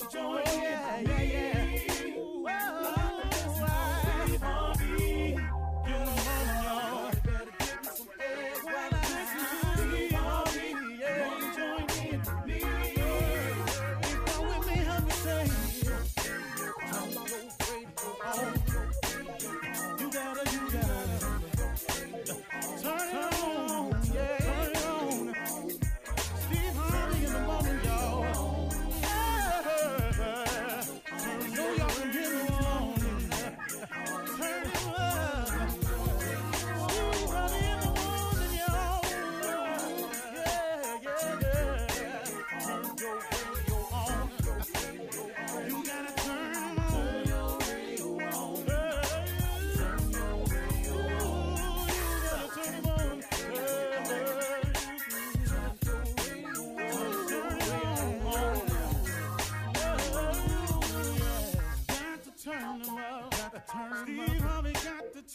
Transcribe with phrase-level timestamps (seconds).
[0.00, 0.44] You join in?
[0.46, 1.87] Yeah, yeah,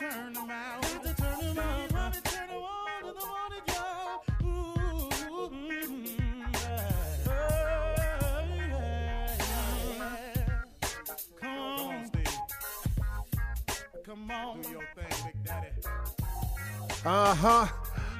[0.09, 2.55] turn turn Harvey turn in
[3.05, 4.23] the morning, y'all.
[14.05, 14.61] Come on.
[14.61, 15.67] Do your thing, Big Daddy.
[17.05, 17.67] Uh huh.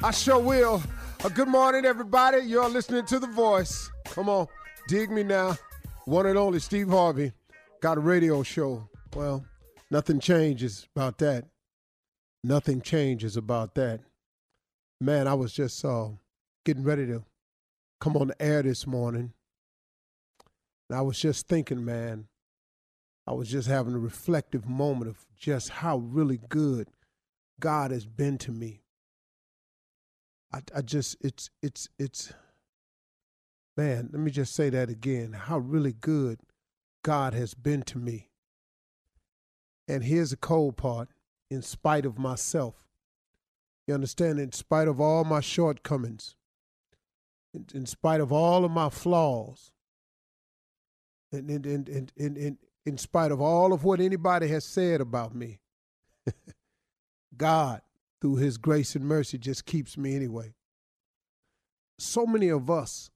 [0.01, 0.81] I sure will.
[1.23, 2.39] Uh, good morning, everybody.
[2.39, 3.89] You're listening to The Voice.
[4.05, 4.47] Come on,
[4.87, 5.57] dig me now.
[6.05, 7.33] One and only Steve Harvey
[7.81, 8.87] got a radio show.
[9.15, 9.45] Well,
[9.91, 11.45] nothing changes about that.
[12.43, 14.01] Nothing changes about that.
[14.99, 16.09] Man, I was just uh,
[16.65, 17.23] getting ready to
[18.01, 19.33] come on the air this morning.
[20.89, 22.27] And I was just thinking, man,
[23.25, 26.89] I was just having a reflective moment of just how really good
[27.59, 28.81] God has been to me.
[30.53, 32.33] I, I just it's it's it's
[33.77, 35.33] man, let me just say that again.
[35.33, 36.39] How really good
[37.03, 38.29] God has been to me.
[39.87, 41.09] And here's the cold part,
[41.49, 42.75] in spite of myself.
[43.87, 46.35] You understand, in spite of all my shortcomings,
[47.53, 49.71] in, in spite of all of my flaws,
[51.31, 55.01] and in, in, in, in, in, in spite of all of what anybody has said
[55.01, 55.59] about me,
[57.37, 57.81] God,
[58.21, 60.53] through his grace and mercy, just keeps me anyway.
[61.99, 63.09] So many of us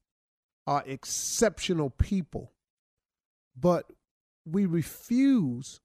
[0.65, 2.51] are exceptional people,
[3.55, 3.91] but
[4.45, 5.81] we refuse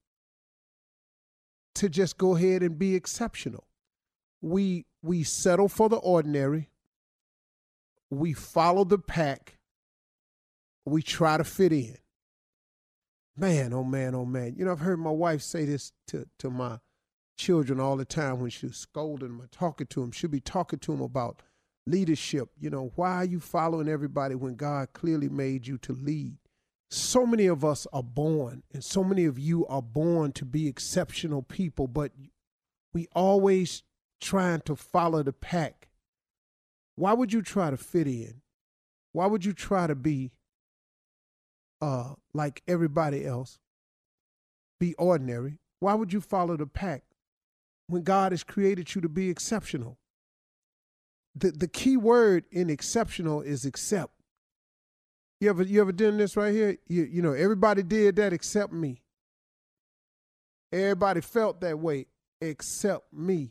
[1.76, 3.64] to just go ahead and be exceptional.
[4.40, 6.70] We we settle for the ordinary.
[8.10, 9.58] We follow the pack.
[10.84, 11.96] We try to fit in.
[13.36, 14.54] Man, oh man, oh man.
[14.56, 16.78] You know, I've heard my wife say this to, to my
[17.38, 20.12] children all the time when she's scolding them or talking to them.
[20.12, 21.40] She'll be talking to them about
[21.86, 22.50] leadership.
[22.58, 26.36] You know, why are you following everybody when God clearly made you to lead?
[26.92, 30.68] So many of us are born, and so many of you are born to be
[30.68, 32.12] exceptional people, but
[32.92, 33.82] we always
[34.20, 35.88] trying to follow the pack.
[36.96, 38.42] Why would you try to fit in?
[39.12, 40.32] Why would you try to be
[41.80, 43.58] uh, like everybody else?
[44.78, 45.60] Be ordinary.
[45.80, 47.04] Why would you follow the pack
[47.86, 49.96] when God has created you to be exceptional?
[51.34, 54.12] The the key word in exceptional is accept.
[55.42, 56.78] You ever you ever done this right here?
[56.86, 59.02] You you know everybody did that except me.
[60.72, 62.06] Everybody felt that way
[62.40, 63.50] except me.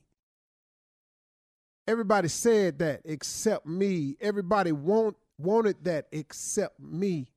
[1.86, 4.16] Everybody said that except me.
[4.22, 7.28] Everybody want, wanted that except me.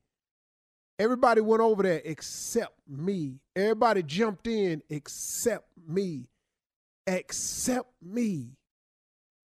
[0.99, 3.41] Everybody went over there except me.
[3.57, 6.29] Everybody jumped in except me.
[7.05, 8.51] Except me.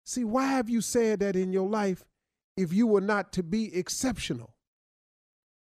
[0.06, 2.02] See, why have you said that in your life
[2.56, 4.55] if you were not to be exceptional?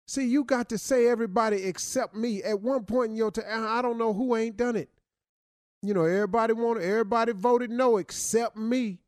[0.07, 2.41] See, you got to say everybody except me.
[2.41, 4.89] At one point in your time, I don't know who ain't done it.
[5.81, 8.99] You know, everybody wanted, everybody voted no except me.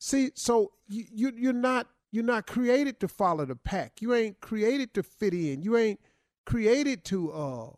[0.00, 4.00] See, so you, you you're not you're not created to follow the pack.
[4.00, 5.62] You ain't created to fit in.
[5.62, 6.00] You ain't
[6.44, 7.70] created to uh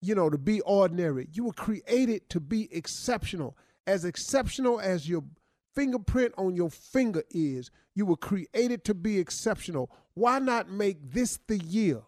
[0.00, 1.28] you know to be ordinary.
[1.32, 3.56] You were created to be exceptional.
[3.86, 5.24] As exceptional as your
[5.74, 9.90] fingerprint on your finger is you were created to be exceptional.
[10.14, 12.02] Why not make this the year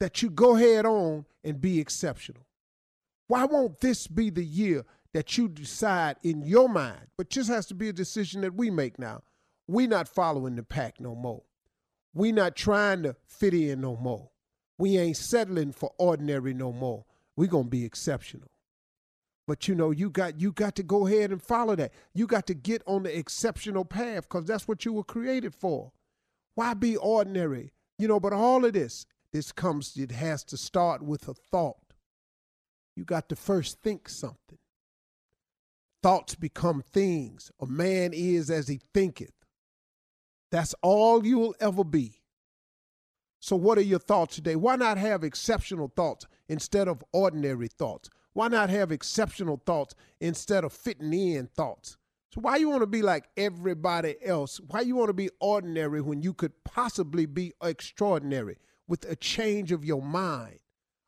[0.00, 2.46] that you go head on and be exceptional?
[3.26, 7.06] Why won't this be the year that you decide in your mind?
[7.16, 9.22] But just has to be a decision that we make now.
[9.66, 11.42] We not following the pack no more.
[12.12, 14.30] We not trying to fit in no more.
[14.78, 17.04] We ain't settling for ordinary no more.
[17.36, 18.50] We gonna be exceptional.
[19.46, 21.92] But you know, you got you got to go ahead and follow that.
[22.14, 25.92] You got to get on the exceptional path because that's what you were created for.
[26.54, 27.72] Why be ordinary?
[27.98, 31.94] You know, but all of this, this comes, it has to start with a thought.
[32.96, 34.58] You got to first think something.
[36.02, 37.50] Thoughts become things.
[37.60, 39.32] A man is as he thinketh.
[40.50, 42.20] That's all you will ever be.
[43.40, 44.56] So, what are your thoughts today?
[44.56, 48.08] Why not have exceptional thoughts instead of ordinary thoughts?
[48.34, 51.96] Why not have exceptional thoughts instead of fitting in thoughts?
[52.34, 54.60] So why you want to be like everybody else?
[54.68, 58.58] Why you want to be ordinary when you could possibly be extraordinary
[58.88, 60.58] with a change of your mind,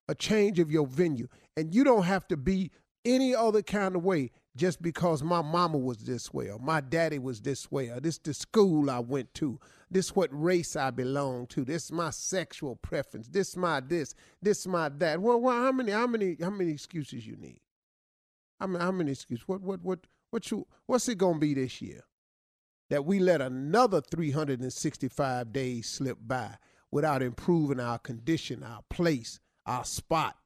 [0.09, 1.27] a change of your venue?
[1.57, 2.71] And you don't have to be
[3.05, 7.19] any other kind of way just because my mama was this way or my daddy
[7.19, 9.59] was this way or this the school I went to.
[9.91, 11.65] This what race I belong to.
[11.65, 13.29] This my sexual preference.
[13.29, 14.15] This my this.
[14.43, 15.21] This my that.
[15.21, 17.61] Well, well how many how many how many excuses you need?
[18.59, 19.47] How many how many excuses?
[19.47, 20.01] What what what
[20.31, 22.03] what you what's it gonna be this year?
[22.91, 26.57] That we let another 365 days slip by
[26.91, 30.37] without improving our condition, our place, our spot,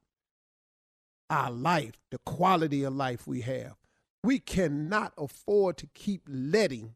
[1.29, 3.75] our life, the quality of life we have.
[4.23, 6.95] We cannot afford to keep letting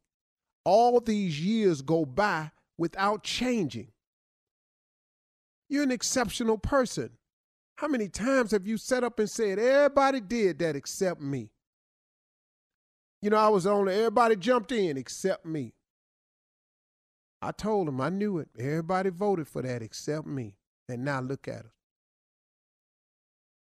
[0.66, 3.92] all these years go by without changing.
[5.70, 7.12] You're an exceptional person.
[7.78, 11.52] How many times have you set up and said, everybody did that except me?
[13.22, 15.74] You know, I was only, everybody jumped in except me.
[17.42, 18.50] I told them, I knew it.
[18.58, 20.56] Everybody voted for that except me.
[20.88, 21.72] And now look at us.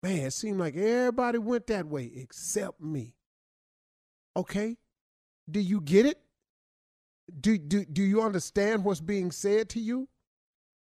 [0.02, 3.14] Man, it seemed like everybody went that way except me.
[4.36, 4.76] Okay?
[5.50, 6.18] Do you get it?
[7.40, 10.08] Do, do, do you understand what's being said to you?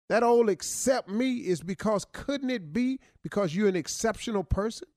[0.08, 4.88] That old accept me is because couldn't it be because you're an exceptional person?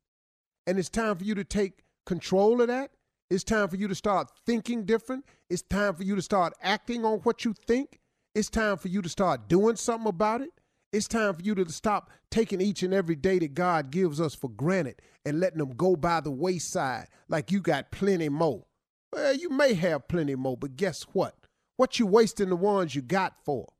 [0.67, 2.91] And it's time for you to take control of that.
[3.29, 5.25] It's time for you to start thinking different.
[5.49, 7.99] It's time for you to start acting on what you think.
[8.33, 10.49] It's time for you to start doing something about it.
[10.91, 14.35] It's time for you to stop taking each and every day that God gives us
[14.35, 18.65] for granted and letting them go by the wayside like you got plenty more.
[19.15, 21.35] Well, you may have plenty more, but guess what?
[21.77, 23.71] What you wasting the ones you got for?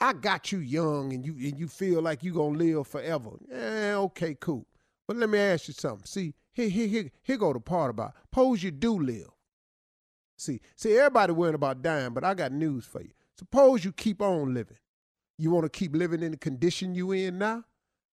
[0.00, 3.30] I got you young and you and you feel like you gonna live forever.
[3.48, 4.66] Yeah, okay, cool.
[5.06, 6.06] But let me ask you something.
[6.06, 9.30] See, here, here, here, here go the part about suppose you do live.
[10.36, 13.12] See, see, everybody worrying about dying, but I got news for you.
[13.38, 14.78] Suppose you keep on living.
[15.38, 17.62] You want to keep living in the condition you in now?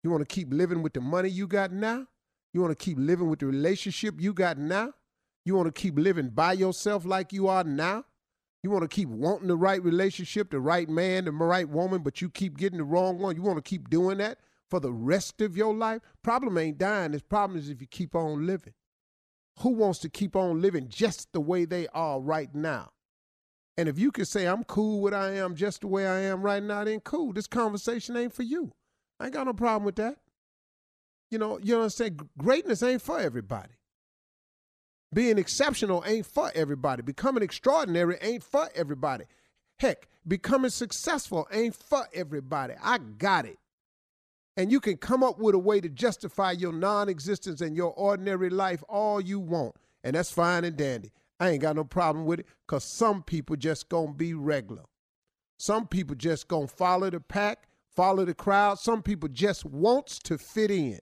[0.03, 2.05] You want to keep living with the money you got now?
[2.53, 4.93] You want to keep living with the relationship you got now?
[5.49, 8.03] You want to keep living by yourself like you are now?
[8.61, 12.21] You want to keep wanting the right relationship, the right man, the right woman, but
[12.21, 13.35] you keep getting the wrong one.
[13.35, 14.37] You want to keep doing that
[14.69, 16.03] for the rest of your life?
[16.21, 17.13] Problem ain't dying.
[17.13, 18.75] The problem is if you keep on living.
[19.61, 22.91] Who wants to keep on living just the way they are right now?
[23.75, 26.43] And if you can say, I'm cool with I am just the way I am
[26.43, 27.33] right now, then cool.
[27.33, 28.71] This conversation ain't for you.
[29.19, 30.17] I ain't got no problem with that.
[31.31, 32.19] You know, you know what I'm saying?
[32.37, 33.78] Greatness ain't for everybody.
[35.13, 37.01] Being exceptional ain't for everybody.
[37.01, 39.25] Becoming extraordinary ain't for everybody.
[39.79, 42.75] Heck, becoming successful ain't for everybody.
[42.81, 43.57] I got it.
[44.55, 47.93] And you can come up with a way to justify your non existence and your
[47.93, 49.75] ordinary life all you want.
[50.03, 51.11] And that's fine and dandy.
[51.39, 54.83] I ain't got no problem with it because some people just gonna be regular.
[55.57, 58.79] Some people just gonna follow the pack, follow the crowd.
[58.79, 60.99] Some people just wants to fit in.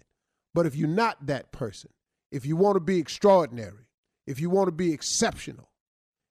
[0.53, 1.89] But if you're not that person,
[2.31, 3.86] if you want to be extraordinary,
[4.27, 5.69] if you want to be exceptional,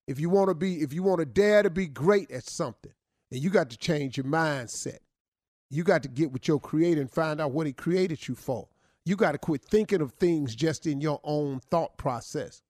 [0.07, 2.93] if you want to be, if you want to dare to be great at something,
[3.31, 4.99] then you got to change your mindset.
[5.71, 8.69] You got to get with your creator and find out what he created you for.
[9.05, 12.63] You got to quit thinking of things just in your own thought process.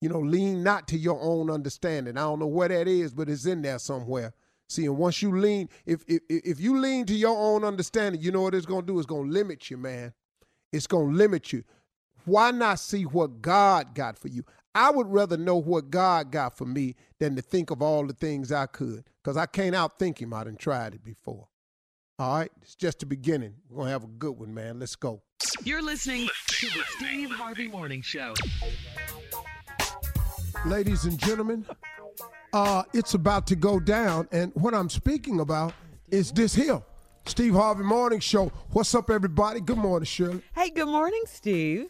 [0.00, 2.16] You know, lean not to your own understanding.
[2.16, 4.32] I don't know where that is, but it's in there somewhere.
[4.68, 8.30] See, and once you lean, if if if you lean to your own understanding, you
[8.30, 8.98] know what it's gonna do?
[8.98, 10.12] It's gonna limit you, man.
[10.72, 11.64] It's gonna limit you.
[12.26, 14.44] Why not see what God got for you?
[14.74, 18.12] I would rather know what God got for me than to think of all the
[18.12, 20.32] things I could, because I can't outthink him.
[20.32, 21.48] I done tried it before.
[22.18, 23.54] All right, it's just the beginning.
[23.68, 24.78] We're gonna have a good one, man.
[24.80, 25.22] Let's go.
[25.64, 28.34] You're listening to the Steve Harvey Morning Show.
[30.66, 31.64] ladies and gentlemen.
[32.52, 35.74] Uh, it's about to go down, and what I'm speaking about
[36.10, 36.82] is this here.
[37.26, 38.50] Steve Harvey Morning Show.
[38.70, 39.60] What's up, everybody?
[39.60, 40.42] Good morning, Shirley.
[40.54, 41.88] Hey, good morning, Steve.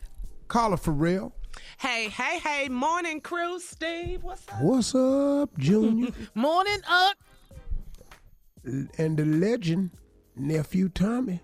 [0.48, 1.32] Carla Ferrell.
[1.78, 4.22] Hey, hey, hey, morning crew, Steve.
[4.22, 4.60] What's up?
[4.62, 6.10] What's up, Junior?
[6.34, 7.16] Morning up.
[8.98, 9.90] and the legend,
[10.36, 11.40] nephew Tommy.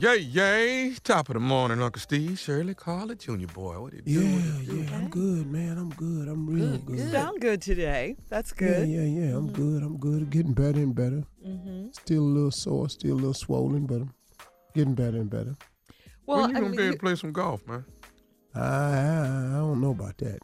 [0.00, 0.94] Yay, yay.
[1.02, 3.80] Top of the morning, Uncle Steve, Shirley, Carla, Junior boy.
[3.80, 4.64] What are you Yeah, doing?
[4.84, 5.78] yeah, yeah, I'm good, man.
[5.78, 6.28] I'm good.
[6.28, 6.98] I'm real good.
[6.98, 8.16] You sound good today.
[8.28, 8.88] That's Yeah, good.
[8.88, 9.36] yeah, yeah.
[9.36, 9.54] I'm mm-hmm.
[9.54, 9.82] good.
[9.82, 10.30] I'm good.
[10.30, 11.24] Getting better and better.
[11.44, 11.88] Mm-hmm.
[11.92, 14.14] Still a little sore, still a little swollen, but I'm
[14.74, 15.56] getting better and better.
[16.26, 17.84] Well, when you I gonna mean, be able to play some golf, man?
[18.54, 20.40] I, I, I don't know about that.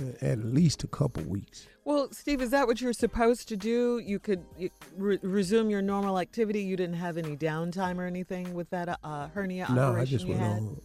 [0.00, 0.14] Okay.
[0.20, 1.66] At least a couple weeks.
[1.84, 3.98] well, Steve, is that what you're supposed to do?
[3.98, 6.62] You could you, re- resume your normal activity.
[6.62, 9.94] You didn't have any downtime or anything with that uh, hernia operation.
[9.94, 10.50] No, I just went had.
[10.52, 10.80] on.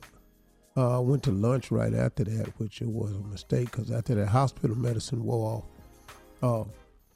[0.75, 4.15] Uh, I went to lunch right after that, which it was a mistake because after
[4.15, 5.63] that hospital medicine wore
[6.41, 6.67] off,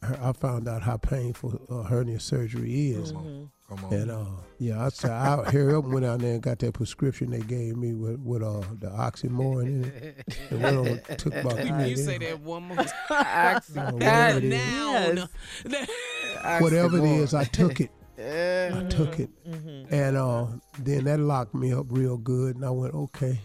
[0.03, 3.13] uh, I found out how painful uh, hernia surgery is.
[3.13, 3.45] Mm-hmm.
[3.69, 3.93] Come on.
[3.93, 4.25] And uh,
[4.59, 7.41] yeah, I said I hurry up and went out there and got that prescription they
[7.41, 10.37] gave me with, with uh, the oxymoron in it.
[10.51, 10.77] And went
[11.09, 12.29] on, took about You, five you say days.
[12.29, 12.87] that one more time.
[13.09, 13.59] Uh,
[13.91, 15.25] whatever God, it is.
[15.65, 16.59] now.
[16.61, 17.91] Whatever it is, I took it.
[18.19, 20.47] I took it, and uh,
[20.79, 22.55] then that locked me up real good.
[22.55, 23.39] And I went okay.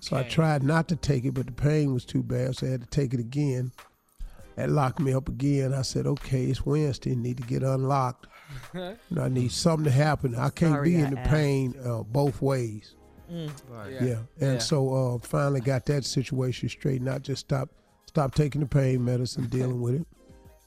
[0.00, 2.70] So I tried not to take it, but the pain was too bad, so I
[2.70, 3.72] had to take it again.
[4.56, 5.74] That locked me up again.
[5.74, 8.26] I said, okay, it's Wednesday, need to get unlocked.
[8.72, 10.34] And I need something to happen.
[10.34, 11.30] I can't Sorry be I in the asked.
[11.30, 12.94] pain uh, both ways.
[13.30, 13.92] Right.
[13.92, 14.18] Yeah.
[14.40, 14.58] And Yeah.
[14.58, 17.22] so uh, finally got that situation straightened out.
[17.22, 17.70] Just stop,
[18.06, 20.06] stop taking the pain medicine, dealing with it.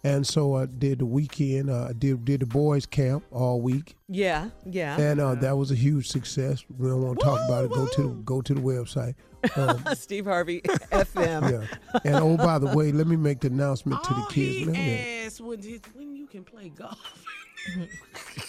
[0.04, 1.70] And so I did the weekend.
[1.70, 4.96] Uh, I did did the boys camp all week, Yeah, yeah.
[4.98, 6.64] and uh, that was a huge success.
[6.78, 7.72] We don't want to talk about it.
[7.72, 9.16] Go to the, go to the website.
[9.56, 11.52] Um, Steve Harvey FM.
[11.52, 12.00] yeah.
[12.06, 14.56] And oh, by the way, let me make the announcement to the kids.
[14.58, 17.26] he Man, asked when, he- when you can play golf.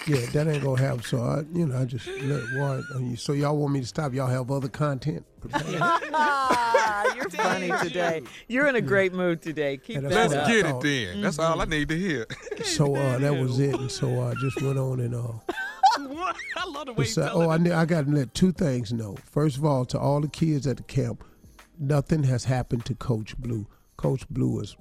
[0.07, 1.03] Yeah, that ain't gonna happen.
[1.03, 2.85] So I, you know, I just let what.
[3.19, 4.15] So y'all want me to stop?
[4.15, 5.25] Y'all have other content.
[5.53, 8.23] Ah, you're funny today.
[8.49, 9.77] You're in a great mood today.
[9.77, 10.47] Keep that Let's up.
[10.47, 10.83] get it thought.
[10.83, 11.21] then.
[11.21, 12.27] That's all I need to hear.
[12.65, 13.75] so uh, that was it.
[13.75, 15.33] And so I just went on and uh.
[16.01, 16.37] What?
[16.57, 17.61] I love the way you It's, uh, tell oh, I, it.
[17.63, 19.17] ne- I got to let two things know.
[19.25, 21.25] First of all, to all the kids at the camp,
[21.79, 23.67] nothing has happened to Coach Blue.
[23.97, 24.77] Coach Blue is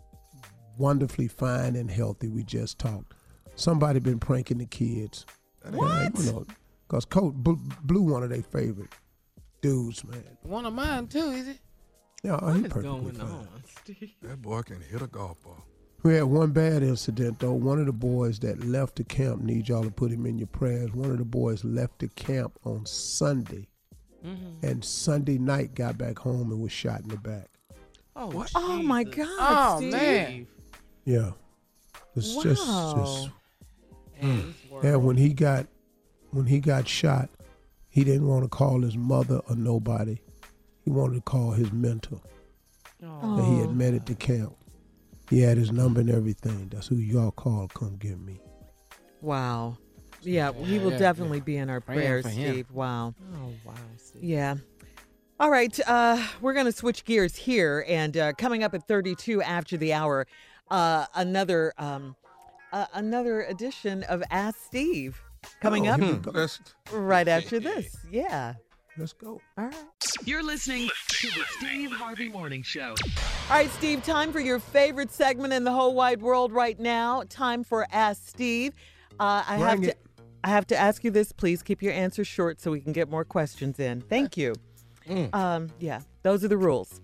[0.78, 2.28] wonderfully fine and healthy.
[2.28, 3.14] We just talked.
[3.58, 5.26] Somebody been pranking the kids.
[5.72, 6.18] What?
[6.20, 6.46] you know,
[6.88, 8.94] because Coach Blue, Blue one of their favorite
[9.62, 10.24] dudes, man.
[10.44, 11.60] One of mine too, is it?
[12.24, 13.28] Yeah, What he is perfectly going fine.
[13.30, 13.48] on,
[13.84, 14.12] Steve?
[14.22, 15.64] That boy can hit a golf ball.
[16.04, 17.54] We had one bad incident though.
[17.54, 20.48] One of the boys that left the camp need y'all to put him in your
[20.48, 20.94] prayers.
[20.94, 23.68] One of the boys left the camp on Sunday,
[24.26, 24.66] Mm-hmm.
[24.66, 27.50] and Sunday night got back home and was shot in the back.
[28.16, 28.52] Oh, What?
[28.56, 29.92] Oh my God, Oh Steve.
[29.92, 30.48] man.
[31.06, 31.32] Yeah,
[32.16, 33.30] it's just, just
[34.22, 34.82] Wow.
[34.82, 34.96] Hey, yeah.
[34.96, 35.68] When he got
[36.32, 37.30] when he got shot,
[37.90, 40.18] he didn't want to call his mother or nobody.
[40.84, 42.22] He wanted to call his mentor
[43.00, 44.56] that he had met at the camp.
[45.30, 46.70] He had his number and everything.
[46.70, 47.68] That's who y'all call.
[47.68, 48.40] Come get me.
[49.22, 49.78] Wow.
[50.22, 52.54] Yeah, he will Yeah, definitely be in our Praying prayers, for him.
[52.54, 52.72] Steve.
[52.72, 53.14] Wow.
[53.36, 54.24] Oh wow, Steve.
[54.24, 54.56] Yeah.
[55.40, 59.44] All right, uh, we're going to switch gears here, and uh, coming up at 32
[59.44, 60.26] after the hour,
[60.72, 62.16] uh, another um,
[62.74, 65.22] uh, another edition of Ask Steve
[65.62, 66.32] coming Oh, up here we go.
[66.32, 66.60] Let's
[66.92, 67.96] right after this.
[68.12, 68.54] Yeah.
[68.98, 69.40] Let's go.
[69.58, 69.76] All right.
[70.26, 72.96] You're listening to the Steve Harvey Morning Show.
[73.50, 77.22] All right, Steve, time for your favorite segment in the whole wide world right now.
[77.30, 78.74] Time for Ask Steve.
[79.20, 80.00] Uh, I have Bring to it.
[80.44, 81.32] I have to ask you this.
[81.32, 84.02] Please keep your answers short so we can get more questions in.
[84.02, 84.54] Thank you.
[85.08, 85.34] Mm.
[85.34, 87.00] Um, yeah, those are the rules.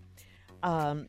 [0.63, 1.07] Um,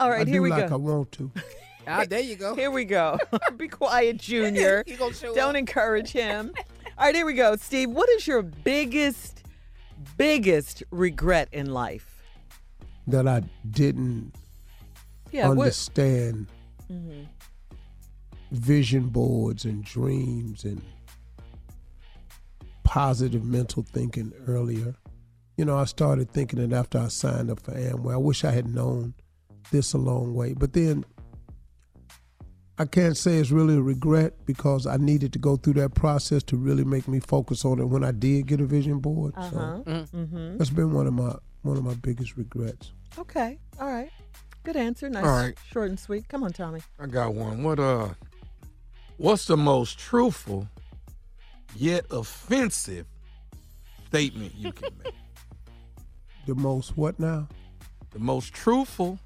[0.00, 0.78] all right, I do here we like I go.
[0.78, 1.30] want to.
[1.88, 2.54] Ah, there you go.
[2.54, 3.18] Here we go.
[3.56, 4.84] Be quiet, Junior.
[4.86, 5.56] You gonna show Don't up?
[5.56, 6.52] encourage him.
[6.98, 7.56] All right, here we go.
[7.56, 9.42] Steve, what is your biggest,
[10.16, 12.22] biggest regret in life?
[13.06, 14.34] That I didn't
[15.30, 15.58] Yeah, what?
[15.58, 16.46] understand
[18.50, 20.82] vision boards and dreams and
[22.84, 24.94] positive mental thinking earlier.
[25.56, 28.14] You know, I started thinking it after I signed up for Amway.
[28.14, 29.14] I wish I had known
[29.70, 30.54] this a long way.
[30.54, 31.04] But then
[32.80, 36.42] I can't say it's really a regret because I needed to go through that process
[36.44, 39.34] to really make me focus on it when I did get a vision board.
[39.36, 39.50] Uh-huh.
[39.50, 39.82] So
[40.14, 40.58] Mm-hmm.
[40.58, 42.92] that's been one of my one of my biggest regrets.
[43.18, 43.58] Okay.
[43.80, 44.10] All right.
[44.62, 45.08] Good answer.
[45.10, 45.24] Nice.
[45.24, 45.54] All right.
[45.72, 46.28] Short and sweet.
[46.28, 46.80] Come on, Tommy.
[47.00, 47.62] I got one.
[47.64, 48.10] What uh
[49.16, 50.68] what's the most truthful
[51.74, 53.06] yet offensive
[54.06, 55.14] statement you can make?
[56.46, 57.46] The most what now?
[58.12, 59.18] the most truthful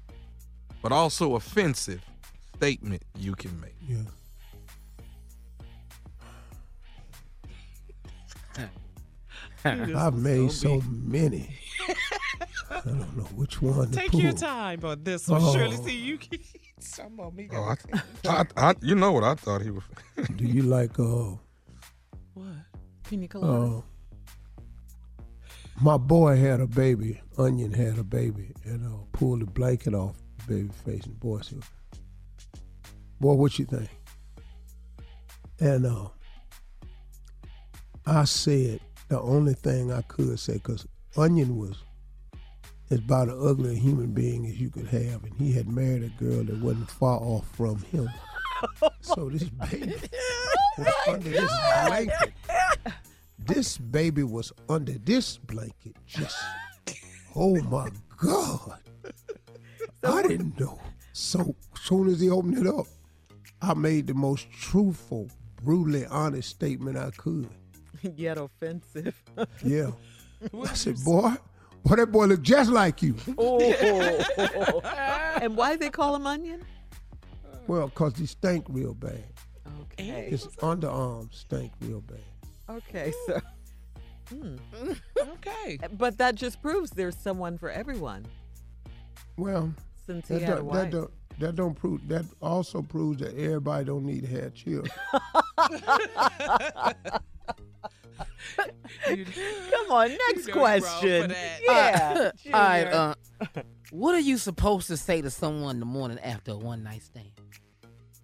[0.81, 2.01] but also offensive
[2.55, 3.75] statement you can make.
[3.87, 4.03] Yeah.
[9.65, 11.55] I've made so many.
[12.69, 14.19] I don't know which one to Take pull.
[14.21, 15.41] your time on this one.
[15.43, 15.53] Oh.
[15.53, 16.39] Shirley, see, you can.
[16.39, 17.47] Eat some of me.
[17.53, 17.73] Oh,
[18.25, 19.83] I, I, I, you know what I thought he was.
[20.35, 21.35] Do you like uh
[22.33, 22.47] What?
[23.03, 23.77] Pina colada.
[23.77, 23.81] uh
[25.81, 30.15] my boy had a baby, Onion had a baby, and uh pulled the blanket off
[30.47, 31.63] the baby face and boy said,
[33.23, 33.87] Boy, what you think?
[35.61, 36.09] And uh
[38.05, 41.77] I said the only thing I could say, because Onion was
[42.89, 46.03] as about as ugly a human being as you could have, and he had married
[46.03, 48.09] a girl that wasn't far off from him.
[48.99, 49.93] so this baby
[50.77, 51.51] was under this
[51.87, 52.33] blanket.
[53.39, 55.95] This baby was under this blanket.
[56.05, 56.37] Just,
[57.37, 58.79] oh my God.
[60.03, 60.77] I didn't know.
[61.13, 62.87] So soon as he opened it up,
[63.63, 65.29] I made the most truthful,
[65.63, 67.49] brutally honest statement I could.
[68.15, 69.15] Yet offensive.
[69.63, 69.91] Yeah.
[70.61, 71.35] I said, boy,
[71.85, 73.15] boy, that boy look just like you.
[73.37, 74.81] oh.
[75.41, 76.61] and why they call him onion?
[77.65, 79.23] Well, because he stank real bad.
[79.83, 80.27] Okay.
[80.29, 82.19] His underarms stank real bad.
[82.69, 83.39] Okay, so
[84.29, 84.55] hmm.
[85.17, 85.79] Okay.
[85.97, 88.25] but that just proves there's someone for everyone
[89.37, 89.73] Well,
[90.05, 90.75] since he that, had a don't, wife.
[90.75, 94.91] that, don't, that don't prove that also proves that everybody don't need to have children.
[99.05, 101.29] Come on, next go wrong for question.
[101.29, 101.59] that.
[101.63, 102.31] Yeah.
[102.53, 103.15] All right, uh,
[103.91, 107.03] what are you supposed to say to someone in the morning after a one night
[107.03, 107.29] stand?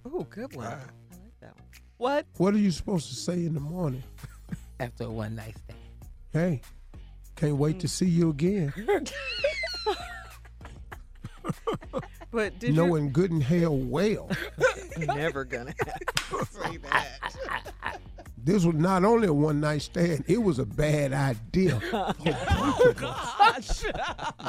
[0.06, 0.68] oh, good one.
[0.68, 1.66] I like that one.
[1.98, 2.26] What?
[2.38, 4.04] what are you supposed to say in the morning?
[4.80, 5.80] After a one night stand.
[6.32, 6.62] Hey,
[7.36, 8.74] can't wait to see you again.
[12.32, 14.30] But did Knowing good and hell well,
[14.98, 16.46] never gonna happen.
[16.52, 18.00] Say that.
[18.38, 21.80] this was not only a one night stand, it was a bad idea.
[22.82, 23.84] Oh, gosh.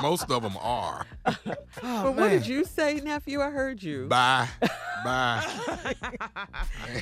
[0.02, 1.07] Most of them are.
[1.24, 3.40] but what did you say, nephew?
[3.40, 4.07] I heard you.
[4.07, 4.48] Bye.
[5.04, 5.94] Bye.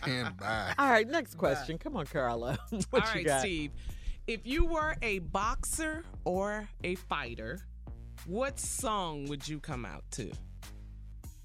[0.07, 0.75] and bye.
[0.79, 1.77] All right, next question.
[1.79, 2.59] Come on, Carla.
[2.91, 3.41] what All you right, got?
[3.41, 3.73] Steve.
[4.27, 7.61] If you were a boxer or a fighter,
[8.27, 10.31] what song would you come out to?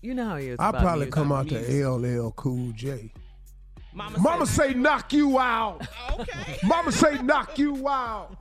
[0.03, 0.59] You know how he is.
[0.59, 1.13] I'll probably music.
[1.13, 1.67] come out music.
[1.67, 3.11] to LL Cool J.
[3.93, 5.87] Mama, Mama said- say knock you out.
[6.19, 6.59] Okay.
[6.63, 8.37] Mama say knock you out.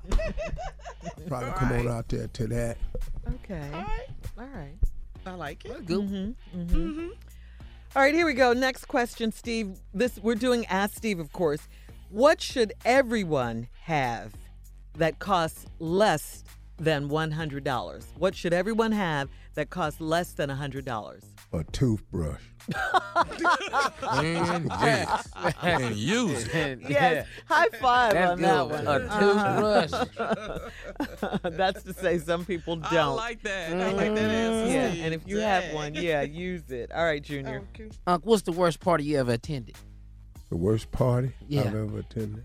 [1.27, 2.77] Probably come on out there to that.
[3.35, 3.71] Okay.
[3.73, 4.07] All right.
[4.39, 4.75] All right.
[5.25, 5.87] I like it.
[5.87, 6.35] Good.
[6.55, 7.09] Mm-hmm.
[7.95, 8.53] All right, here we go.
[8.53, 9.79] Next question, Steve.
[9.95, 11.67] This we're doing Ask Steve, of course.
[12.11, 14.33] What should everyone have
[14.99, 16.45] that costs less
[16.77, 18.07] than one hundred dollars?
[18.19, 21.23] What should everyone have that costs less than hundred dollars?
[21.53, 22.41] A toothbrush.
[24.03, 25.29] And yes.
[25.63, 26.81] And use it.
[26.89, 28.47] Yes, high five That's on good.
[28.47, 28.87] that one.
[28.87, 31.51] A toothbrush.
[31.57, 33.17] That's to say some people don't.
[33.17, 33.73] like that.
[33.73, 34.71] I like that mm-hmm.
[34.71, 34.73] answer.
[34.73, 36.91] yeah, and if you have one, yeah, use it.
[36.93, 37.63] All right, Junior.
[37.75, 37.91] Okay.
[38.07, 39.77] Unc, what's the worst party you ever attended?
[40.49, 41.63] The worst party Yeah.
[41.63, 42.45] I've ever attended.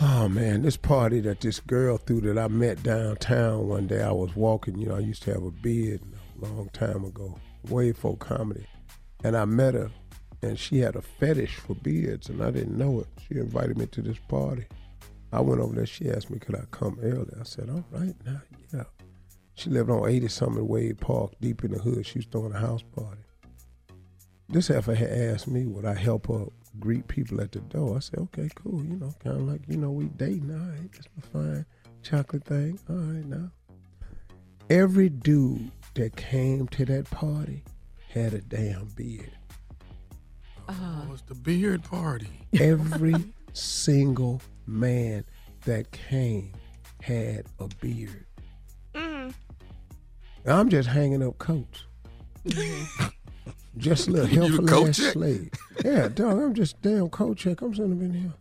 [0.00, 4.02] Oh man, this party that this girl threw that I met downtown one day.
[4.02, 7.38] I was walking, you know, I used to have a beard a long time ago,
[7.68, 8.66] way before comedy.
[9.24, 9.90] And I met her
[10.42, 13.06] and she had a fetish for beards and I didn't know it.
[13.26, 14.64] She invited me to this party.
[15.32, 17.32] I went over there, she asked me could I come early.
[17.38, 18.40] I said, All right, now,
[18.72, 18.84] yeah.
[19.54, 22.06] She lived on 80 something Wade Park, deep in the hood.
[22.06, 23.20] She was throwing a house party.
[24.48, 26.46] This heifer had asked me would I help her
[26.78, 27.96] greet people at the door.
[27.96, 28.82] I said, okay, cool.
[28.82, 30.50] You know, kind of like, you know, we dating.
[30.50, 31.66] All right, that's my fine
[32.02, 32.78] chocolate thing.
[32.88, 33.50] All right, now.
[34.68, 37.64] Every dude that came to that party
[38.12, 39.32] had a damn beard.
[40.68, 41.02] Uh-huh.
[41.06, 42.46] Oh, was the beard party.
[42.58, 43.14] Every
[43.52, 45.24] single man
[45.64, 46.52] that came
[47.02, 48.26] had a beard.
[48.94, 49.30] Mm-hmm.
[50.46, 51.84] I'm just hanging up coats.
[52.46, 53.06] Mm-hmm.
[53.76, 55.50] just a little You helpful coat ass slave.
[55.84, 57.60] Yeah, dog, I'm just damn coat check.
[57.62, 58.32] I'm sitting up in here.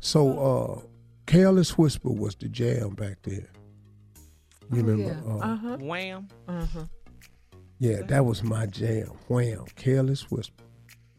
[0.00, 0.80] So, uh,
[1.26, 3.46] Careless Whisper was the jam back then.
[4.72, 5.02] You remember?
[5.26, 5.32] yeah.
[5.32, 5.76] uh, Uh-huh.
[5.78, 6.28] Wham.
[6.48, 6.84] Uh-huh.
[7.78, 9.08] yeah, that was my jam.
[9.28, 10.64] Wham, Careless Whisper.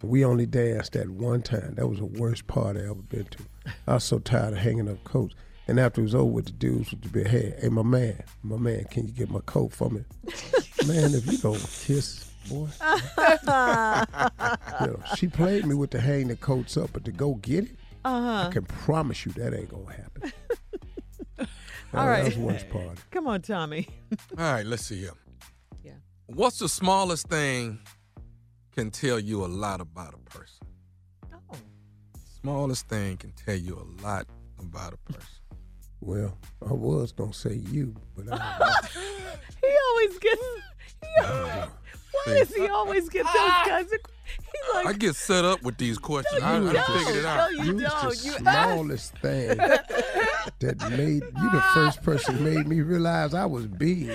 [0.04, 1.76] We only danced that one time.
[1.76, 3.44] That was the worst party I ever been to.
[3.88, 5.34] I was so tired of hanging up coats.
[5.68, 8.22] And after it was over with the dudes with the big head, hey, my man,
[8.44, 10.04] my man, can you get my coat for me?
[10.88, 12.68] man, if you don't kiss, boy.
[14.80, 17.64] you know, she played me with the hang the coats up, but to go get
[17.66, 18.48] it, Uh-huh.
[18.48, 20.32] I can promise you that ain't gonna happen.
[21.96, 22.24] All right.
[22.24, 23.02] That was West Party.
[23.12, 23.88] Come on, Tommy.
[24.38, 25.12] All right, let's see here.
[25.84, 25.94] Yeah.
[26.28, 27.80] What's the smallest thing
[28.76, 30.68] can tell you a lot about a person?
[31.34, 31.56] Oh.
[32.42, 34.28] Smallest thing can tell you a lot
[34.60, 35.30] about a person.
[36.02, 38.88] Well, I was gonna say you, but I,
[39.62, 40.42] He always gets.
[41.02, 41.70] He always,
[42.26, 43.64] why does he always get those ah.
[43.68, 44.00] kinds of?
[44.26, 44.88] He like.
[44.88, 46.42] I get set up with these questions.
[46.42, 46.98] No, I, you I don't.
[47.00, 47.52] figured it No, out.
[47.52, 48.10] you you don't.
[48.10, 53.68] the You- smallest thing that made you the first person made me realize I was
[53.68, 54.10] big.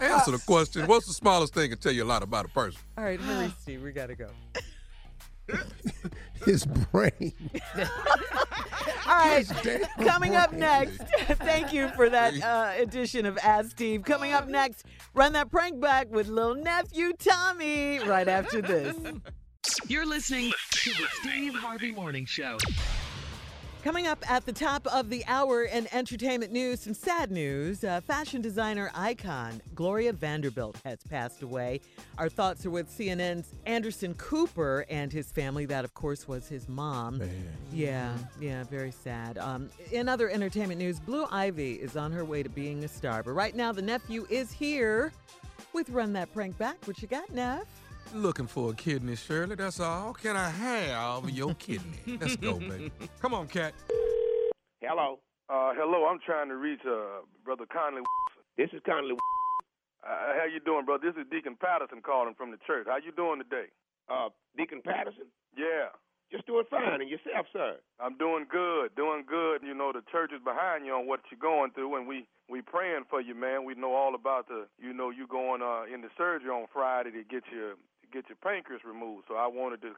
[0.00, 0.86] Answer the question.
[0.86, 2.80] What's the smallest thing can tell you a lot about a person?
[2.98, 3.82] All right, hurry, Steve.
[3.82, 4.28] We gotta go.
[6.44, 7.32] His brain.
[9.08, 9.46] All right,
[10.00, 10.98] coming up next.
[11.38, 14.04] Thank you for that uh, edition of Ask Steve.
[14.04, 18.00] Coming up next, run that prank back with little nephew Tommy.
[18.00, 18.96] Right after this.
[19.88, 22.58] You're listening to the Steve Harvey Morning Show.
[23.86, 27.84] Coming up at the top of the hour in entertainment news, some sad news.
[27.84, 31.80] Uh, fashion designer icon Gloria Vanderbilt has passed away.
[32.18, 35.66] Our thoughts are with CNN's Anderson Cooper and his family.
[35.66, 37.22] That, of course, was his mom.
[37.72, 39.38] Yeah, yeah, very sad.
[39.38, 43.22] Um, in other entertainment news, Blue Ivy is on her way to being a star.
[43.22, 45.12] But right now, the nephew is here
[45.72, 46.84] with Run That Prank Back.
[46.86, 47.68] What you got, Neff?
[48.14, 49.56] Looking for a kidney, Shirley.
[49.56, 50.14] That's all.
[50.14, 52.18] Can I have your kidney?
[52.20, 52.90] Let's go, baby.
[53.20, 53.74] Come on, cat.
[54.80, 55.18] Hello.
[55.48, 58.02] Uh, hello, I'm trying to reach uh, Brother Conley.
[58.02, 58.42] Wilson.
[58.56, 59.14] This is Conley.
[60.02, 61.02] Uh, how you doing, brother?
[61.06, 62.86] This is Deacon Patterson calling from the church.
[62.88, 63.70] How you doing today?
[64.08, 65.26] Uh, Deacon Patterson.
[65.56, 65.90] Yeah,
[66.30, 67.00] Just doing fine.
[67.00, 67.76] And yourself, sir?
[68.00, 69.62] I'm doing good, doing good.
[69.62, 72.62] You know, the church is behind you on what you're going through, and we we
[72.62, 73.64] praying for you, man.
[73.64, 77.10] We know all about the, you know, you going uh, in the surgery on Friday
[77.10, 79.24] to get your to get your pancreas removed.
[79.28, 79.92] So I wanted to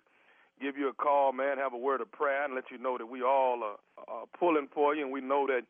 [0.61, 3.07] give you a call, man, have a word of prayer, and let you know that
[3.07, 5.63] we all are, are pulling for you, and we know that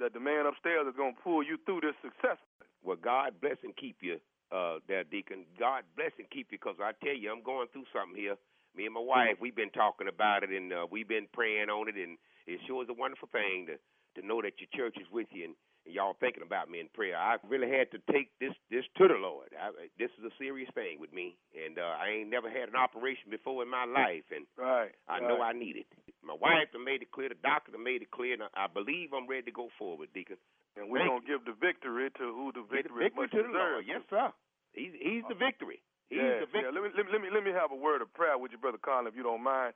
[0.00, 2.66] that the man upstairs is going to pull you through this successfully.
[2.82, 4.16] Well, God bless and keep you,
[4.50, 5.44] uh, there, Deacon.
[5.58, 8.36] God bless and keep you, because I tell you, I'm going through something here.
[8.74, 11.88] Me and my wife, we've been talking about it, and uh, we've been praying on
[11.88, 12.16] it, and
[12.46, 13.76] it sure is a wonderful thing to
[14.14, 15.54] to know that your church is with you and,
[15.86, 17.16] y'all thinking about me in prayer.
[17.16, 19.50] I really had to take this this to the Lord.
[19.58, 22.76] I, this is a serious thing with me, and uh, I ain't never had an
[22.76, 24.94] operation before in my life, and Right.
[25.08, 25.88] I know I need it.
[26.22, 27.28] My wife done made it clear.
[27.28, 30.08] The doctor done made it clear, and I, I believe I'm ready to go forward,
[30.14, 30.38] Deacon.
[30.78, 33.40] And we're going to give the victory to who the Get the victory, victory to
[33.44, 33.84] the Lord.
[33.84, 34.32] Yes, sir.
[34.72, 35.82] He's he's the victory.
[36.08, 36.72] He's yeah, the victory.
[36.72, 36.72] yeah.
[36.72, 39.10] Let me, let me let me have a word of prayer with you, brother Conley,
[39.12, 39.74] if you don't mind.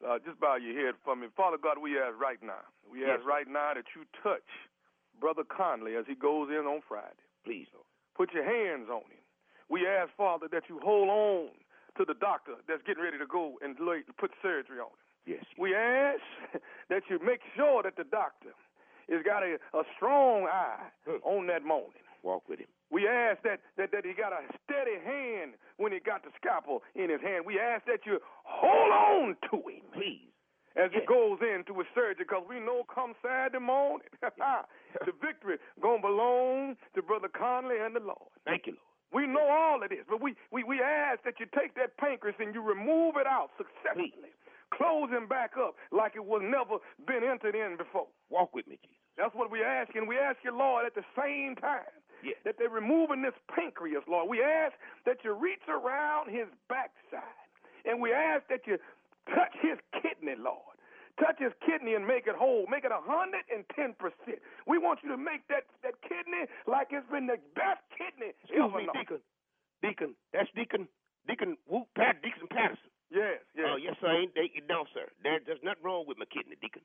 [0.00, 1.76] Uh, just bow your head for me, Father God.
[1.76, 2.64] We ask right now.
[2.88, 4.48] We Yes, ask right now that you touch
[5.20, 7.24] brother Conley as he goes in on Friday.
[7.44, 7.86] Please, Lord.
[8.16, 9.24] Put your hands on him.
[9.68, 11.48] We ask, Father, that you hold on
[11.96, 13.76] to the doctor that's getting ready to go and
[14.18, 15.04] put surgery on him.
[15.26, 15.44] Yes.
[15.58, 16.20] We ask
[16.90, 18.56] that you make sure that the doctor
[19.10, 20.90] has got a, a strong eye
[21.22, 22.02] on that morning.
[22.22, 22.68] Walk with him.
[22.90, 26.82] We ask that, that, that he got a steady hand when he got the scalpel
[26.94, 27.44] in his hand.
[27.46, 30.30] We ask that you hold on to him Please.
[30.76, 31.00] As he eh.
[31.02, 31.08] Yes.
[31.08, 36.76] goes into a surgery because we know come Saturday morning, the victory going to belong
[36.94, 38.30] to Brother Conley and the Lord.
[38.44, 38.86] Thank you, Lord.
[39.12, 42.36] We know all of this, but we, we, we ask that you take that pancreas
[42.38, 44.30] and you remove it out successfully.
[44.72, 48.06] Close him back up like it was never been entered in before.
[48.30, 48.96] Walk with me, Jesus.
[49.18, 51.90] That's what we ask, and we ask you, Lord, at the same time
[52.22, 52.36] Yes.
[52.44, 54.28] that they're removing this pancreas, Lord.
[54.28, 54.74] We ask
[55.06, 57.22] that you reach around his backside,
[57.84, 58.78] and we ask that you
[59.34, 60.76] touch his kidney, Lord.
[61.18, 62.64] Touch his kidney and make it whole.
[62.70, 63.60] Make it a 110%.
[64.66, 68.64] We want you to make that, that kidney like it's been the best kidney Excuse
[68.64, 68.88] ever me.
[68.94, 69.20] Deacon.
[69.84, 70.12] Deacon.
[70.32, 70.88] That's Deacon.
[71.28, 72.88] Deacon Whoop Pat Deacon Patterson.
[73.12, 73.66] Yes, yes.
[73.68, 74.08] Oh, yes, sir.
[74.08, 75.10] Ain't they, no, sir.
[75.20, 76.82] There, there's nothing wrong with my kidney, Deacon.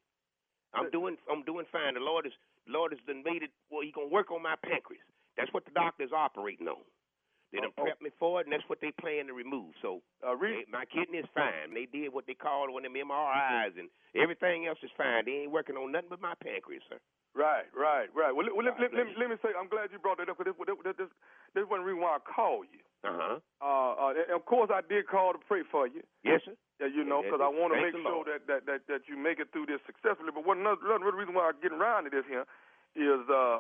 [0.76, 1.96] I'm doing I'm doing fine.
[1.96, 2.36] The Lord is
[2.68, 5.08] the Lord has done made it well, he gonna work on my pancreas.
[5.40, 6.84] That's what the doctor's operating on.
[7.52, 7.86] They done Oh, oh.
[7.86, 9.74] prepped me for it and that's what they plan to remove.
[9.82, 11.74] So Uh, re- they- my kidney is fine.
[11.74, 15.26] They did what they called one of them MRIs and everything else is fine.
[15.26, 17.00] They ain't working on nothing but my pancreas, sir.
[17.36, 18.32] Right, right, right.
[18.34, 20.30] Well, let, well, let, let, let, me- let me say, I'm glad you brought that
[20.30, 21.10] up because this, this, this,
[21.54, 22.80] this is one reason why I called you.
[23.04, 23.38] Uh-huh.
[23.62, 26.02] Uh, uh, of course, I did call to pray for you.
[26.24, 26.56] Yes, sir.
[26.80, 29.40] Yeah, you know, because I want to make sure that, that, that, that you make
[29.40, 30.32] it through this successfully.
[30.34, 32.46] But one another, another reason why I'm getting around to this here
[32.96, 33.60] is uh,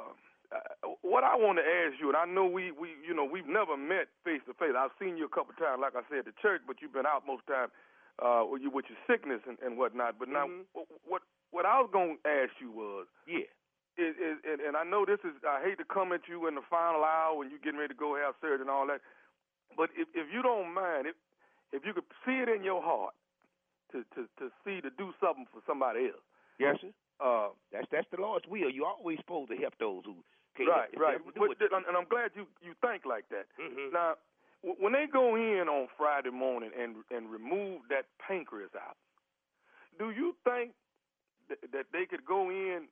[0.52, 3.48] uh, what I want to ask you, and I know we, we you know we've
[3.48, 4.74] never met face to face.
[4.78, 7.06] I've seen you a couple times, like I said, at the church, but you've been
[7.06, 7.70] out most time
[8.22, 10.20] uh, with, you, with your sickness and, and whatnot.
[10.20, 10.66] But now, Mhm.
[10.76, 13.48] wh- what what I was going to ask you was, Yeah.
[13.98, 16.56] is, is and, and I know this is I hate to come at you in
[16.56, 19.02] the final hour when you're getting ready to go have surgery and all that,
[19.78, 21.16] but if if you don't mind, if
[21.72, 23.14] if you could see it in your heart
[23.92, 26.24] to to to see to do something for somebody else.
[26.60, 26.92] Yes, sir.
[27.20, 28.70] Uh, That's that's the Lord's will.
[28.70, 30.16] You're always supposed to help those who
[30.58, 31.14] can't right, help right.
[31.24, 31.88] themselves do But- it.
[31.88, 33.48] and I'm glad you you think like that.
[33.60, 33.92] Mhm.
[33.94, 34.16] Now,
[34.64, 38.98] w- when they go in on Friday morning and and remove that pancreas out,
[39.98, 40.74] do you think
[41.48, 42.88] that, that they could go in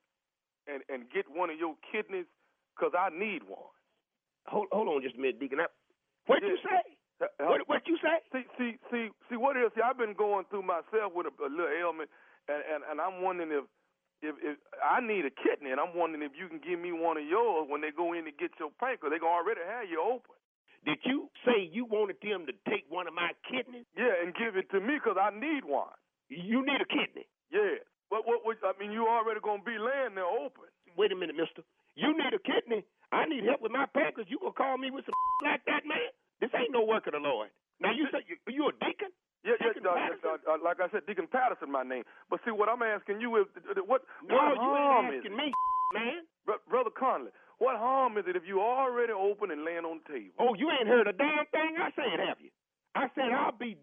[0.68, 2.26] and and get one of your kidneys?
[2.80, 3.70] Cause I need one.
[4.48, 5.58] Hold hold on just a minute, Deacon.
[5.60, 5.68] Now,
[6.28, 6.98] What you say?
[7.40, 8.20] What what you say?
[8.32, 9.36] See, see, see, see.
[9.38, 9.72] What is?
[9.76, 12.10] See, I've been going through myself with a, a little ailment,
[12.48, 13.64] and, and and I'm wondering if,
[14.24, 17.18] if if I need a kidney, and I'm wondering if you can give me one
[17.20, 19.12] of yours when they go in to get your pancreas.
[19.12, 20.34] They gonna already have you open.
[20.88, 23.86] Did you say you wanted them to take one of my kidneys?
[23.96, 25.92] Yeah, and give it to me 'cause I need one.
[26.30, 27.28] You need a kidney.
[27.52, 27.80] Yeah.
[28.10, 30.66] but what, what, I mean, you already gonna be laying there open.
[30.98, 31.64] Wait a minute, mister.
[31.96, 32.84] You need a kidney.
[33.12, 34.30] I need help with my pancreas.
[34.30, 36.12] You gonna call me with some like that, man?
[36.42, 37.50] This ain't no work of the Lord.
[37.80, 39.12] Now you say you, you a deacon?
[39.44, 39.76] Yeah, yeah.
[39.76, 42.04] Deacon Uh, uh, uh, like I said, Deacon Patterson, my name.
[42.32, 43.46] But see, what I'm asking you is,
[43.86, 45.52] what, No, what you harm ain't is asking it, me,
[45.94, 46.24] man.
[46.48, 47.32] Br- brother Conley?
[47.60, 50.36] What harm is it if you already open and laying on the table?
[50.40, 52.52] Oh, you ain't heard a damn thing I said, have you?
[52.96, 53.78] I said I'll be,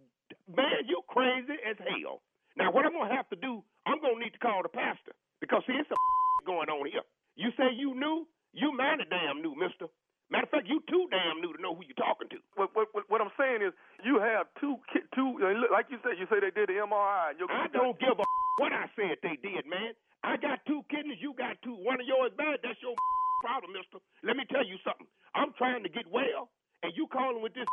[0.49, 2.21] man, you crazy as hell.
[2.57, 4.69] Now, what I'm going to have to do, I'm going to need to call the
[4.69, 5.97] pastor because, see, it's a
[6.47, 7.05] going on here.
[7.37, 8.27] You say you new?
[8.53, 9.87] You mighty damn new, mister.
[10.31, 12.39] Matter of fact, you too damn new to know who you're talking to.
[12.55, 13.75] What, what, what, I'm saying is,
[14.07, 14.79] you have two,
[15.15, 15.29] two,
[15.75, 17.35] like you said, you say they did the MRI.
[17.35, 18.25] Your, I don't give a
[18.63, 19.97] what I said they did, man.
[20.23, 21.75] I got two kidneys, you got two.
[21.83, 22.95] One of yours bad, that's your
[23.43, 23.99] problem, mister.
[24.23, 25.09] Let me tell you something.
[25.35, 26.53] I'm trying to get well,
[26.85, 27.67] and you calling with this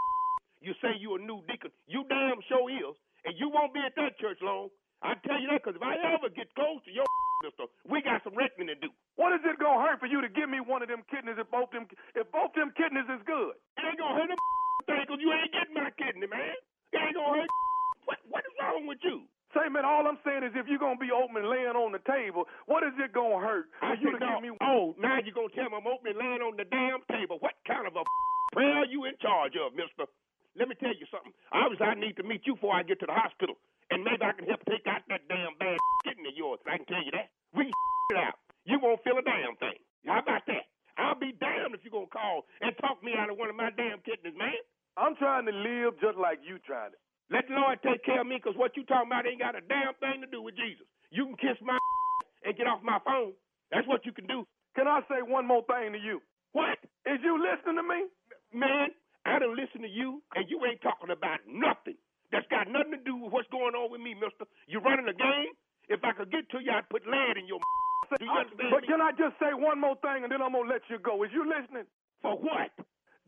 [0.62, 1.72] you say you a new deacon.
[1.86, 2.98] You damn sure is.
[3.26, 4.70] And you won't be at that church long.
[5.04, 7.06] I tell you that because if I ever get close to your
[7.44, 8.90] mister, we got some reckoning to do.
[9.16, 11.50] What is it gonna hurt for you to give me one of them kidneys if
[11.50, 13.54] both them if both them kidneys is good?
[13.78, 14.42] It ain't gonna hurt them
[14.88, 16.56] thing you ain't getting my kidney, man.
[16.94, 17.52] It ain't gonna hurt.
[18.08, 19.28] What, what is wrong with you?
[19.52, 22.00] Say, man, all I'm saying is if you're gonna be open and laying on the
[22.08, 24.40] table, what is it gonna hurt for I you to no.
[24.40, 24.56] give me?
[24.64, 27.36] Oh, now you're gonna tell me I'm opening laying on the damn table.
[27.44, 28.08] What kind of a
[28.56, 30.08] prayer are you in charge of, mister?
[30.56, 31.36] Let me tell you something.
[31.52, 33.60] Obviously, I need to meet you before I get to the hospital.
[33.92, 36.60] And maybe I can help take out that damn bad kidney of yours.
[36.68, 37.30] I can tell you that.
[37.56, 37.74] We can
[38.16, 38.38] it out.
[38.66, 39.80] You won't feel a damn thing.
[40.08, 40.68] How about that?
[40.98, 43.56] I'll be damned if you're going to call and talk me out of one of
[43.58, 44.58] my damn kidneys, man.
[44.98, 47.00] I'm trying to live just like you trying to.
[47.30, 49.64] Let the Lord take care of me because what you talking about ain't got a
[49.64, 50.88] damn thing to do with Jesus.
[51.12, 51.78] You can kiss my
[52.46, 53.36] and get off my phone.
[53.72, 54.48] That's what you can do.
[54.76, 56.22] Can I say one more thing to you?
[56.54, 56.80] What?
[57.06, 58.10] Is you listening to me?
[58.56, 58.90] Man,
[59.26, 62.00] I done listen to you, and you ain't talking about nothing
[62.32, 64.46] that's got nothing to do with what's going on with me, mister.
[64.68, 65.54] You're running a game?
[65.90, 67.60] If I could get to you, I'd put lead in your
[68.20, 68.88] Do you uh, understand But me?
[68.88, 71.24] can I just say one more thing and then I'm gonna let you go?
[71.24, 71.86] Is you listening?
[72.22, 72.72] For what?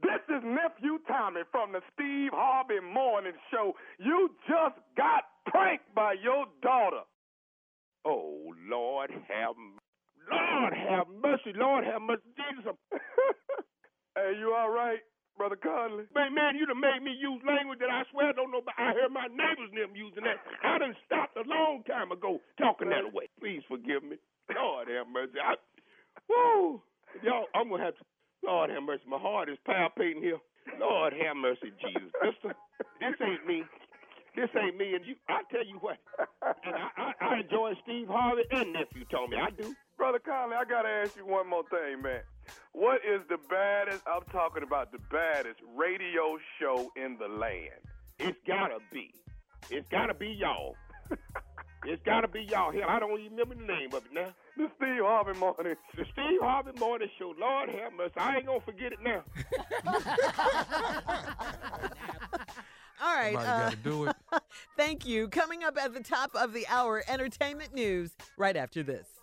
[0.01, 3.73] This is nephew Tommy from the Steve Harvey Morning Show.
[3.99, 7.03] You just got pranked by your daughter.
[8.05, 9.55] Oh, Lord have
[10.31, 11.51] Lord have mercy.
[11.55, 12.23] Lord have mercy.
[12.37, 12.75] Jesus.
[14.15, 14.99] hey, you all right,
[15.39, 16.03] brother Conley?
[16.11, 18.75] Man, man, you done made me use language that I swear I don't know, but
[18.75, 20.43] I heard my neighbors them using that.
[20.59, 23.31] I done stopped a long time ago talking that way.
[23.39, 24.19] Please forgive me.
[24.51, 25.39] Lord have mercy.
[25.39, 25.55] I,
[26.27, 26.83] woo.
[27.23, 28.05] Y'all, I'm going to have to,
[28.43, 29.07] Lord have mercy.
[29.07, 30.43] My heart is palpitating here.
[30.77, 32.11] Lord have mercy, Jesus.
[32.21, 32.53] Mister,
[32.99, 33.63] this ain't me.
[34.35, 34.93] This ain't me.
[34.93, 35.97] And you, I tell you what,
[36.65, 39.37] and I, I, I enjoy Steve Harvey and nephew Tommy.
[39.37, 39.73] I do.
[39.99, 42.21] Brother Conley, I gotta ask you one more thing, man.
[42.71, 44.01] What is the baddest?
[44.07, 47.81] I'm talking about the baddest radio show in the land.
[48.17, 49.13] It's gotta be.
[49.69, 50.77] It's gotta be y'all.
[51.83, 52.71] It's gotta be y'all.
[52.71, 54.33] Hell, I don't even remember the name of it now.
[54.55, 55.75] The Steve Harvey Morning.
[55.97, 57.33] The Steve Harvey Morning Show.
[57.37, 58.13] Lord have mercy.
[58.15, 59.21] I ain't gonna forget it now.
[63.01, 63.33] All right.
[63.33, 64.15] Somebody uh, got to do it.
[64.77, 65.27] thank you.
[65.27, 69.18] Coming up at the top of the hour, entertainment news right after this.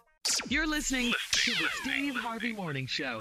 [0.49, 3.19] You're listening to the Steve Harvey Morning Show.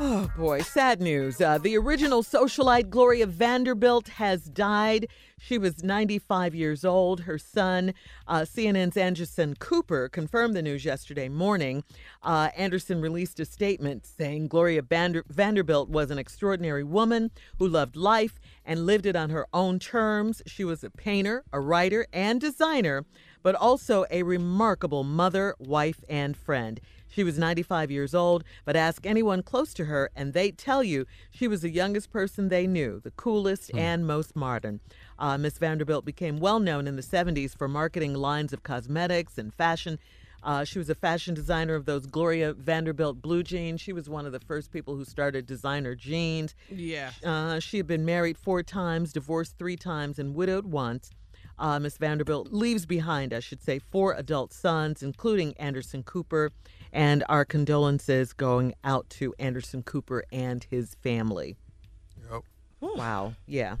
[0.00, 1.40] Oh boy, sad news.
[1.40, 5.06] Uh, the original socialite Gloria Vanderbilt has died.
[5.38, 7.20] She was 95 years old.
[7.20, 7.92] Her son,
[8.26, 11.84] uh, CNN's Anderson Cooper, confirmed the news yesterday morning.
[12.22, 17.94] Uh, Anderson released a statement saying Gloria Vander- Vanderbilt was an extraordinary woman who loved
[17.96, 20.42] life and lived it on her own terms.
[20.46, 23.04] She was a painter, a writer, and designer,
[23.42, 26.80] but also a remarkable mother, wife, and friend.
[27.08, 31.06] She was 95 years old, but ask anyone close to her, and they tell you
[31.30, 34.80] she was the youngest person they knew, the coolest and most modern.
[35.18, 39.52] Uh, Miss Vanderbilt became well known in the 70s for marketing lines of cosmetics and
[39.52, 39.98] fashion.
[40.42, 43.80] Uh, she was a fashion designer of those Gloria Vanderbilt blue jeans.
[43.80, 46.54] She was one of the first people who started designer jeans.
[46.70, 47.10] Yeah.
[47.22, 51.10] Uh, she had been married four times, divorced three times, and widowed once.
[51.62, 56.50] Uh, Miss Vanderbilt leaves behind, I should say, four adult sons, including Anderson Cooper,
[56.92, 61.56] and our condolences going out to Anderson Cooper and his family.
[62.30, 62.42] Yep.
[62.80, 63.34] Wow.
[63.46, 63.76] Yeah.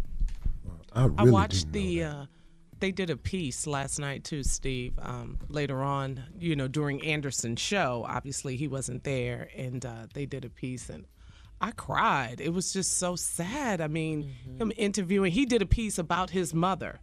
[0.92, 2.04] I really I watched the.
[2.04, 2.24] Uh,
[2.78, 4.94] they did a piece last night too, Steve.
[5.00, 10.26] Um, later on, you know, during Anderson's show, obviously he wasn't there, and uh, they
[10.26, 11.06] did a piece, and
[11.60, 12.40] I cried.
[12.40, 13.80] It was just so sad.
[13.80, 14.62] I mean, Mm-hmm.
[14.62, 15.32] him interviewing.
[15.32, 17.00] He did a piece about his mother,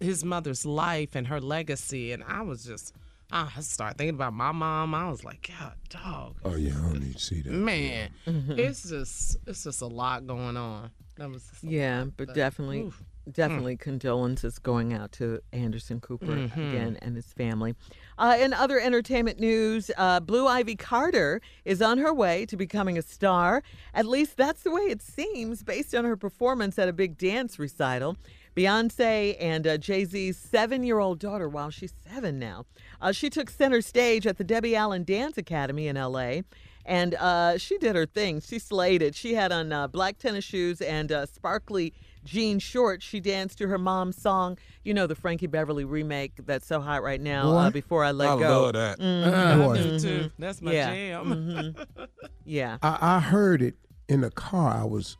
[0.00, 2.94] his mother's life and her legacy, and I was just.
[3.30, 4.94] I started thinking about my mom.
[4.94, 7.52] I was like, God, dog, Oh yeah, I don't need to see that.
[7.52, 10.90] man, it's just, it's just a lot going on.
[11.16, 13.02] That was just Yeah, lot, but definitely, oof.
[13.30, 16.68] definitely condolences going out to Anderson Cooper Mm-hmm.
[16.68, 17.74] again and his family.
[18.16, 22.96] Uh, in other entertainment news, uh, Blue Ivy Carter is on her way to becoming
[22.96, 23.62] a star.
[23.92, 27.58] At least that's the way it seems, based on her performance at a big dance
[27.58, 28.16] recital.
[28.62, 32.66] Beyonce and uh, Jay Z's seven year old daughter, wow, she's seven now.
[33.00, 36.40] Uh, she took center stage at the Debbie Allen Dance Academy in LA.
[36.84, 38.40] And uh, she did her thing.
[38.40, 39.14] She slayed it.
[39.14, 41.92] She had on uh, black tennis shoes and uh, sparkly
[42.24, 43.04] jean shorts.
[43.04, 47.02] She danced to her mom's song, you know, the Frankie Beverly remake that's so hot
[47.02, 47.50] right now.
[47.50, 48.62] Uh, Before I Let I Go.
[48.62, 49.00] love that.
[49.00, 50.30] I do too.
[50.38, 50.92] That's my Yeah.
[50.94, 51.76] jam.
[52.44, 52.78] Yeah.
[52.82, 53.74] I, I heard it
[54.08, 54.70] in the car.
[54.72, 55.18] I was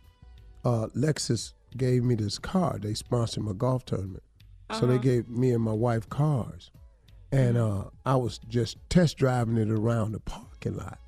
[0.65, 2.79] uh, Lexus gave me this car.
[2.81, 4.23] They sponsored my golf tournament,
[4.79, 6.71] so they gave me and my wife cars,
[7.33, 10.99] and uh, I was just test driving it around the parking lot,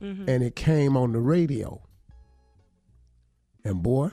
[0.00, 1.80] and it came on the radio.
[3.64, 4.10] And boy,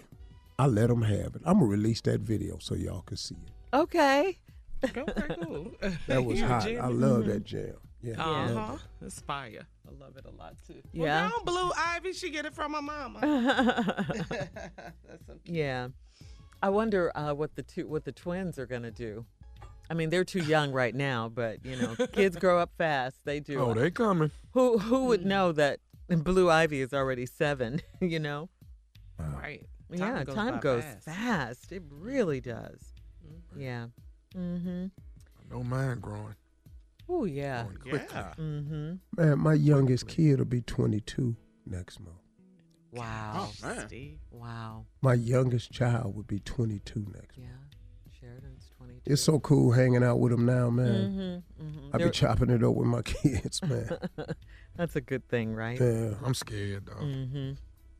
[0.57, 1.41] I let them have it.
[1.45, 3.75] I'm gonna release that video so y'all can see it.
[3.75, 4.37] Okay.
[4.83, 5.03] okay,
[5.43, 5.71] cool.
[6.07, 6.63] That was You hot.
[6.63, 6.93] jam I it.
[6.93, 7.75] love that jam.
[8.01, 8.73] Yeah, Uh-huh.
[9.01, 9.05] it.
[9.05, 9.65] It's fire.
[9.91, 10.81] I love it a lot too.
[10.93, 11.03] Yeah.
[11.03, 13.19] Well, now Blue Ivy, she get it from her mama.
[14.29, 15.37] That's so.
[15.45, 15.89] Yeah.
[16.63, 19.25] I wonder uh, what the two what the twins are gonna do.
[19.89, 23.17] I mean, they're too young right now, but you know, kids grow up fast.
[23.25, 23.59] They do.
[23.59, 24.31] Oh, they coming.
[24.51, 27.81] who who would know that Blue Ivy is already seven?
[27.99, 28.49] You know.
[29.19, 29.65] Right.
[29.91, 31.05] yeah, goes time goes fast.
[31.05, 31.71] fast.
[31.71, 32.93] It really does.
[33.55, 33.87] Yeah.
[34.35, 34.85] Mm-hmm.
[34.85, 36.35] I don't mind growing.
[37.11, 37.63] Oh yeah.
[37.63, 37.91] Quickly.
[38.11, 38.33] Yeah.
[38.39, 38.93] Mm-hmm.
[39.17, 42.15] Man, my youngest kid will be 22 next month.
[42.91, 43.49] Wow.
[43.63, 44.19] Oh, Steve.
[44.31, 44.85] Wow.
[45.01, 47.27] My youngest child would be 22 next month.
[47.37, 47.43] Yeah.
[47.43, 47.61] month.
[48.21, 49.13] Sheridan's twenty two.
[49.13, 51.43] It's so cool hanging out with them now, man.
[51.57, 51.65] Mm-hmm.
[51.65, 51.95] mm-hmm.
[51.95, 53.89] I be chopping it up with my kids, man.
[54.75, 55.79] That's a good thing, right?
[55.79, 56.11] yeah.
[56.23, 57.03] I'm scared, though.
[57.03, 57.53] Mm-hmm.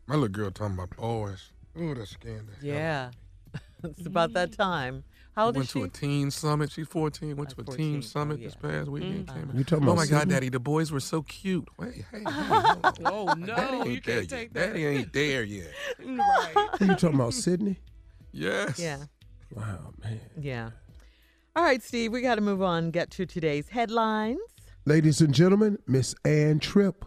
[0.08, 1.52] My little girl talking about boys.
[1.76, 3.12] Oh, that's scaring the hell out
[3.56, 3.60] Yeah.
[3.84, 5.04] it's about that time.
[5.36, 6.72] How old went is to a teen summit.
[6.72, 7.36] She's 14.
[7.38, 7.78] Went to a 14.
[7.78, 8.48] teen Oh, summit yeah.
[8.48, 9.28] this past weekend.
[9.28, 9.34] Mm.
[9.34, 9.58] Came in.
[9.58, 11.68] You talking oh about my God, Daddy, the boys were so cute.
[11.78, 12.94] Wait, hey, hey, hold on.
[13.06, 14.30] Oh Daddy no, ain't you there can't yet.
[14.30, 14.68] take that.
[14.68, 15.72] Daddy ain't there yet.
[16.00, 16.68] right.
[16.82, 17.80] You talking about, Sydney?
[18.34, 18.78] Yes.
[18.80, 18.98] Yeah.
[19.54, 20.20] Wow, man.
[20.40, 20.70] Yeah.
[21.56, 22.92] All right, Steve, we got to move on.
[22.92, 24.40] Get to today's headlines.
[24.86, 27.06] Ladies and gentlemen, Miss Ann Tripp.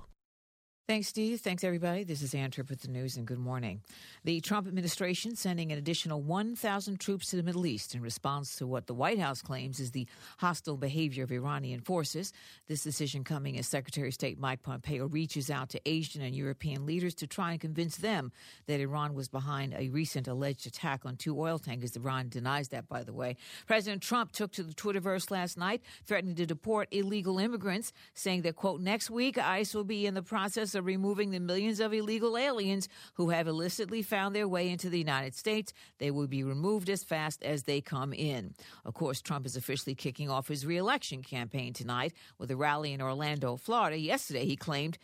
[0.86, 1.40] Thanks, Steve.
[1.40, 2.04] Thanks, everybody.
[2.04, 3.80] This is Ann Tripp with the news, and good morning.
[4.22, 8.66] The Trump administration sending an additional 1,000 troops to the Middle East in response to
[8.66, 12.34] what the White House claims is the hostile behavior of Iranian forces.
[12.68, 16.84] This decision coming as Secretary of State Mike Pompeo reaches out to Asian and European
[16.84, 18.30] leaders to try and convince them
[18.66, 21.96] that Iran was behind a recent alleged attack on two oil tankers.
[21.96, 23.38] Iran denies that, by the way.
[23.66, 28.54] President Trump took to the Twitterverse last night, threatening to deport illegal immigrants, saying that,
[28.54, 32.36] quote, next week ICE will be in the process of removing the millions of illegal
[32.36, 35.72] aliens who have illicitly found their way into the United States.
[35.98, 38.54] They will be removed as fast as they come in.
[38.84, 43.02] Of course, Trump is officially kicking off his reelection campaign tonight with a rally in
[43.02, 43.98] Orlando, Florida.
[43.98, 44.98] Yesterday, he claimed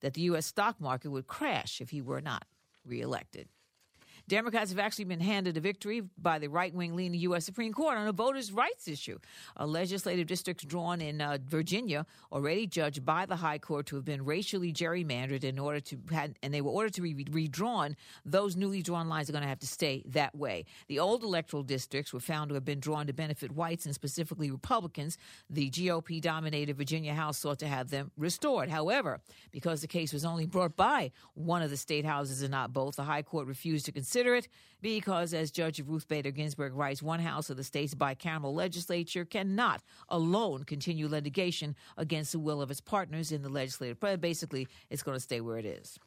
[0.00, 0.46] that the U.S.
[0.46, 2.44] stock market would crash if he were not
[2.84, 3.48] reelected.
[4.28, 7.44] Democrats have actually been handed a victory by the right wing leaning U.S.
[7.44, 9.18] Supreme Court on a voters' rights issue.
[9.56, 14.04] A legislative district drawn in uh, Virginia, already judged by the High Court to have
[14.04, 17.96] been racially gerrymandered in order to, had, and they were ordered to be redrawn.
[18.24, 20.64] Those newly drawn lines are going to have to stay that way.
[20.88, 24.50] The old electoral districts were found to have been drawn to benefit whites and specifically
[24.50, 25.18] Republicans.
[25.48, 28.70] The GOP dominated Virginia House sought to have them restored.
[28.70, 29.20] However,
[29.52, 32.96] because the case was only brought by one of the state houses and not both,
[32.96, 34.48] the High Court refused to consider it
[34.80, 39.82] because, as Judge Ruth Bader Ginsburg writes, one house of the state's bicameral legislature cannot
[40.08, 44.00] alone continue litigation against the will of its partners in the legislative.
[44.20, 45.98] Basically, it's going to stay where it is.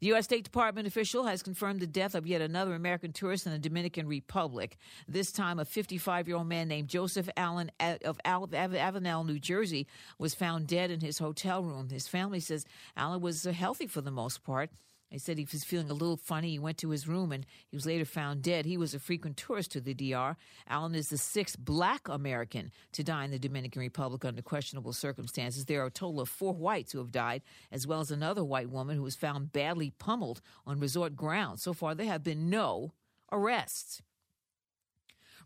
[0.00, 0.24] The U.S.
[0.24, 4.06] State Department official has confirmed the death of yet another American tourist in the Dominican
[4.06, 4.78] Republic.
[5.06, 9.86] This time, a 55 year old man named Joseph Allen uh, of Avenel, New Jersey,
[10.18, 11.90] was found dead in his hotel room.
[11.90, 12.64] His family says
[12.96, 14.70] Allen was uh, healthy for the most part.
[15.10, 16.50] They said he was feeling a little funny.
[16.50, 18.64] He went to his room and he was later found dead.
[18.64, 20.36] He was a frequent tourist to the DR.
[20.68, 25.64] Allen is the sixth black American to die in the Dominican Republic under questionable circumstances.
[25.64, 27.42] There are a total of four whites who have died,
[27.72, 31.62] as well as another white woman who was found badly pummeled on resort grounds.
[31.62, 32.92] So far, there have been no
[33.32, 34.02] arrests.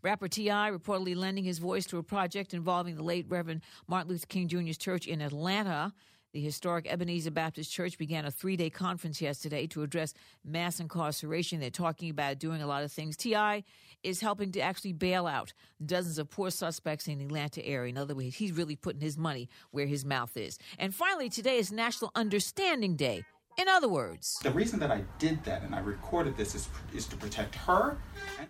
[0.03, 0.69] Rapper T.I.
[0.69, 4.77] reportedly lending his voice to a project involving the late Reverend Martin Luther King Jr.'s
[4.77, 5.93] church in Atlanta.
[6.35, 10.13] The historic Ebenezer Baptist Church began a three day conference yesterday to address
[10.43, 11.61] mass incarceration.
[11.61, 13.15] They're talking about doing a lot of things.
[13.15, 13.63] T.I.
[14.03, 15.53] is helping to actually bail out
[15.85, 17.89] dozens of poor suspects in the Atlanta area.
[17.89, 20.59] In other words, he's really putting his money where his mouth is.
[20.77, 23.23] And finally, today is National Understanding Day.
[23.57, 27.07] In other words, The reason that I did that and I recorded this is, is
[27.07, 27.97] to protect her.
[28.37, 28.49] And-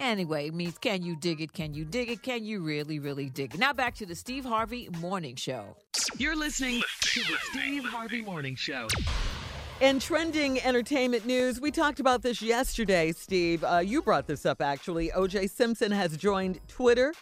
[0.00, 1.52] Anyway, it means can you dig it?
[1.52, 2.22] Can you dig it?
[2.22, 3.60] Can you really, really dig it?
[3.60, 5.76] Now back to the Steve Harvey Morning Show.
[6.16, 8.88] You're listening to the Steve Harvey Morning Show.
[9.82, 13.62] In trending entertainment news, we talked about this yesterday, Steve.
[13.62, 15.10] Uh, you brought this up, actually.
[15.10, 17.12] OJ Simpson has joined Twitter.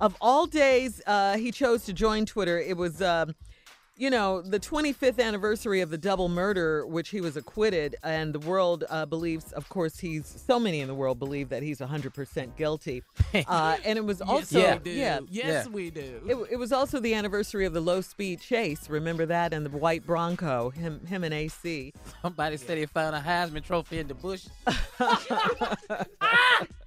[0.00, 2.58] Of all days, uh, he chose to join Twitter.
[2.58, 3.36] It was, um,
[3.98, 7.96] you know, the 25th anniversary of the double murder, which he was acquitted.
[8.04, 11.62] And the world uh, believes, of course, he's, so many in the world believe that
[11.64, 13.02] he's 100% guilty.
[13.48, 14.90] Uh, and it was also, yes, we do.
[14.98, 15.72] yeah, Yes, Yeah.
[15.72, 16.20] we do.
[16.26, 18.88] it, it was also the anniversary of the low speed chase.
[18.90, 19.52] Remember that?
[19.52, 21.92] And the white Bronco, him, him and AC.
[22.22, 24.46] Somebody said he found a Heisman Trophy in the bush.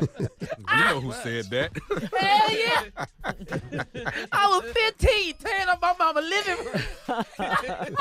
[0.00, 1.70] You know who said that?
[2.16, 3.04] Hell yeah!
[4.32, 7.96] I was 15, tearing up my mama living room.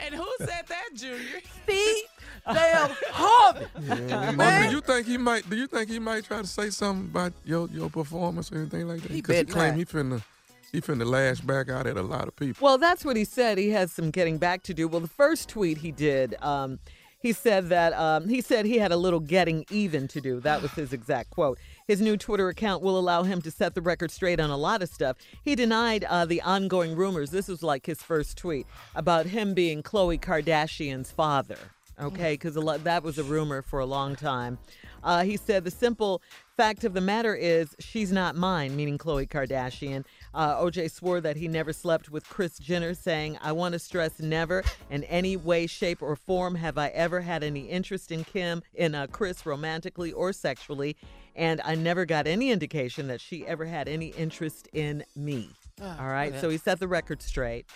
[0.00, 1.40] and who said that, Junior?
[1.64, 2.04] Steve
[2.46, 3.66] Damn Harvey.
[4.36, 5.48] Mom, do you think he might?
[5.48, 8.88] Do you think he might try to say something about your your performance or anything
[8.88, 9.10] like that?
[9.10, 9.78] He Because he bet claim not.
[9.78, 10.22] he finna
[10.72, 12.64] he finna lash back out at a lot of people.
[12.64, 13.58] Well, that's what he said.
[13.58, 14.88] He has some getting back to do.
[14.88, 16.78] Well, the first tweet he did, um,
[17.22, 20.40] he said that um, he said he had a little getting even to do.
[20.40, 21.58] That was his exact quote.
[21.86, 24.82] His new Twitter account will allow him to set the record straight on a lot
[24.82, 25.16] of stuff.
[25.44, 27.30] He denied uh, the ongoing rumors.
[27.30, 31.58] This was like his first tweet about him being Khloe Kardashian's father.
[32.00, 34.58] Okay, because that was a rumor for a long time.
[35.04, 36.22] Uh, he said the simple
[36.56, 40.04] fact of the matter is she's not mine, meaning Khloe Kardashian.
[40.34, 44.20] Uh, OJ swore that he never slept with Kris Jenner, saying, I want to stress
[44.20, 48.62] never in any way, shape, or form have I ever had any interest in Kim,
[48.74, 50.96] in uh, Kris romantically or sexually,
[51.34, 55.50] and I never got any indication that she ever had any interest in me.
[55.80, 57.66] All right, so he set the record straight.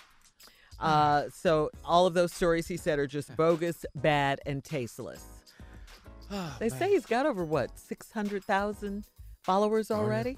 [0.79, 5.23] Uh, so all of those stories he said are just bogus, bad, and tasteless.
[6.31, 9.05] Ah, they say he's got over what six hundred thousand
[9.43, 10.37] followers oh, already.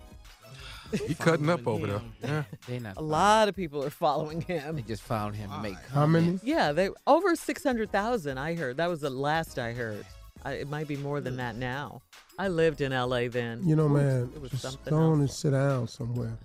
[1.07, 2.01] He cutting up over there.
[2.23, 2.43] Yeah.
[2.67, 2.97] They not.
[2.97, 4.75] A lot of people are following him.
[4.75, 5.77] They just found him to make.
[5.93, 6.39] How many?
[6.43, 8.37] Yeah, they over six hundred thousand.
[8.37, 10.05] I heard that was the last I heard.
[10.43, 12.01] I, it might be more than that now.
[12.37, 13.27] I lived in L.A.
[13.27, 13.61] then.
[13.67, 16.37] You know, man, it was just something go on and sit down somewhere.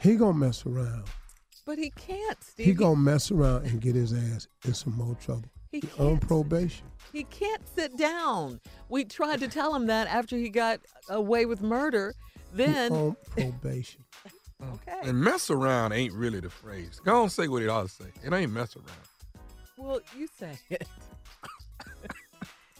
[0.00, 1.04] He gonna mess around.
[1.64, 2.66] But he can't, Steve.
[2.66, 5.50] He gonna mess around and get his ass in some more trouble.
[5.70, 6.28] He He on can't.
[6.28, 6.86] probation.
[7.12, 8.60] He can't sit down.
[8.88, 12.14] We tried to tell him that after he got away with murder.
[12.56, 14.04] He Then on probation.
[14.62, 14.74] Mm.
[14.74, 15.08] okay.
[15.08, 17.00] And mess around ain't really the phrase.
[17.04, 18.06] Go on, say what it ought to say.
[18.24, 18.88] It ain't mess around.
[19.76, 20.86] Well, you say it.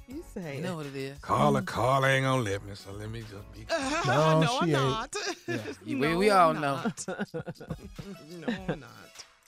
[0.08, 0.62] you say You it.
[0.64, 1.18] know what it is.
[1.20, 1.66] Carla, mm.
[1.66, 3.66] Carla ain't gonna let me, so let me just be.
[4.06, 4.72] No, no, she I'm ain't.
[4.72, 5.16] not.
[5.86, 6.74] You- no, we- we all I'm know.
[6.82, 7.04] not.
[7.06, 8.90] no, I'm not.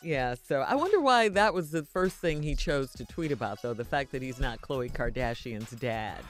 [0.02, 3.60] Yeah, so I wonder why that was the first thing he chose to tweet about,
[3.62, 6.20] though the fact that he's not Khloe Kardashian's dad.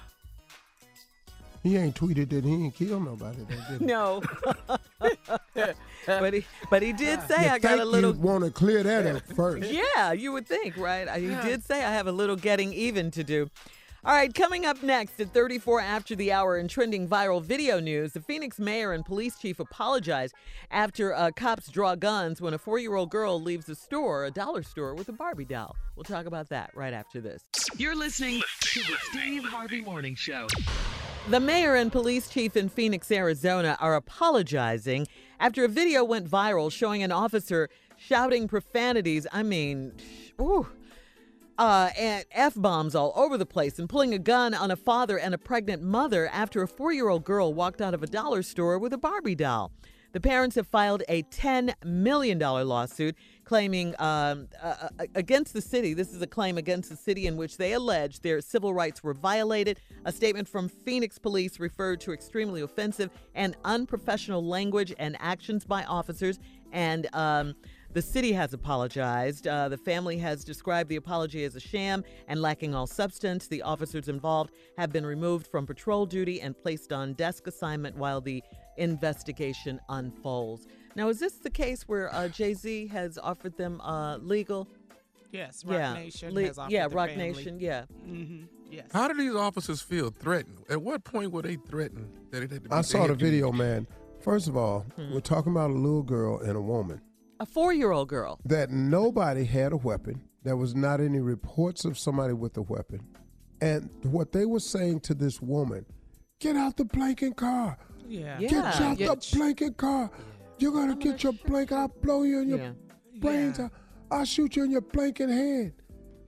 [1.62, 3.42] He ain't tweeted that he ain't killed nobody.
[3.48, 3.86] Though, did he?
[3.86, 4.22] No,
[6.06, 8.14] but he but he did say You I got a little.
[8.14, 9.70] You want to clear that up first.
[9.70, 11.08] Yeah, you would think, right?
[11.20, 13.50] He did say I have a little getting even to do.
[14.02, 18.14] All right, coming up next at 34 after the hour in trending viral video news,
[18.14, 20.34] the Phoenix mayor and police chief apologized
[20.70, 24.30] after uh, cops draw guns when a four year old girl leaves a store, a
[24.30, 25.76] dollar store, with a Barbie doll.
[25.96, 27.44] We'll talk about that right after this.
[27.76, 30.46] You're listening to the Steve Harvey Morning Show.
[31.28, 35.08] The mayor and police chief in Phoenix, Arizona are apologizing
[35.40, 39.26] after a video went viral showing an officer shouting profanities.
[39.30, 39.92] I mean,
[40.40, 40.66] ooh,
[41.60, 45.18] uh, and F bombs all over the place and pulling a gun on a father
[45.18, 48.42] and a pregnant mother after a four year old girl walked out of a dollar
[48.42, 49.70] store with a Barbie doll.
[50.12, 55.92] The parents have filed a $10 million lawsuit claiming um, uh, uh, against the city.
[55.92, 59.14] This is a claim against the city in which they allege their civil rights were
[59.14, 59.78] violated.
[60.06, 65.84] A statement from Phoenix police referred to extremely offensive and unprofessional language and actions by
[65.84, 66.40] officers.
[66.72, 67.54] And um,
[67.92, 69.48] The city has apologized.
[69.48, 73.48] Uh, the family has described the apology as a sham and lacking all substance.
[73.48, 78.20] The officers involved have been removed from patrol duty and placed on desk assignment while
[78.20, 78.44] the
[78.76, 80.68] investigation unfolds.
[80.94, 84.68] Now, is this the case where uh, Jay Z has offered them uh, legal?
[85.32, 87.32] Yes, Roc yeah, Nation le- has offered yeah, the Roc family.
[87.32, 87.84] Nation, yeah.
[88.06, 88.44] Mm-hmm.
[88.70, 88.86] Yes.
[88.92, 90.58] How do these officers feel threatened?
[90.68, 92.74] At what point were they threatened that it had to be?
[92.74, 93.86] I saw the video, man.
[94.20, 95.12] First of all, Hmm.
[95.12, 97.00] we're talking about a little girl and a woman
[97.40, 98.38] A four-year-old girl.
[98.44, 100.20] that nobody had a weapon.
[100.44, 103.00] There was not any reports of somebody with a weapon.
[103.62, 105.84] And what they were saying to this woman,
[106.38, 107.78] get out the blanket car.
[108.06, 108.38] Yeah.
[108.38, 110.10] Get out the blanket car.
[110.58, 111.74] You're gonna get your blanket.
[111.74, 112.72] I'll blow you in your Yeah.
[113.20, 113.70] brains out.
[114.10, 115.72] I'll shoot you in your blanket head.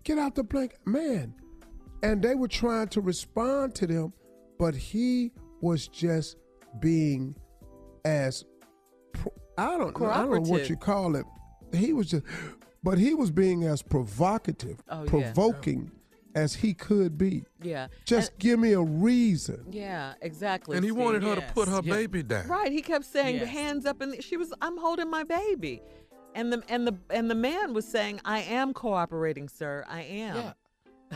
[0.05, 0.79] Get out the blanket.
[0.87, 1.35] Man.
[2.03, 4.13] And they were trying to respond to them,
[4.59, 6.37] but he was just
[6.81, 7.35] being
[8.05, 8.52] as pro-
[9.63, 11.27] I don't know, I don't know what you call it.
[11.73, 12.25] He was just
[12.83, 15.09] but he was being as provocative, Oh, yeah.
[15.11, 15.91] provoking
[16.35, 17.45] as he could be.
[17.63, 17.87] Yeah.
[18.05, 19.67] Just give me a reason.
[19.71, 20.77] Yeah, exactly.
[20.77, 21.01] And he Steve.
[21.05, 21.95] wanted her to put her Yeah.
[21.95, 22.49] baby down.
[22.49, 23.49] Right, he kept saying Yes.
[23.49, 25.83] hands up, and she was, "I'm holding my baby,"
[26.35, 29.85] and the and the and the man was saying, "I am cooperating, sir.
[29.89, 30.53] I am." Yeah.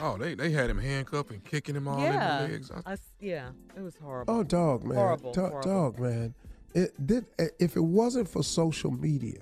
[0.03, 2.43] Oh, they they had him handcuffed and kicking him all Yeah.
[2.45, 2.71] in the legs.
[2.71, 4.35] I- I s- yeah, it was horrible.
[4.35, 4.97] Oh, dog, man.
[4.99, 5.71] Horrible, Dog- horrible.
[5.73, 6.35] dog, man.
[6.75, 7.27] It did.
[7.59, 9.41] If it wasn't for social media,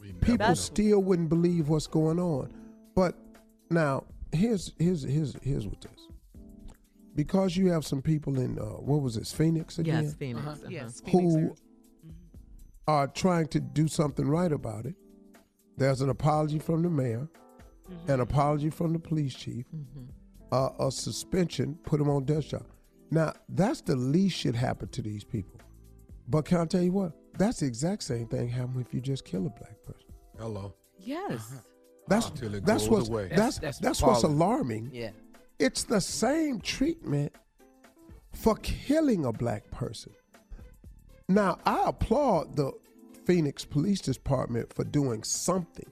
[0.00, 0.54] we never people know.
[0.54, 2.52] still wouldn't believe what's going on.
[2.94, 3.14] But
[3.70, 5.92] now, here's here's here's here's what this.
[7.14, 10.40] Because you have some people in uh, what was this Phoenix again, Yes, Phoenix.
[10.46, 10.50] Uh-huh.
[10.52, 10.66] uh-huh.
[10.68, 11.00] Yes.
[11.00, 11.54] Phoenix who Arizona.
[12.88, 14.94] are trying to do something right about it.
[15.76, 17.28] There's an apology from the mayor,
[18.08, 19.66] an apology from the police chief,
[20.52, 22.66] uh, a suspension, put them on desk job.
[23.10, 25.55] Now, that's the least should happen to these people.
[26.28, 27.12] But can I tell you what?
[27.38, 30.10] That's the exact same thing happen if you just kill a black person.
[30.38, 30.74] Hello.
[30.98, 31.32] Yes.
[31.32, 31.60] Uh-huh.
[32.08, 33.28] That's Until it that's goes what's away.
[33.28, 34.90] that's That's- that's, that's what's alarming.
[34.92, 35.10] Yeah.
[35.58, 37.32] It's the same treatment
[38.32, 40.12] for killing a black person.
[41.28, 42.72] Now, I applaud the
[43.24, 45.90] Phoenix Police Department for doing something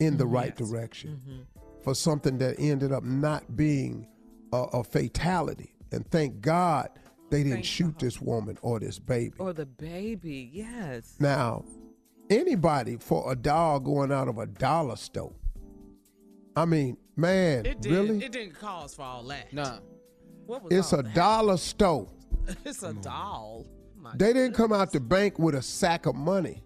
[0.00, 0.32] in the mm-hmm.
[0.34, 0.68] right Yes.
[0.70, 1.42] direction mm-hmm.
[1.82, 4.06] for something that ended up not being
[4.52, 5.74] a, a fatality.
[5.92, 6.88] And thank God
[7.30, 8.00] they didn't Thank shoot God.
[8.00, 9.34] this woman or this baby.
[9.38, 10.50] Or the baby.
[10.52, 11.14] Yes.
[11.18, 11.64] Now,
[12.30, 15.32] anybody for a dog going out of a dollar store.
[16.56, 17.92] I mean, man, It did.
[17.92, 18.24] really?
[18.24, 19.52] It didn't cause for all that.
[19.52, 19.78] Nah.
[20.46, 21.14] What was it's a that?
[21.14, 22.08] dollar store.
[22.64, 23.66] It's a doll.
[23.96, 26.62] My They didn't come out the bank with a sack of money.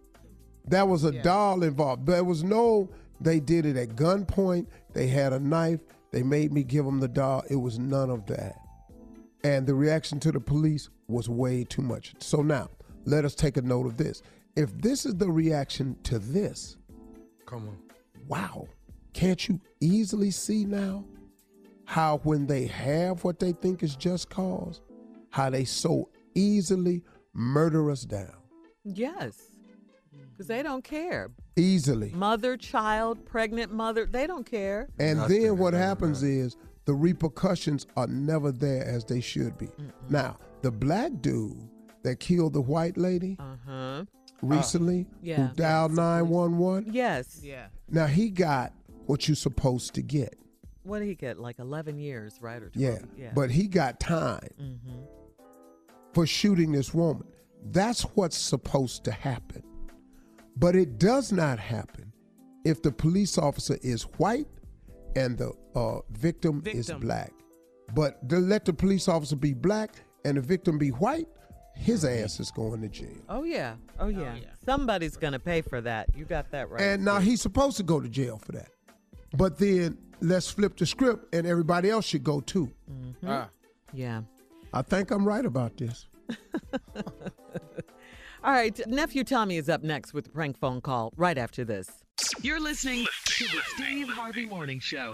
[0.68, 1.22] That was a Yeah.
[1.22, 2.06] doll involved.
[2.06, 2.88] There was no,
[3.20, 4.66] they did it at gunpoint.
[4.92, 5.80] They had a knife.
[6.12, 7.42] They made me give them the doll.
[7.50, 8.54] It was none of that.
[9.44, 12.14] And the reaction to the police was way too much.
[12.18, 12.70] So now,
[13.04, 14.22] let us take a note of this.
[14.56, 16.76] If this is the reaction to this,
[17.46, 17.78] Come on.
[18.28, 18.68] wow,
[19.12, 21.04] can't you easily see now
[21.86, 24.80] how when they have what they think is just cause,
[25.30, 27.02] how they so easily
[27.34, 28.36] murder us down?
[28.84, 29.50] Yes.
[30.30, 31.30] Because they don't care.
[31.56, 32.10] Easily.
[32.14, 34.88] Mother, child, pregnant mother, they don't care.
[34.98, 39.56] And Nothing then what ever happens is the repercussions are never there as they should
[39.58, 39.68] be.
[40.08, 41.68] Now, the black dude
[42.02, 44.04] that killed the white lady Uh huh.
[44.42, 45.46] recently, Yeah.
[45.48, 47.40] who dialed 911, Yes.
[47.42, 47.66] Yeah.
[47.88, 48.72] now he got
[49.06, 50.36] what you're supposed to get.
[50.84, 51.38] What did he get?
[51.38, 52.60] Like 11 years, right?
[52.62, 52.76] Or 12?
[52.76, 52.98] Yeah.
[53.16, 53.32] Yeah.
[53.34, 55.02] But he got time hmm
[56.12, 57.26] for shooting this woman.
[57.70, 59.62] That's what's supposed to happen.
[60.56, 62.12] But it does not happen
[62.64, 64.46] if the police officer is white
[65.16, 67.32] and the uh, victim, is black.
[67.94, 71.28] But to let the police officer be black and the victim be white,
[71.74, 73.08] his ass is going to jail.
[73.28, 73.74] Oh, yeah.
[73.98, 74.34] Oh, yeah.
[74.34, 74.48] yeah.
[74.64, 76.08] Somebody's going to pay for that.
[76.14, 76.80] You got that right.
[76.80, 78.68] And now he's supposed to go to jail for that.
[79.34, 82.70] But then let's flip the script and everybody else should go too.
[83.26, 83.48] Ah.
[83.92, 84.22] yeah.
[84.72, 86.06] I think I'm right about this.
[88.44, 88.80] All right.
[88.86, 92.01] Nephew Tommy is up next with the prank phone call right after this.
[92.42, 95.12] You're listening to the Steve Harvey Morning Show.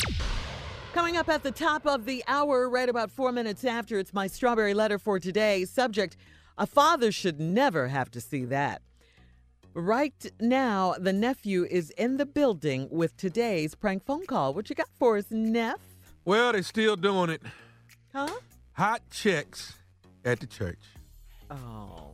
[0.94, 4.26] Coming up at the top of the hour, right about four minutes after, it's my
[4.26, 5.66] strawberry letter for today.
[5.66, 6.16] Subject
[6.56, 8.80] A father should never have to see that.
[9.74, 14.54] Right now, the nephew is in the building with today's prank phone call.
[14.54, 15.80] What you got for us, Neff?
[16.24, 17.42] Well, they're still doing it.
[18.14, 18.28] Huh?
[18.72, 19.74] Hot checks
[20.24, 20.80] at the church.
[21.50, 22.12] Oh.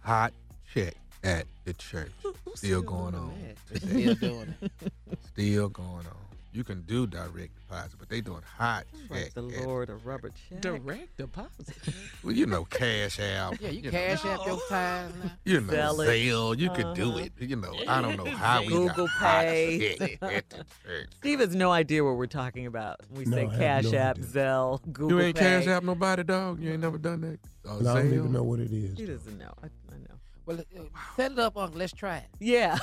[0.00, 0.32] Hot
[0.72, 0.94] check
[1.24, 2.12] at the church.
[2.54, 3.32] Still going on.
[3.74, 4.72] Still doing it.
[5.32, 6.16] Still going on.
[6.52, 9.34] you can do direct deposit, but they doing hot Like check.
[9.34, 10.60] the and- Lord of rubber check.
[10.60, 11.76] Direct deposit.
[12.24, 13.60] Well, you know, cash out.
[13.60, 15.30] Yeah, you know, cash out your time now.
[15.44, 16.08] You know, Sell it.
[16.08, 17.18] Zelle, you could do Uh-huh.
[17.18, 17.32] it.
[17.38, 19.96] You know, I don't know how we Google got hot Pay.
[19.98, 21.06] check at the church.
[21.18, 23.00] Steve has no idea what we're talking about.
[23.10, 24.30] We No, say have Cash no App, idea.
[24.30, 25.42] Zelle, Google You ain't Pay.
[25.44, 26.60] cash app nobody, dog.
[26.60, 27.38] You ain't never done that.
[27.70, 28.14] And I don't Zelle?
[28.14, 28.98] even know what it is.
[28.98, 29.52] He doesn't know.
[29.62, 30.17] I, I know.
[30.48, 30.82] Well, uh,
[31.14, 31.78] set it up, Uncle.
[31.78, 32.24] Let's try it.
[32.40, 32.78] Yeah.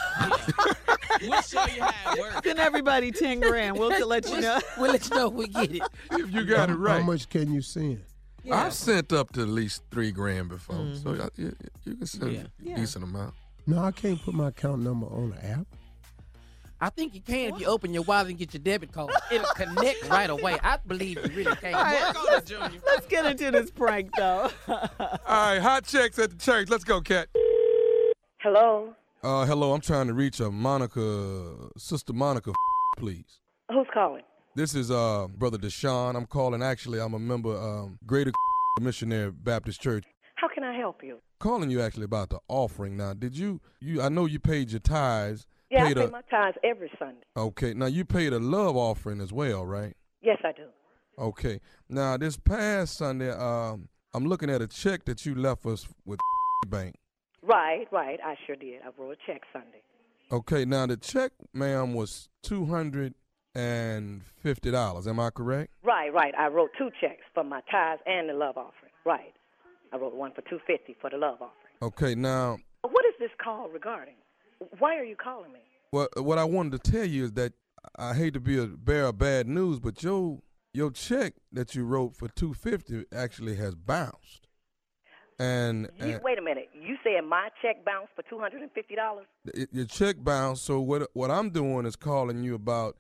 [1.23, 2.41] we'll show you how it works.
[2.43, 3.75] Send everybody 10 grand.
[3.79, 4.59] We'll let you know.
[4.77, 5.81] We'll let you know if we get it.
[6.11, 6.99] If you got it How- right.
[7.01, 8.01] How much can you send?
[8.43, 8.65] Yeah.
[8.67, 11.01] I've sent up to at least three grand before, Mhm.
[11.01, 11.55] so you,
[11.85, 12.41] you can send Yeah.
[12.41, 12.75] a Yeah.
[12.75, 13.33] decent amount.
[13.65, 15.65] No, I can't put my account number on the app.
[16.79, 19.09] I think you can if you open your wallet and get your debit card.
[19.31, 20.59] It'll connect right away.
[20.61, 21.73] I believe you really can.
[21.73, 22.13] All right.
[22.15, 22.81] Work on it, Junior.
[22.85, 24.51] Let's get into this prank, though.
[24.67, 24.77] All
[25.25, 26.69] right, hot checks at the church.
[26.69, 27.29] Let's go, Cat.
[28.45, 28.93] Hello.
[29.23, 32.53] Uh, hello, I'm trying to reach a Monica, Sister Monica,
[32.95, 33.39] please.
[33.71, 34.21] Who's calling?
[34.53, 36.15] This is uh brother Deshaun.
[36.15, 36.61] I'm calling.
[36.61, 38.31] Actually, I'm a member um Greater
[38.79, 40.03] Missionary Baptist Church.
[40.35, 41.17] How can I help you?
[41.39, 42.95] Calling you actually about the offering.
[42.97, 43.99] Now, did you you?
[43.99, 45.47] I know you paid your tithes.
[45.71, 47.25] Yeah, I pay a, my tithes every Sunday.
[47.35, 49.97] Okay, now you paid a love offering as well, right?
[50.21, 50.67] Yes, I do.
[51.17, 51.61] Okay.
[51.89, 56.19] Now this past Sunday, um, I'm looking at a check that you left us with
[56.67, 56.93] bank.
[57.45, 58.19] Right, right.
[58.23, 58.81] I sure did.
[58.83, 59.81] I wrote a check Sunday.
[60.31, 60.65] Okay.
[60.65, 63.13] Now the check, ma'am, was two hundred
[63.53, 65.07] and fifty dollars.
[65.07, 65.71] Am I correct?
[65.83, 66.33] Right, right.
[66.37, 68.91] I wrote two checks for my tithes and the love offering.
[69.05, 69.33] Right.
[69.93, 71.51] I wrote one for two fifty for the love offering.
[71.81, 72.15] Okay.
[72.15, 74.15] Now, What is this call regarding?
[74.79, 75.59] Why are you calling me?
[75.91, 77.53] Well, what I wanted to tell you is that
[77.97, 80.39] I hate to be a bearer of bad news, but your
[80.73, 84.44] your check that you wrote for two fifty actually has bounced.
[85.37, 86.69] And, You, and wait a minute.
[86.73, 89.25] You said my check bounced for two hundred and fifty dollars?
[89.71, 90.63] your check bounced.
[90.63, 92.95] So what what I'm doing is calling you about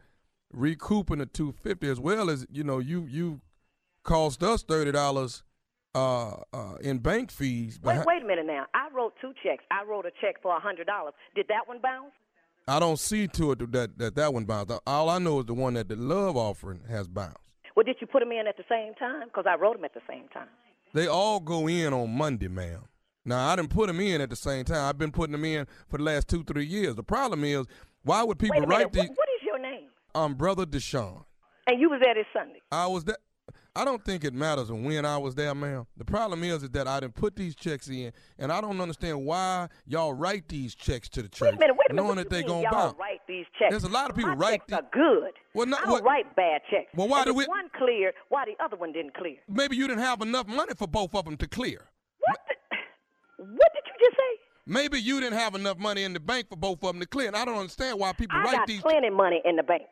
[0.51, 3.41] recouping the 250 as well as you know you you
[4.03, 5.43] cost us thirty dollars
[5.95, 7.79] uh, uh, in bank fees.
[7.81, 8.65] Wait, wait a minute now.
[8.73, 9.63] I wrote two checks.
[9.71, 11.13] I wrote a check for a hundred dollars.
[11.35, 12.11] Did that one bounce?
[12.67, 14.73] I don't see to it that that that one bounced.
[14.85, 17.37] All I know is the one that the love offering has bounced.
[17.75, 19.27] Well, did you put them in at the same time?
[19.27, 20.47] Because I wrote them at the same time.
[20.95, 22.85] They all go in on Monday, ma'am.
[23.25, 24.87] Now I didn't put them in at the same time.
[24.87, 26.95] I've been putting them in for the last two three years.
[26.95, 27.65] The problem is
[28.03, 28.83] why would people Wait a minute.
[28.85, 29.89] write What, what is your name?
[30.15, 31.25] I'm brother Deshaun.
[31.67, 32.61] And you was there this Sunday.
[32.71, 33.17] I was there.
[33.77, 35.85] I don't think it matters when I was there, ma'am.
[35.97, 39.25] The problem is, is that I didn't put these checks in, and I don't understand
[39.25, 41.75] why y'all write these checks to the church, Wait a minute.
[41.77, 42.03] Wait a minute.
[42.05, 42.97] knowing that they gonna y'all bounce.
[42.97, 43.71] write these checks.
[43.71, 45.33] There's a lot of people My write checks are good.
[45.53, 46.87] Well, not- I don't what- write bad checks.
[46.95, 48.13] Well, why and do we- one cleared?
[48.29, 49.35] Why the other one didn't clear?
[49.49, 51.81] Maybe you didn't have enough money for both of them to clear.
[52.19, 52.37] What?
[52.47, 52.77] The,
[53.43, 54.39] what did you just say?
[54.67, 57.27] Maybe you didn't have enough money in the bank for both of them to clear,
[57.27, 58.81] and I don't understand why people I write got these.
[58.81, 59.83] plenty money in the bank,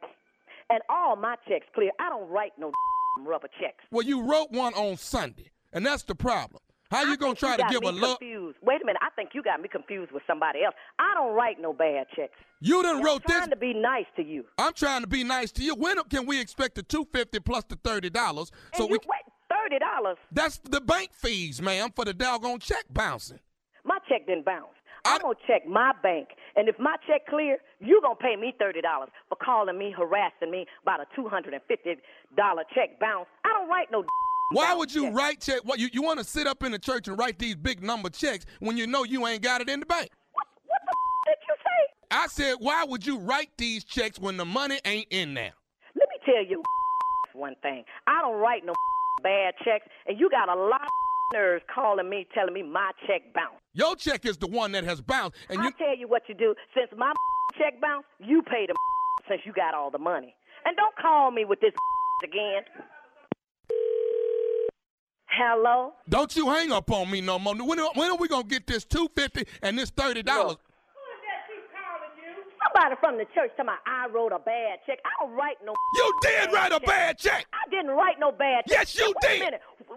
[0.70, 1.92] and all my checks clear.
[2.00, 2.72] I don't write no
[3.20, 3.84] rubber checks.
[3.92, 6.62] Well, you wrote one on Sunday, and that's the problem.
[6.92, 8.20] How you gonna try you to give a look?
[8.20, 8.58] confused.
[8.62, 9.02] Wait a minute.
[9.02, 10.76] I think you got me confused with somebody else.
[11.00, 12.34] I don't write no bad checks.
[12.62, 13.38] You done wrote this I'm wrote this.
[13.38, 14.46] trying to be nice to you.
[14.60, 15.74] I'm trying to be nice to you.
[15.74, 18.52] When can we expect the two fifty plus the thirty dollars?
[18.76, 20.18] So and we wait thirty dollars.
[20.32, 23.40] That's the bank fees, ma'am, for the doggone check bouncing.
[23.84, 24.68] My check didn't bounce.
[25.06, 28.82] I'm gonna check my bank, and if my check clear, you're gonna pay me thirty
[28.82, 31.96] dollars for calling me, harassing me about a two hundred and fifty
[32.38, 33.28] dollar check bounce.
[33.46, 34.04] I don't write no.
[34.52, 35.62] Why would you write check?
[35.64, 38.10] What you, you want to sit up in the church and write these big number
[38.10, 40.10] checks when you know you ain't got it in the bank?
[40.34, 41.94] What, what the Did you say?
[42.12, 45.54] I said, why would you write these checks when the money ain't in there?
[45.96, 46.62] Let me tell you
[47.34, 47.84] one thing.
[48.06, 48.74] I don't write no
[49.24, 50.90] bad checks, and you got a lot of
[51.34, 53.63] nerves calling me, telling me my check bounced.
[53.76, 55.72] Your check is the one that has bounced, and I you.
[55.80, 56.54] tell you what you do.
[56.76, 57.12] Since my
[57.58, 58.76] check bounced, you pay the
[59.28, 60.36] since you got all the money.
[60.66, 61.74] And don't call me with this
[62.24, 62.62] again.
[65.28, 65.94] Hello?
[66.08, 67.56] Don't you hang up on me no more.
[67.56, 70.58] When, are- when are we gonna get this two fifty and this thirty dollars?
[70.58, 72.44] Who is that keep calling you?
[72.62, 75.00] Somebody from the church talking about I wrote a bad check.
[75.04, 75.74] I don't write no.
[75.96, 77.48] You did write a bad check.
[77.52, 78.78] I didn't write no bad check.
[78.78, 79.54] Yes, you Wait did.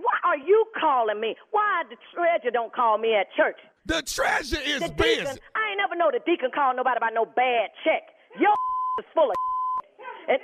[0.06, 1.34] Why are you calling me?
[1.50, 3.58] Why the treasurer don't call me at church?
[3.86, 5.26] The treasure is the busy.
[5.26, 8.06] I ain't never know the deacon call nobody about no bad check.
[8.38, 8.54] Your
[9.02, 9.34] is full of
[10.30, 10.38] and,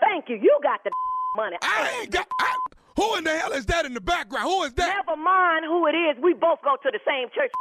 [0.00, 0.36] Thank you.
[0.36, 0.90] You got the
[1.36, 1.56] money.
[1.60, 2.26] I ain't got.
[2.40, 2.56] I,
[2.96, 4.48] who in the hell is that in the background?
[4.48, 5.04] Who is that?
[5.04, 6.16] Never mind who it is.
[6.22, 7.52] We both go to the same church.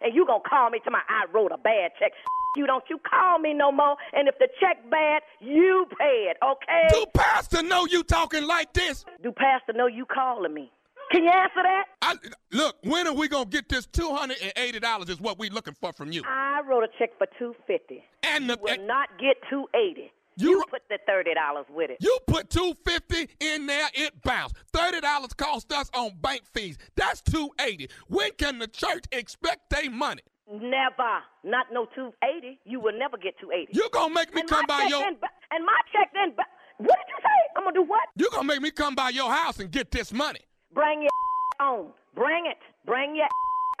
[0.00, 2.12] And you gonna call me to my I wrote a bad check.
[2.56, 3.96] You don't you call me no more.
[4.12, 6.88] And if the check bad, you pay it, okay?
[6.88, 9.04] Do pastor know you talking like this?
[9.22, 10.72] Do pastor know you calling me?
[11.12, 11.84] Can you answer that?
[12.02, 12.16] I,
[12.50, 15.08] look, when are we gonna get this two hundred and eighty dollars?
[15.08, 16.22] Is what we looking for from you.
[16.26, 18.02] I wrote a check for two fifty.
[18.24, 20.10] And the will not get two eighty.
[20.38, 21.98] You, put the thirty dollars with it.
[22.00, 24.56] You put two fifty in there, it bounced.
[24.72, 26.76] Thirty dollars cost us on bank fees.
[26.96, 27.88] That's two eighty.
[28.08, 30.22] When can the church expect their money?
[30.50, 32.58] Never, not no two eighty.
[32.64, 33.72] You will never get two eighty.
[33.72, 35.18] You gonna make me and come by your Then,
[35.50, 36.34] and my check then.
[36.78, 37.38] What did you say?
[37.56, 38.02] I'm gonna do what?
[38.16, 40.40] You gonna make me come by your house and get this money.
[40.72, 41.10] Bring your
[41.68, 41.88] on.
[42.14, 42.58] Bring it.
[42.84, 43.26] Bring your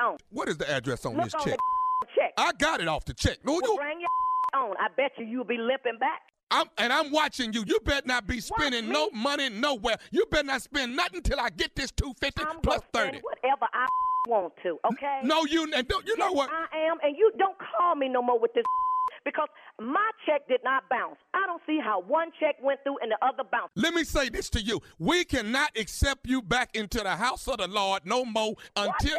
[0.04, 0.16] on.
[0.30, 1.58] What is the address on Look this on check?
[2.16, 2.32] check.
[2.36, 3.38] I got it off the check.
[3.44, 4.76] No, Well, you bring your on.
[4.80, 6.22] I bet you you'll be limping back.
[6.50, 7.64] I'm, and I'm watching you.
[7.66, 9.96] You better not be spending no money nowhere.
[10.12, 12.80] You better not spend nothing till I get this 250 I'm 30.
[12.88, 13.86] spend whatever I
[14.26, 14.78] want to.
[14.92, 15.20] Okay.
[15.24, 16.50] No, you and don't, you know what?
[16.50, 18.64] I am, and you don't call me no more with this
[19.24, 19.48] because
[19.80, 21.16] my check did not bounce.
[21.34, 23.72] I don't see how one check went through and the other bounced.
[23.76, 24.80] Let me say this to you.
[24.98, 29.18] We cannot accept you back into the house of the Lord no more until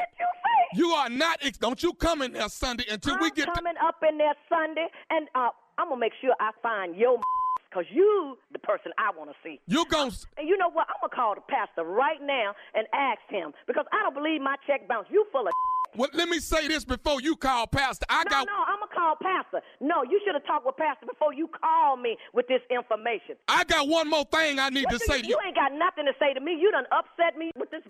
[0.73, 1.39] you, are not.
[1.41, 3.47] ex- Don't you come in there Sunday until we get.
[3.47, 3.55] I'm we get.
[3.55, 7.19] coming up in there Sunday, and uh, I'm gonna make sure I find your
[7.77, 9.59] because you the person I want to see.
[9.67, 10.87] You gon' And you know what?
[10.89, 14.55] I'm gonna call the pastor right now and ask him because I don't believe my
[14.65, 15.11] check bounced.
[15.11, 15.53] You full of.
[15.95, 18.05] Well, let me say this before you call Pastor.
[18.09, 18.45] I no, got.
[18.45, 19.61] no, I'm gonna call pastor.
[19.79, 23.37] No, you should have talked with pastor before you call me with this information.
[23.47, 25.37] I got one more thing I need What to say you, to you.
[25.37, 26.57] you ain't got nothing to say to me.
[26.59, 27.81] You done upset me with this.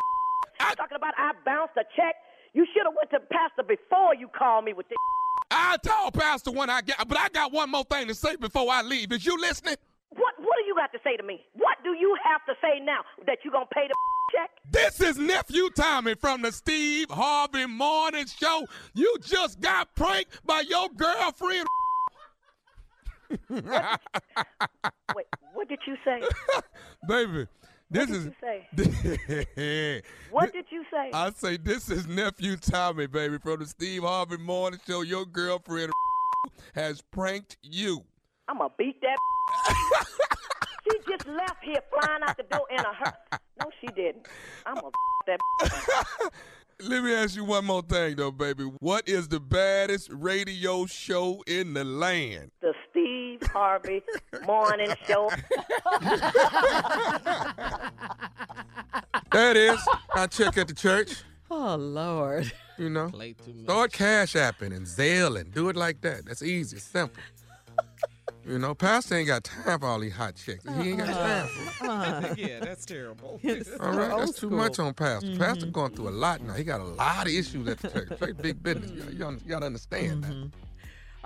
[0.60, 2.16] I, talking about I bounced a check.
[2.54, 4.98] You should have went to pastor before you called me with this.
[5.50, 8.72] I told Pastor when I got, but I got one more thing to say before
[8.72, 9.12] I leave.
[9.12, 9.76] Is you listening?
[10.10, 11.46] What What do you got to say to me?
[11.54, 13.96] What do you have to say now that you gonna pay the
[14.38, 14.50] check?
[14.70, 18.66] This is nephew Tommy from the Steve Harvey Morning Show.
[18.94, 21.68] You just got pranked by your girlfriend.
[23.50, 26.22] Wait, what did you say?
[27.08, 27.48] Baby,
[27.90, 28.26] this What did is.
[28.26, 28.34] you
[29.56, 30.02] say?
[30.32, 31.10] What did you say?
[31.14, 35.02] I say this is nephew Tommy, baby, from the Steve Harvey Morning Show.
[35.02, 35.92] Your girlfriend
[36.76, 38.04] has pranked you.
[38.48, 39.18] I'm gonna beat that.
[40.92, 43.16] she just left here flying out the door in a hurt.
[43.60, 44.28] No, she didn't.
[44.66, 44.90] I'm gonna
[45.28, 45.40] that.
[46.80, 48.64] Let me ask you one more thing, though, baby.
[48.80, 52.52] What is the baddest radio show in the land?
[52.62, 54.04] The Steve Harvey
[54.46, 55.30] Morning Show.
[59.32, 59.80] That is.
[60.16, 61.22] I check at the church.
[61.52, 62.52] Oh Lord.
[62.78, 63.10] You know,
[63.64, 66.26] start cash apping and Zelle and do it like that.
[66.26, 67.22] That's easy, simple.
[68.48, 70.64] You know, Pastor ain't got time for all these hot chicks.
[70.64, 72.20] He ain't got time for uh-uh.
[72.20, 72.26] it.
[72.26, 72.36] Uh-uh.
[72.38, 73.42] yeah, that's terrible.
[73.82, 75.36] All right, that's too much on Pastor.
[75.38, 75.72] Pastor mm-hmm.
[75.72, 76.54] going through a lot now.
[76.54, 78.16] He got a lot of issues at the church.
[78.16, 78.90] Straight big business.
[78.92, 80.52] You, you, you gotta understand that.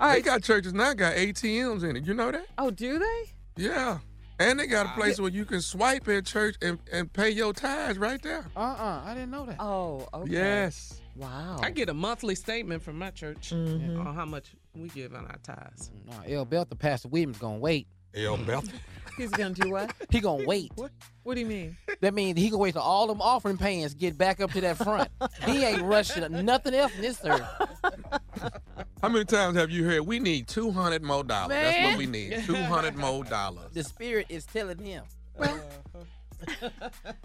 [0.00, 2.06] All They got churches now got ATMs in it.
[2.06, 2.46] You know that?
[2.58, 3.22] Oh, do they?
[3.56, 3.98] Yeah.
[4.40, 7.30] And they got a ah, place where you can swipe at church and, and pay
[7.30, 8.44] your tithes right there.
[8.56, 9.56] Uh-uh, I didn't know that.
[9.60, 10.32] Oh, okay.
[10.32, 11.00] Yes.
[11.14, 11.60] Wow.
[11.62, 14.04] I get a monthly statement from my church Mhm.
[14.04, 15.90] on how much we give on our tithes.
[16.06, 17.86] No, El Belton, Pastor Williams gonna wait.
[18.14, 18.72] El Belton?
[19.16, 19.92] He's gonna do what?
[20.10, 20.72] He gonna wait.
[20.74, 20.90] What?
[21.22, 21.76] What do you mean?
[22.00, 24.78] That means he gonna wait till all them offering pans get back up to that
[24.78, 25.08] front.
[25.44, 27.46] he ain't rushing nothing else in this service.
[29.02, 31.50] How many times have you heard we need two hundred more dollars?
[31.50, 32.42] That's what we need.
[32.46, 33.70] Two hundred more dollars.
[33.72, 35.04] The spirit is telling him.
[35.36, 35.60] Well,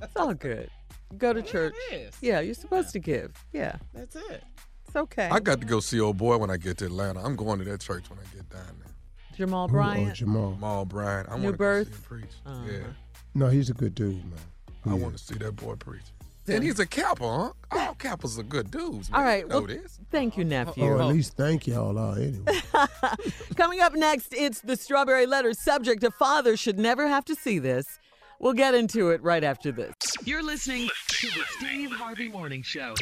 [0.01, 0.69] It's all good.
[1.17, 1.73] Go to church.
[2.21, 3.33] Yeah, you're supposed to give.
[3.53, 4.43] Yeah, That's it.
[4.87, 5.29] It's okay.
[5.31, 7.23] I got to go see old boy when I get to Atlanta.
[7.23, 8.93] I'm going to that church when I get down there.
[9.35, 10.13] Jamal Who- oh, Bryant.
[10.15, 10.51] Jamal.
[10.53, 11.29] Jamal Bryant.
[11.29, 11.87] I New want to birth.
[11.87, 12.31] see him preach.
[12.45, 12.71] Uh-huh.
[12.71, 12.79] Yeah.
[13.35, 14.39] No, he's a good dude, man.
[14.85, 16.01] I He want to see that boy preach.
[16.49, 17.77] And he's a Kappa, huh?
[17.87, 19.11] All Kappas are good dudes.
[19.11, 19.19] Man.
[19.19, 19.43] All right.
[19.43, 19.99] You know Well, this.
[20.11, 20.85] thank you, nephew.
[20.85, 22.61] Or at least thank y'all are anyway.
[23.57, 26.03] Coming up next, it's the strawberry letter subject.
[26.05, 27.99] A father should never have to see this.
[28.39, 29.93] We'll get into it right after this.
[30.23, 32.93] You're listening to the Steve Harvey Morning Show.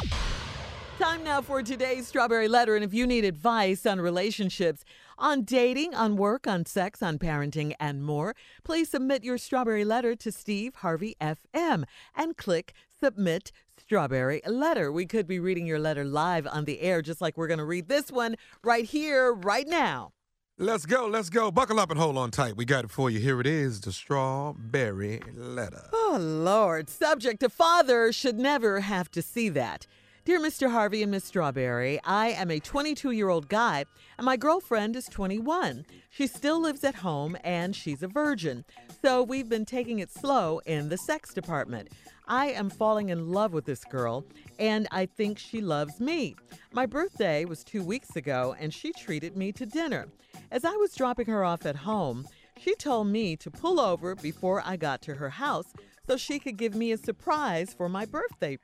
[0.99, 2.73] Time now for today's strawberry letter.
[2.73, 4.85] And if you need advice on relationships,
[5.17, 8.33] on dating, on work, on sex, on parenting, and more,
[8.63, 11.83] please submit your strawberry letter to Steve Harvey FM
[12.15, 14.89] and click submit strawberry letter.
[14.89, 17.65] We could be reading your letter live on the air, just like we're going to
[17.65, 20.13] read this one right here, right now.
[20.57, 21.07] Let's go.
[21.07, 21.51] Let's go.
[21.51, 22.55] Buckle up and hold on tight.
[22.55, 23.19] We got it for you.
[23.19, 25.89] Here it is the strawberry letter.
[25.91, 26.89] Oh, Lord.
[26.89, 29.87] Subject A father should never have to see that.
[30.25, 30.71] Dear Mr.
[30.71, 33.85] Harvey and Miss Strawberry, I am a 22 year old guy
[34.17, 35.85] and my girlfriend is 21.
[36.09, 38.65] She still lives at home and she's a virgin.
[39.03, 41.89] So we've been taking it slow in the sex department.
[42.27, 44.25] I am falling in love with this girl
[44.57, 46.35] and I think she loves me.
[46.73, 50.07] My birthday was two weeks ago and she treated me to dinner.
[50.49, 54.63] As I was dropping her off at home, she told me to pull over before
[54.65, 55.71] I got to her house
[56.07, 58.57] so she could give me a surprise for my birthday.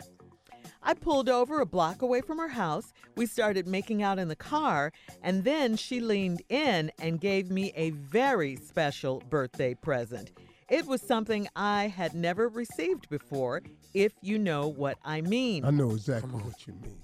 [0.84, 2.93] I pulled over a block away from her house.
[3.15, 7.71] We started making out in the car, and then she leaned in and gave me
[7.75, 10.32] a very special birthday present.
[10.69, 13.61] It was something I had never received before,
[13.93, 15.65] if you know what I mean.
[15.65, 16.97] I know exactly what you mean.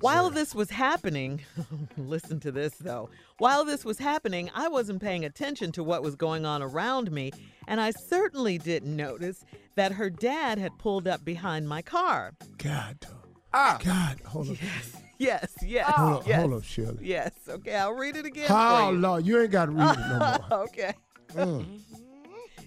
[0.00, 1.40] While this was happening,
[1.96, 3.08] listen to this though.
[3.38, 7.32] While this was happening, I wasn't paying attention to what was going on around me,
[7.66, 9.44] and I certainly didn't notice
[9.76, 12.34] that her dad had pulled up behind my car.
[12.58, 13.06] God,
[13.54, 13.78] ah.
[13.82, 14.56] God, hold up.
[14.60, 16.40] Yes, yes, yes Hold up, yes.
[16.40, 16.98] hold up, Shirley.
[17.00, 18.46] Yes, okay, I'll read it again.
[18.50, 18.98] Oh, for you.
[18.98, 20.62] Lord, you ain't got to read it no more.
[20.64, 20.94] okay.
[21.32, 21.80] Mm.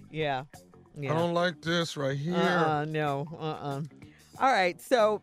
[0.10, 0.44] Yeah.
[1.00, 1.14] Yeah.
[1.14, 2.36] I don't like this right here.
[2.36, 3.28] Uh-uh, no.
[3.38, 3.82] Uh-uh.
[4.40, 4.82] All right.
[4.82, 5.22] So,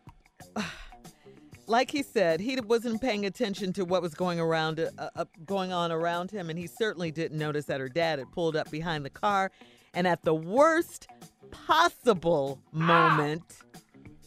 [1.67, 5.73] like he said, he wasn't paying attention to what was going around, uh, uh, going
[5.73, 9.03] on around him, and he certainly didn't notice that her dad had pulled up behind
[9.03, 9.51] the car,
[9.93, 11.07] and at the worst
[11.51, 13.57] possible moment,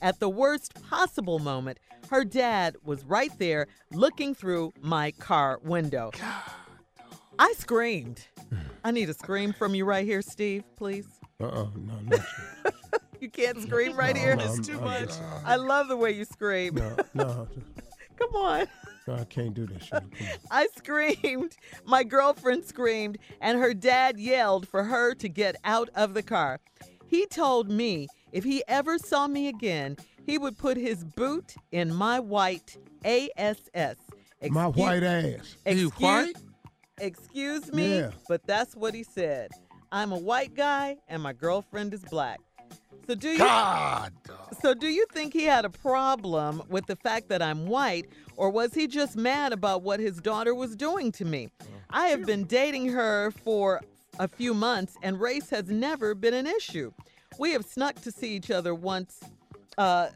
[0.03, 1.78] at the worst possible moment,
[2.11, 6.11] her dad was right there looking through my car window.
[7.38, 8.26] I screamed.
[8.84, 11.07] I need a scream from you right here, Steve, please.
[11.40, 12.20] Uh-uh, no, not
[12.64, 12.70] you.
[13.20, 14.36] You can't scream right here.
[14.36, 15.09] No, I'm- I'm-
[15.44, 16.76] I love the way you scream.
[16.76, 17.49] No, no,
[18.16, 18.68] Come on.
[19.09, 20.05] no, I can't do that, Shirley.
[20.20, 20.38] Come on.
[20.53, 21.57] I screamed.
[21.84, 26.61] My girlfriend screamed, and her dad yelled for her to get out of the car.
[27.09, 31.94] He told me if he ever saw me again, he would put his boot in
[31.94, 33.96] my white ASS.
[34.50, 35.56] My white ass.
[35.66, 36.36] Excuse, white?
[37.00, 38.10] Excuse me, Yeah.
[38.28, 39.50] but that's what he said.
[39.90, 42.40] I'm a white guy, and my girlfriend is black.
[43.06, 43.38] So do you?
[43.38, 44.12] God.
[44.60, 48.06] So, do you think he had a problem with the fact that I'm white,
[48.36, 51.48] or was he just mad about what his daughter was doing to me?
[51.90, 53.80] I have been dating her for
[54.18, 56.92] a few months, and race has never been an issue.
[57.39, 59.20] We have snuck to see each other once.
[59.78, 60.09] Uh,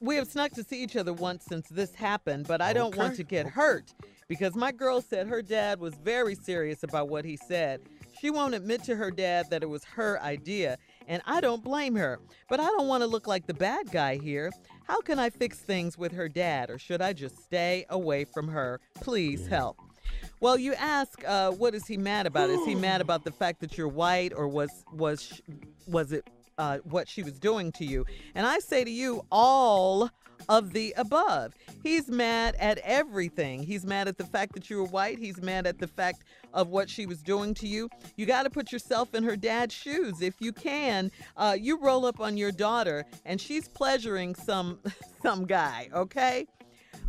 [0.00, 3.16] we have snuck to see each other once since this happened, but I don't want
[3.16, 3.92] to get hurt
[4.28, 7.80] because my girl said her dad was very serious about what he said.
[8.20, 11.96] She won't admit to her dad that it was her idea, and I don't blame
[11.96, 12.20] her.
[12.48, 14.52] But I don't want to look like the bad guy here.
[14.84, 18.48] How can I fix things with her dad, or should I just stay away from
[18.48, 18.80] her?
[18.94, 19.78] Please help.
[20.40, 22.50] Well, you ask, uh, what is he mad about?
[22.50, 25.40] Is he mad about the fact that you're white, or was was
[25.86, 28.04] was it uh, what she was doing to you?
[28.34, 30.10] And I say to you, all
[30.48, 31.54] of the above.
[31.82, 33.62] He's mad at everything.
[33.62, 35.18] He's mad at the fact that you were white.
[35.18, 37.88] He's mad at the fact of what she was doing to you.
[38.16, 41.10] You got to put yourself in her dad's shoes if you can.
[41.36, 44.78] Uh, you roll up on your daughter and she's pleasuring some
[45.22, 46.46] some guy, okay?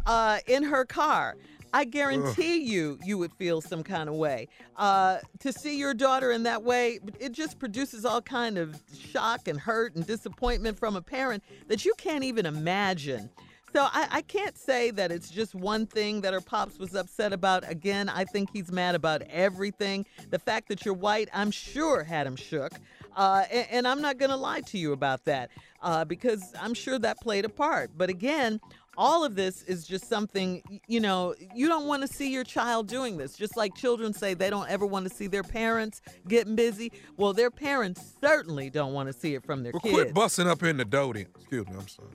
[0.06, 1.36] Uh, in her car.
[1.74, 4.48] I guarantee you, you would feel some kind of way.
[4.76, 9.48] Uh, to see your daughter in that way, it just produces all kind of shock
[9.48, 13.30] and hurt and disappointment from a parent that you can't even imagine.
[13.74, 17.34] So I, I can't say that it's just one thing that her pops was upset
[17.34, 17.70] about.
[17.70, 20.06] Again, I think he's mad about everything.
[20.32, 22.72] The fact that you're white, I'm sure had him shook.
[23.16, 25.52] Uh, and, and I'm not going to lie to you about that
[25.82, 27.92] uh, because I'm sure that played a part.
[27.96, 28.60] But again,
[29.00, 32.86] all of this is just something, you know, you don't want to see your child
[32.88, 33.34] doing this.
[33.34, 36.92] Just like children say they don't ever want to see their parents getting busy.
[37.16, 39.94] Well, their parents certainly don't want to see it from their Well, kids.
[39.96, 41.28] quit busting up in the dough then.
[41.40, 42.10] Excuse me, I'm sorry.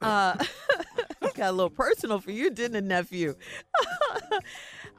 [0.00, 0.44] Uh,
[1.34, 3.36] got a little personal for you, didn't it, nephew?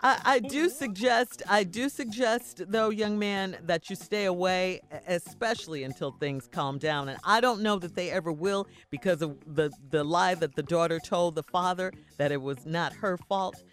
[0.03, 5.83] I, I do suggest, I do suggest, though, young man, that you stay away, especially
[5.83, 7.07] until things calm down.
[7.07, 10.63] And I don't know that they ever will because of the the lie that the
[10.63, 13.63] daughter told the father that it was not her fault.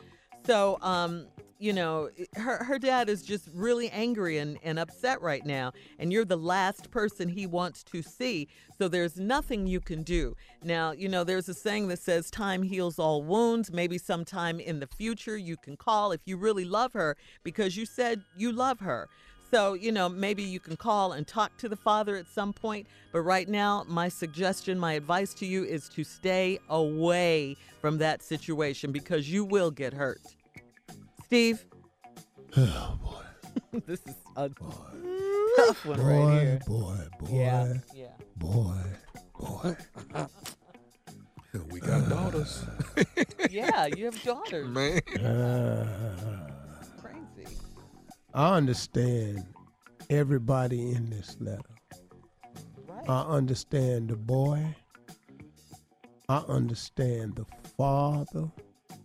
[0.46, 1.26] So, um,
[1.60, 6.10] you know, her her dad is just really angry and, and upset right now, and
[6.10, 8.48] you're the last person he wants to see.
[8.78, 10.36] So there's nothing you can do.
[10.64, 13.70] Now, you know, there's a saying that says time heals all wounds.
[13.70, 17.84] Maybe sometime in the future you can call if you really love her because you
[17.84, 19.10] said you love her.
[19.50, 22.86] So, you know, maybe you can call and talk to the father at some point.
[23.12, 28.22] But right now, my suggestion, my advice to you is to stay away from that
[28.22, 30.20] situation because you will get hurt.
[31.30, 31.64] Steve?
[32.56, 33.80] Oh, boy.
[33.86, 36.60] this is a tough one boy, right here.
[36.66, 38.06] boy, boy, Yeah, yeah.
[38.36, 38.74] boy,
[39.38, 39.76] boy.
[41.70, 42.64] We got daughters.
[43.48, 44.66] Yeah, you have daughters.
[44.66, 45.00] Man.
[45.24, 46.48] Uh,
[47.00, 47.54] Crazy.
[48.34, 49.44] I understand
[50.10, 51.62] everybody in this letter.
[52.88, 53.08] Right.
[53.08, 54.74] I understand the boy.
[56.28, 58.50] I understand the father.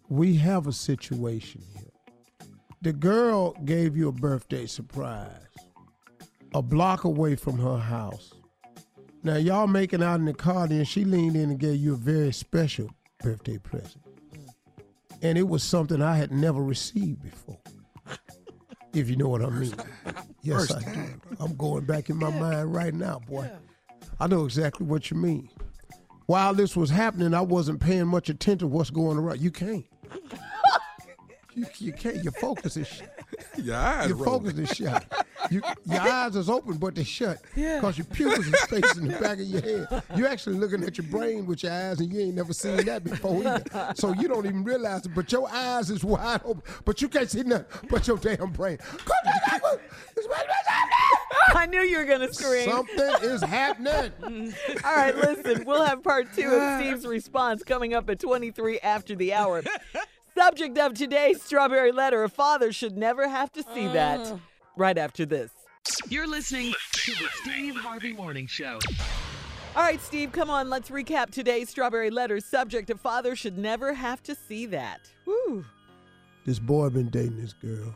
[0.10, 1.85] We have a situation here.
[2.82, 5.32] The girl gave you a birthday surprise
[6.54, 8.34] a block away from her house.
[9.24, 11.98] Now y'all making out in the car, then she leaned in and gave you a
[11.98, 14.02] very special birthday present.
[15.22, 17.60] And it was something I had never received before.
[18.94, 19.74] If you know what I mean.
[20.42, 21.02] Yes, First I do.
[21.42, 23.52] I'm going back in my mind right now, boy.
[24.22, 25.50] I know exactly what you mean.
[26.28, 29.42] While this was happening, I wasn't paying much attention to what's going around.
[29.42, 29.84] You can't.
[31.56, 32.22] You, you can't.
[32.24, 33.10] Your focus is shut.
[33.64, 34.52] Your eyes Your rolling.
[34.56, 35.26] focus is shut.
[35.50, 37.42] You, your eyes is open, but they're shut.
[37.56, 40.04] Because your pupils is facing the back of your head.
[40.16, 43.04] You're actually looking at your brain with your eyes, and you ain't never seen that
[43.04, 43.94] before either.
[43.96, 45.16] So you don't even realize it.
[45.16, 48.80] But your eyes is wide open, but you can't see nothing but your damn brain.
[51.54, 52.70] I knew you were going to scream.
[52.70, 54.54] Something is happening.
[54.84, 59.16] All right, listen, we'll have part two of Steve's response coming up at 23 after
[59.16, 59.64] the hour.
[60.38, 64.20] Subject of today's strawberry letter a father should never have to see that.
[64.20, 64.42] Oh.
[64.76, 65.50] Right after this.
[66.10, 68.80] You're listening to the Steve Harvey Morning Show.
[69.78, 72.42] All right, Steve, come on, let's recap today's strawberry letter.
[72.42, 75.10] Subject a father should never have to see that.
[75.26, 75.64] Woo.
[76.46, 77.96] This boy been dating this girl.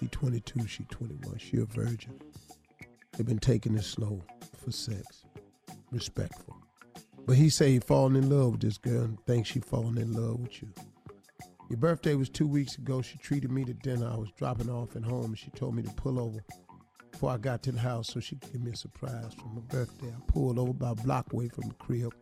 [0.00, 1.38] He 22, she 21.
[1.38, 2.20] She a virgin.
[3.16, 4.20] They been taking it slow
[4.56, 5.24] for sex.
[5.92, 6.56] Respectful.
[7.26, 10.12] But he say he falling in love with this girl and thinks she falling in
[10.14, 10.68] love with you.
[11.72, 13.00] Your birthday was two weeks ago.
[13.00, 14.06] She treated me to dinner.
[14.06, 16.44] I was dropping off at home and she told me to pull over
[17.10, 19.62] before I got to the house so she could give me a surprise for my
[19.62, 20.08] birthday.
[20.08, 22.12] I pulled over about a block away from the crib.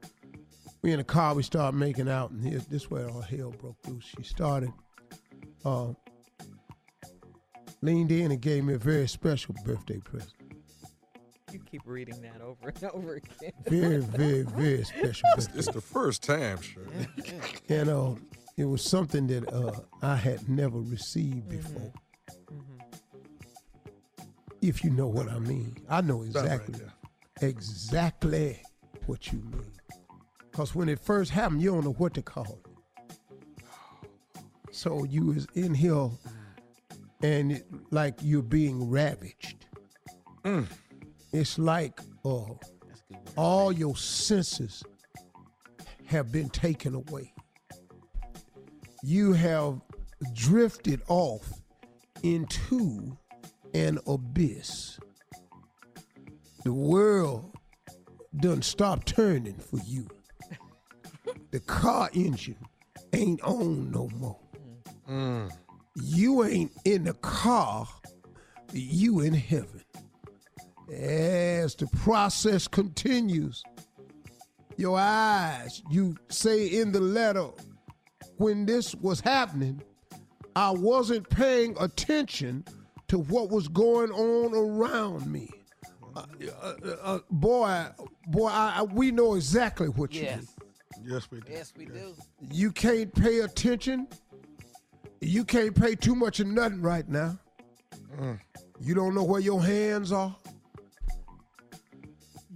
[0.83, 3.77] We in the car, we started making out, and here, this where all hell broke
[3.89, 4.05] loose.
[4.17, 4.71] She started
[5.65, 5.95] uh,
[7.83, 10.33] leaned in and gave me a very special birthday present.
[11.53, 13.53] You keep reading that over and over again.
[13.67, 16.85] Very, very, very special It's, it's the first time, sure.
[17.69, 18.15] And uh,
[18.61, 21.95] it was something that uh, I had never received before.
[24.61, 26.87] If you know what I mean, I know That's right exactly,
[27.41, 28.63] exactly
[29.07, 29.73] what you mean.
[30.53, 33.65] Cause when it first happened, you don't know what to call it.
[34.73, 36.11] So you was in here,
[37.23, 39.65] and it, like you're being ravaged.
[41.33, 42.45] It's like uh,
[43.37, 44.83] all your senses
[46.05, 47.33] have been taken away.
[49.03, 49.81] You have
[50.35, 51.51] drifted off
[52.23, 53.17] into
[53.73, 54.99] an abyss.
[56.65, 57.55] The world
[58.37, 60.09] doesn't stop turning for you.
[61.51, 62.59] The car engine
[63.13, 64.39] ain't on no more.
[65.09, 65.51] Mm.
[65.97, 67.89] You ain't in the car,
[68.73, 69.83] you in heaven.
[70.93, 73.63] As the process continues,
[74.77, 77.49] your eyes, you say in the letter,
[78.41, 79.83] when this was happening,
[80.57, 82.65] I wasn't paying attention
[83.09, 85.51] to what was going on around me.
[86.17, 86.25] Uh,
[86.63, 86.73] uh,
[87.03, 87.85] uh, boy,
[88.29, 90.47] boy, I, I- we know exactly what you Yes.
[90.59, 90.67] do.
[91.05, 91.53] Yes, we do.
[91.53, 92.15] Yes, we do.
[92.51, 94.09] You can't pay attention.
[95.21, 97.39] You can't pay too much of nothing right now.
[98.81, 100.35] You don't know where your hands are.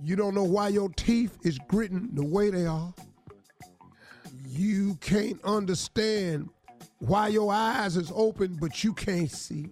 [0.03, 2.93] You don't know why your teeth is gritting the way they are.
[4.47, 6.51] You can't understand
[6.99, 9.69] why your eyes is open but you can't see.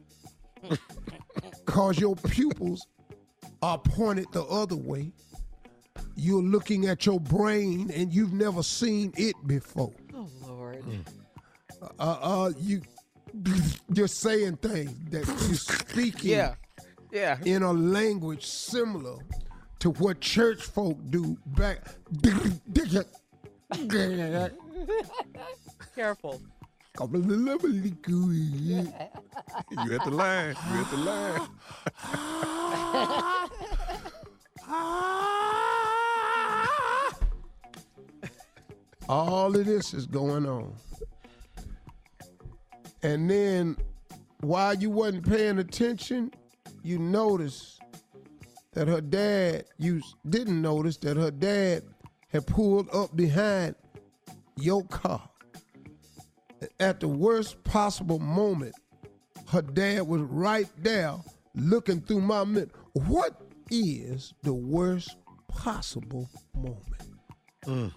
[1.64, 2.86] Cause your pupils
[3.62, 5.12] are pointed the other way.
[6.16, 9.92] You're looking at your brain and you've never seen it before.
[10.14, 10.84] Oh, Lord.
[11.98, 12.82] Uh, uh, you
[13.94, 16.54] you're saying things that you're speaking Yeah.
[17.10, 17.38] Yeah.
[17.44, 19.16] in a language similar
[19.80, 21.78] to what church folk do back.
[25.94, 26.40] Careful.
[29.70, 30.54] You at the line.
[30.72, 31.48] You at the line.
[39.08, 40.74] All of this is going on.
[43.02, 43.76] And then
[44.40, 46.32] while you wasn't paying attention,
[46.82, 47.80] you noticed
[48.74, 51.82] that her dad, you didn't notice that her dad
[52.28, 53.74] had pulled up behind
[54.62, 55.28] your car.
[56.78, 58.74] At the worst possible moment,
[59.48, 61.16] her dad was right there
[61.54, 62.68] looking through my mirror.
[62.92, 63.40] What
[63.70, 65.16] is the worst
[65.48, 66.86] possible moment?
[67.66, 67.92] Mm.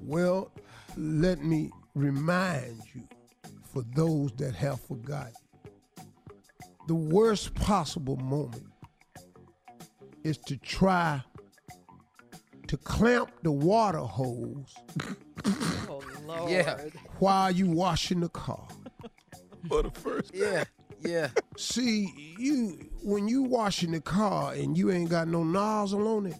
[0.00, 0.52] Well,
[0.96, 3.02] let me remind you,
[3.64, 5.32] for those that have forgotten,
[6.86, 8.66] the worst possible moment
[10.22, 11.22] is to try
[12.68, 14.74] to clamp the water hose
[15.88, 16.50] Oh, Lord.
[16.50, 16.78] Yeah.
[17.18, 18.66] while you washing the car.
[19.68, 20.42] For the first time.
[20.42, 20.64] Yeah.
[21.00, 21.28] Yeah.
[21.56, 26.36] See, you when you washing the car and you ain't got no nozzle on it,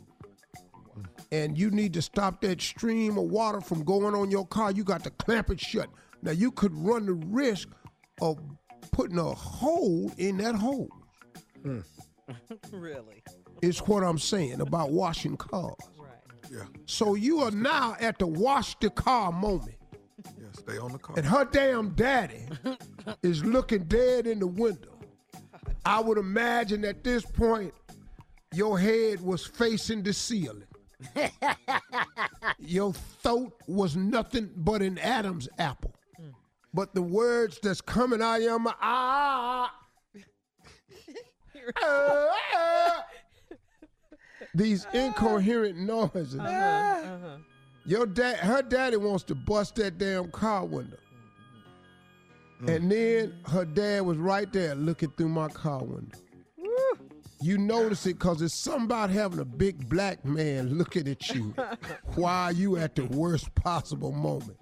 [1.31, 4.83] and you need to stop that stream of water from going on your car, you
[4.85, 5.89] got to clamp it shut.
[6.23, 7.69] Now you could run the risk
[8.21, 8.39] of
[8.91, 10.89] putting a hole in that hole.
[11.63, 11.81] Hmm.
[12.73, 13.23] really?
[13.63, 15.75] It's what I'm saying about washing cars.
[16.51, 16.65] Yeah.
[16.87, 19.77] So you are now at the wash the car moment.
[20.39, 21.17] Yeah, stay on the car.
[21.17, 22.49] And her damn daddy
[23.23, 24.99] is looking dead in the window.
[25.85, 27.73] I would imagine at this point,
[28.53, 30.65] your head was facing the ceiling.
[32.59, 35.95] your throat was nothing but an Adam's apple.
[36.17, 36.31] Hmm.
[36.75, 39.73] But the words that's coming out of your mouth, ah, ah,
[40.17, 40.23] ah.
[41.83, 43.08] ah, ah
[44.55, 44.99] these uh-huh.
[44.99, 46.39] incoherent noises.
[46.39, 46.49] Uh-huh.
[46.51, 47.37] Ah.
[47.85, 50.99] Your dad, her daddy wants to bust that damn car window.
[52.63, 52.77] Mm.
[52.77, 56.19] And then her dad was right there looking through my car window.
[57.41, 61.55] You notice it because it's something about having a big black man looking at you
[62.17, 64.59] while you at the worst possible moment.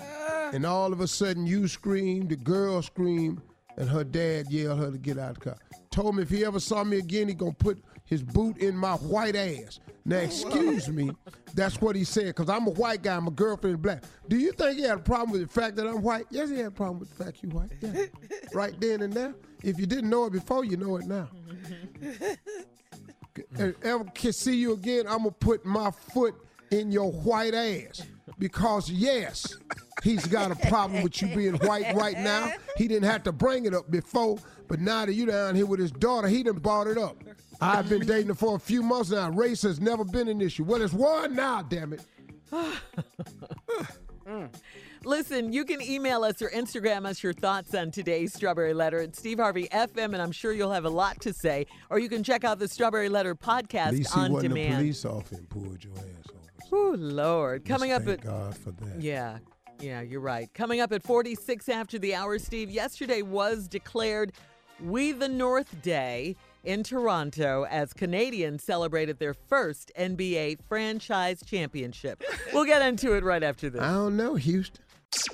[0.00, 0.50] Ah.
[0.52, 3.40] And all of a sudden you scream, the girl scream,
[3.76, 5.56] and her dad yelled her to get out of the car.
[5.90, 7.80] Told me if he ever saw me again, he gonna put
[8.10, 9.78] his boot in my white ass.
[10.04, 11.12] Now, excuse me,
[11.54, 14.02] that's what he said, because I'm a white guy, my girlfriend is black.
[14.28, 16.26] Do you think he had a problem with the fact that I'm white?
[16.30, 17.70] Yes, he had a problem with the fact you white.
[17.80, 18.06] Yeah.
[18.54, 19.34] right then and there.
[19.62, 21.28] If you didn't know it before, you know it now.
[23.82, 26.34] Ever can see you again, I'm gonna put my foot
[26.72, 28.02] in your white ass.
[28.38, 29.56] Because yes,
[30.02, 32.52] he's got a problem with you being white right now.
[32.76, 35.78] He didn't have to bring it up before, but now that you're down here with
[35.78, 37.16] his daughter, he done brought it up.
[37.60, 39.30] I've been dating her for a few months now.
[39.30, 40.64] Race has never been an issue.
[40.64, 42.02] Well, it's one now, damn it.
[44.26, 44.48] Mm.
[45.04, 49.16] Listen, you can email us or Instagram us your thoughts on today's Strawberry Letter at
[49.16, 51.66] Steve Harvey FM, and I'm sure you'll have a lot to say.
[51.88, 54.74] Or you can check out the Strawberry Letter podcast least he on wasn't a demand.
[54.76, 56.70] police officer and pulled your ass over.
[56.72, 57.64] Oh Lord!
[57.64, 59.00] Coming up thank at God for that.
[59.00, 59.38] yeah,
[59.80, 60.52] yeah, you're right.
[60.54, 62.70] Coming up at 46 after the hour, Steve.
[62.70, 64.32] Yesterday was declared
[64.80, 72.22] We the North Day in Toronto as Canadians celebrated their first NBA franchise championship.
[72.52, 73.82] We'll get into it right after this.
[73.82, 74.84] I don't know, Houston.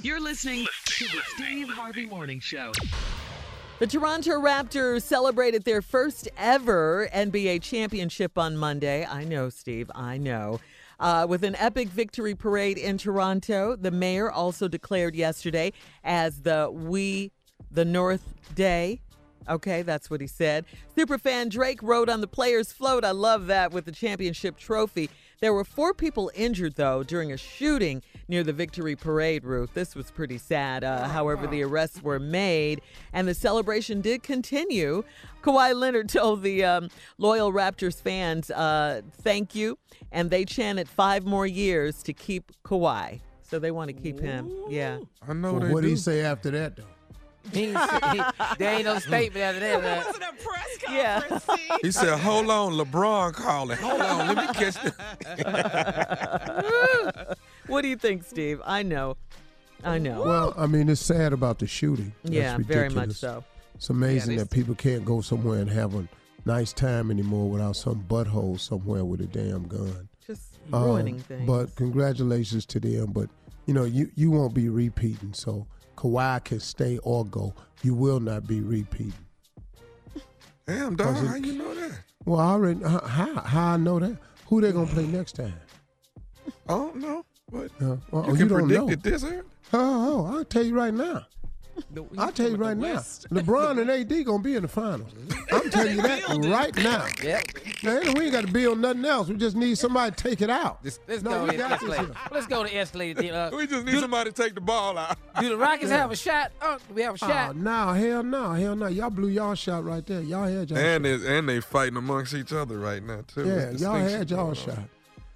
[0.02, 2.72] You're listening to the Steve Harvey Morning Show.
[3.78, 9.04] The Toronto Raptors celebrated their first ever NBA championship on Monday.
[9.04, 10.60] I know, Steve, I know.
[10.98, 16.70] Uh, with an epic victory parade in Toronto, the mayor also declared yesterday as the
[16.72, 17.32] We
[17.70, 19.02] the North Day.
[19.48, 20.64] Okay, that's what he said.
[20.96, 23.04] Superfan Drake rode on the players' float.
[23.04, 25.08] I love that with the championship trophy.
[25.40, 29.74] There were four people injured, though, during a shooting near the victory parade route.
[29.74, 30.82] This was pretty sad.
[30.82, 32.80] Uh, however, the arrests were made
[33.12, 35.04] and the celebration did continue.
[35.42, 36.88] Kawhi Leonard told the um,
[37.18, 39.78] loyal Raptors fans, uh, thank you.
[40.10, 43.20] And they chanted five more years to keep Kawhi.
[43.42, 44.50] So they want to keep him.
[44.70, 44.98] Yeah.
[45.28, 45.94] I know Well, they what did do.
[45.94, 46.82] he say after that, though?
[47.52, 47.72] He he-
[48.58, 49.82] there ain't no statement after that.
[49.82, 50.04] man.
[50.04, 51.20] Wasn't a press Yeah.
[51.20, 51.44] conference.
[51.60, 51.78] see?
[51.82, 53.78] He said, "Hold on, LeBron calling.
[53.78, 54.94] Hold on, let me catch the."
[57.66, 58.60] What do you think, Steve?
[58.64, 59.16] I know.
[59.82, 60.22] I know.
[60.22, 62.12] Well, I mean, it's sad about the shooting.
[62.22, 63.42] That's yeah, very much so.
[63.74, 66.06] It's amazing Yeah, that people can't go somewhere and have a
[66.44, 70.08] nice time anymore without some butthole somewhere with a damn gun.
[70.26, 71.44] Just Um, ruining things.
[71.46, 73.06] But congratulations to them.
[73.12, 73.28] But
[73.66, 75.32] you know, you you won't be repeating.
[75.34, 75.66] So
[75.96, 77.54] Kawhi can stay or go.
[77.82, 79.12] You will not be repeating.
[80.66, 81.92] Damn, dog, it- how you know that?
[82.24, 84.16] Well, I already how how, how I know that?
[84.46, 85.54] Who they gonna play next time?
[86.68, 87.24] I don't know.
[87.50, 87.70] What?
[87.80, 88.88] Uh, well, you oh, can don't predict know.
[88.90, 89.42] it this early?
[89.72, 91.26] Oh, oh, I'll tell you right now.
[91.90, 92.94] The- I'll tell you right now.
[92.94, 93.26] West.
[93.30, 95.10] LeBron and AD gonna be in the finals.
[95.52, 97.06] I'm telling you that right now.
[97.22, 97.42] Yep.
[97.82, 99.28] Man, we ain't got to build nothing else.
[99.28, 100.78] We just need somebody to take it out.
[100.82, 102.14] Let's, let's No, go to the got escalator.
[102.32, 103.34] Let's go to the escalator.
[103.34, 105.16] Uh, We just need somebody to take the ball out.
[105.40, 106.52] do the Rockets have a shot?
[106.62, 107.56] Oh, do we have a Oh, shot?
[107.56, 108.86] no, hell no, hell no.
[108.86, 110.22] Y'all blew y'all shot right there.
[110.22, 111.20] Y'all had y'all And shot.
[111.20, 113.46] they, and they fighting amongst each other right now too.
[113.46, 114.78] Yeah, It's y'all had y'all going shot.
[114.78, 114.88] on.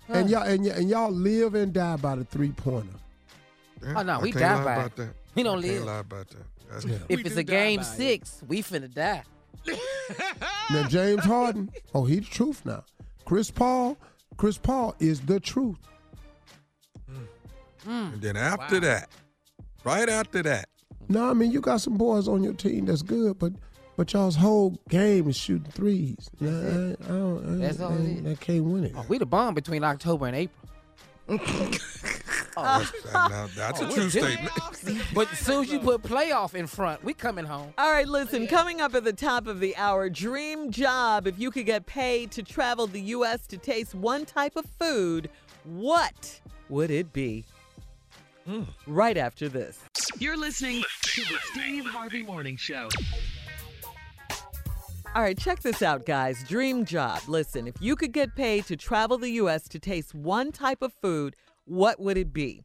[0.08, 2.88] And y'all and, y- and y'all live and die by the three pointer.
[3.82, 4.96] Yeah, Oh, no, I we can't die by about it.
[4.96, 5.08] that.
[5.34, 5.84] We don't I can't live.
[5.84, 6.46] lie about that.
[6.70, 6.98] That's Yeah.
[7.08, 7.86] If We it's a game by it.
[7.86, 9.22] six, we finna die.
[10.70, 12.84] Now James Harden, oh, he the truth now.
[13.24, 13.96] Chris Paul,
[14.36, 15.78] Chris Paul is the truth.
[17.86, 18.12] Mm.
[18.14, 19.08] And then after that,
[19.84, 20.68] right after that,
[21.08, 23.52] No, I mean you got some boys on your team that's good, but
[23.96, 26.30] but y'all's whole game is shooting threes.
[26.40, 28.38] Nah, I, I don't, I, That's all it I, is.
[28.38, 28.92] I can't win it.
[28.96, 30.59] Oh, we the bomb between October and April.
[31.28, 34.50] Oh, that's, now, that's a Oh, true statement.
[35.14, 37.72] But as soon as you put playoff in front, we coming home.
[37.78, 41.26] All right, listen, coming up at the top of the hour, dream job.
[41.26, 43.46] If you could get paid to travel the U.S.
[43.48, 45.30] to taste one type of food,
[45.64, 47.44] what would it be?
[48.86, 49.78] Right after this.
[50.18, 52.88] You're listening to the Steve Harvey Morning Show.
[55.12, 56.44] All right, check this out, guys.
[56.44, 57.20] Dream job.
[57.26, 59.66] Listen, if you could get paid to travel the U.S.
[59.68, 61.34] to taste one type of food,
[61.64, 62.62] what would it be?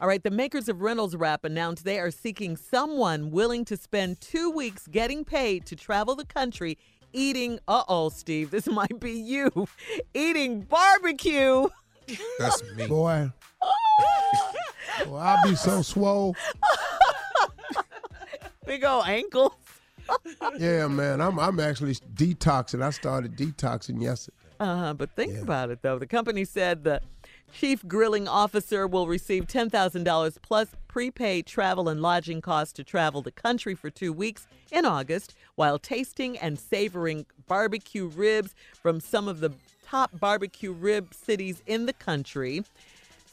[0.00, 4.20] All right, the makers of Reynolds Wrap announced they are seeking someone willing to spend
[4.20, 6.78] two weeks getting paid to travel the country
[7.12, 9.66] eating, uh oh, Steve, this might be you,
[10.14, 11.66] eating barbecue.
[12.38, 12.86] That's me.
[12.88, 13.32] Boy.
[15.06, 16.36] Boy, I'll be so swole.
[18.64, 19.52] Big old ankles.
[20.58, 21.20] Yeah, man.
[21.20, 22.82] I'm I'm actually detoxing.
[22.82, 24.36] I started detoxing yesterday.
[24.60, 25.98] Uh-huh, but think about it though.
[25.98, 27.00] The company said the
[27.52, 33.32] chief grilling officer will receive $10,000 plus prepaid travel and lodging costs to travel the
[33.32, 39.40] country for 2 weeks in August while tasting and savoring barbecue ribs from some of
[39.40, 39.50] the
[39.84, 42.64] top barbecue rib cities in the country.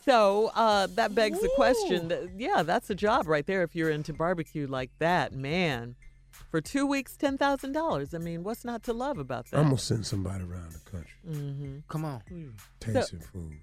[0.04, 2.08] So uh, that begs the question.
[2.08, 5.96] That, yeah, that's a job right there if you're into barbecue like that, man.
[6.50, 8.14] For two weeks, ten thousand dollars.
[8.14, 9.58] I mean, what's not to love about that?
[9.58, 11.78] I'm gonna send somebody around the country mm-hmm.
[11.88, 12.22] Come on.
[12.80, 13.58] tasting food.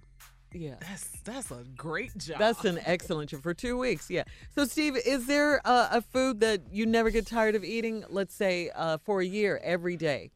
[0.52, 0.74] Yeah.
[0.80, 2.38] That's that's a great job.
[2.38, 4.08] That's an excellent job for two weeks.
[4.10, 4.24] Yeah.
[4.54, 8.04] So, Steve, is there a, a food that you never get tired of eating?
[8.08, 10.30] Let's say uh, for a year, every day,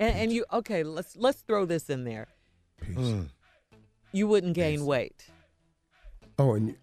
[0.00, 0.82] and, and you okay?
[0.82, 2.26] Let's let's throw this in there.
[2.80, 3.14] Peace.
[4.10, 5.26] You wouldn't gain weight.
[6.38, 6.81] Oh, and you, you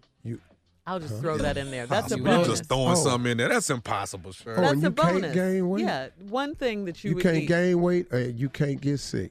[0.90, 1.20] I'll just Huh?
[1.20, 1.86] throw that in there.
[1.86, 2.48] That's a you bonus.
[2.48, 2.94] just throwing Oh.
[2.96, 3.48] something in there.
[3.48, 4.54] That's impossible, sure.
[4.58, 5.34] Oh, That's and a you can't bonus.
[5.34, 5.84] gain weight?
[5.84, 7.46] Yeah, one thing that you, you would can't eat.
[7.46, 9.30] gain weight and you can't get sick.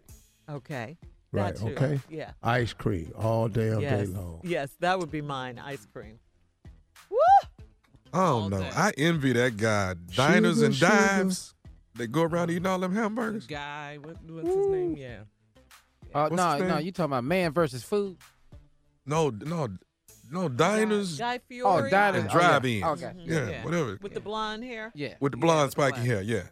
[0.50, 0.98] Okay.
[1.32, 1.74] Right, That too.
[1.74, 2.00] okay?
[2.10, 2.32] Yeah.
[2.42, 4.08] Ice cream all damn yes.
[4.08, 4.40] day long.
[4.44, 5.60] Yes, that would be mine.
[5.60, 6.18] Ice cream.
[8.12, 8.62] I don't know.
[8.76, 9.94] I envy that guy.
[10.16, 10.92] Diners Sugar, and sugar.
[10.92, 11.54] dives.
[11.96, 13.46] They go around eating all them hamburgers.
[13.46, 14.00] guy.
[14.02, 14.96] What, what's his name?
[14.98, 15.20] Yeah.
[16.16, 16.86] Uh, What's no, his no, name?
[16.86, 18.18] you talking about man versus food?
[19.06, 19.68] No, no,
[20.32, 21.18] no diners.
[21.18, 21.64] Guy oh, Fieri.
[21.66, 22.22] Oh, diners.
[22.22, 22.40] and Oh, yeah.
[22.40, 22.84] drive-ins.
[22.84, 23.06] Okay.
[23.06, 23.32] Mm-hmm.
[23.32, 23.66] Yeah, Yeah.
[23.66, 23.98] whatever.
[24.02, 24.92] With the blonde hair.
[24.96, 25.16] Yeah.
[25.20, 26.44] With the blonde spiky hair, yeah.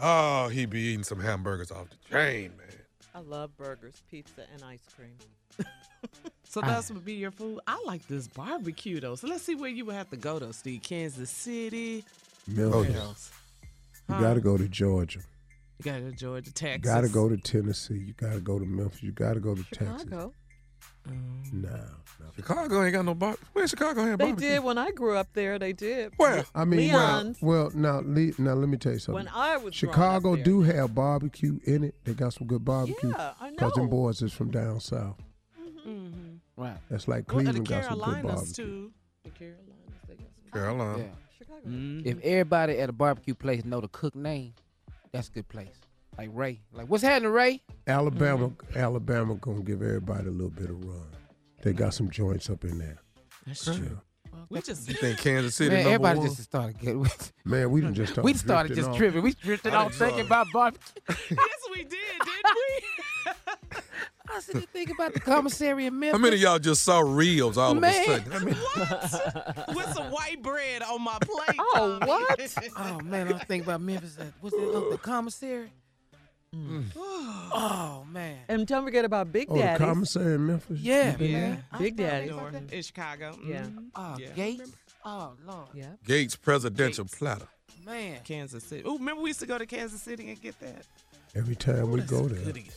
[0.00, 2.66] Oh, he be eating some hamburgers off the chain, man.
[3.14, 5.16] I love burgers, pizza, and ice cream.
[6.44, 6.66] So ah.
[6.66, 7.60] that's would be your food.
[7.66, 9.14] I like this barbecue though.
[9.14, 10.82] So let's see where you would have to go though, Steve.
[10.82, 12.04] Kansas City.
[12.48, 12.74] Memphis.
[12.74, 12.96] Oh, Where yeah.
[14.08, 14.20] You Huh?
[14.20, 15.20] gotta go to Georgia.
[15.78, 16.62] You gotta go to Georgia, Texas.
[16.62, 16.92] You Texas.
[16.94, 17.98] gotta go to Tennessee.
[17.98, 19.02] You gotta go to Memphis.
[19.02, 20.30] You gotta go to Texas.
[21.04, 21.52] Chicago.
[21.52, 21.68] No,
[22.20, 22.26] no.
[22.36, 23.36] Chicago ain't got no bar.
[23.52, 24.48] Where Chicago have They barbecue?
[24.50, 25.58] did when I grew up there.
[25.58, 26.12] They did.
[26.16, 26.44] Where?
[26.54, 27.42] I mean, well, Leon's.
[27.42, 29.14] well, now, Le- now let me tell you something.
[29.24, 30.44] When I was growing Chicago there.
[30.44, 31.94] do have barbecue in it.
[32.04, 33.10] They got some good barbecue.
[33.10, 33.90] Yeah, I Cause them know.
[33.90, 35.16] boys is from down south.
[35.86, 36.36] Mm-hmm.
[36.56, 36.76] Right.
[36.90, 38.64] That's like Well, the Cleveland got some good Carolinas barbecue.
[38.64, 38.92] too.
[39.24, 39.64] The Carolinas,
[40.08, 40.60] they got some.
[40.60, 40.98] Carolina.
[40.98, 41.04] Yeah.
[41.38, 41.60] Chicago.
[41.68, 42.00] Mm-hmm.
[42.08, 44.52] If everybody at a barbecue place know the cook name,
[45.12, 45.68] that's a good place.
[46.18, 46.60] Like Ray.
[46.72, 47.62] Like, what's happening, Ray?
[47.86, 48.78] Alabama, Mm-hmm.
[48.78, 51.06] Alabama gonna give everybody a little bit of run.
[51.62, 52.98] They got some joints up in there.
[53.46, 53.74] That's Yeah.
[53.74, 54.00] true.
[54.48, 56.28] We just You think Kansas City Man, everybody one?
[56.28, 57.06] just started getting.
[57.44, 58.96] Man, we done just started we started just off.
[58.96, 59.22] tripping.
[59.22, 61.02] We drifted off thinking about barbecue.
[61.08, 63.32] yes, we did, didn't we?
[64.32, 66.16] I said, think about the commissary in Memphis.
[66.16, 67.92] How many of y'all just saw reels all Man.
[67.92, 68.32] of a sudden?
[68.32, 68.54] I mean,
[69.66, 69.76] what?
[69.76, 71.56] With some white bread on my plate.
[71.58, 72.06] Oh, Tommy.
[72.06, 72.70] what?
[72.76, 74.16] Oh man, I'm thinking about Memphis.
[74.40, 74.70] What's that?
[74.72, 75.72] Uh, the commissary.
[76.52, 78.38] Oh man.
[78.48, 79.58] And don't forget about Big Daddy.
[79.60, 79.84] Oh, the Daddy.
[79.84, 80.80] commissary in Memphis.
[80.80, 81.38] Yeah, You yeah.
[81.40, 81.64] there?
[81.78, 82.28] Big Daddy.
[82.72, 83.38] In Chicago.
[83.44, 83.62] Yeah.
[83.62, 83.86] Mhm.
[83.94, 84.28] Oh, Yeah.
[84.30, 84.72] Gates.
[85.04, 85.68] Oh Lord.
[85.74, 85.92] Yeah.
[86.04, 87.18] Gates presidential Gates.
[87.18, 87.48] platter.
[87.84, 88.20] Man.
[88.24, 88.82] Kansas City.
[88.84, 90.84] Oh, remember we used to go to Kansas City and get that?
[91.34, 92.44] Every time we go there.
[92.44, 92.70] goodie.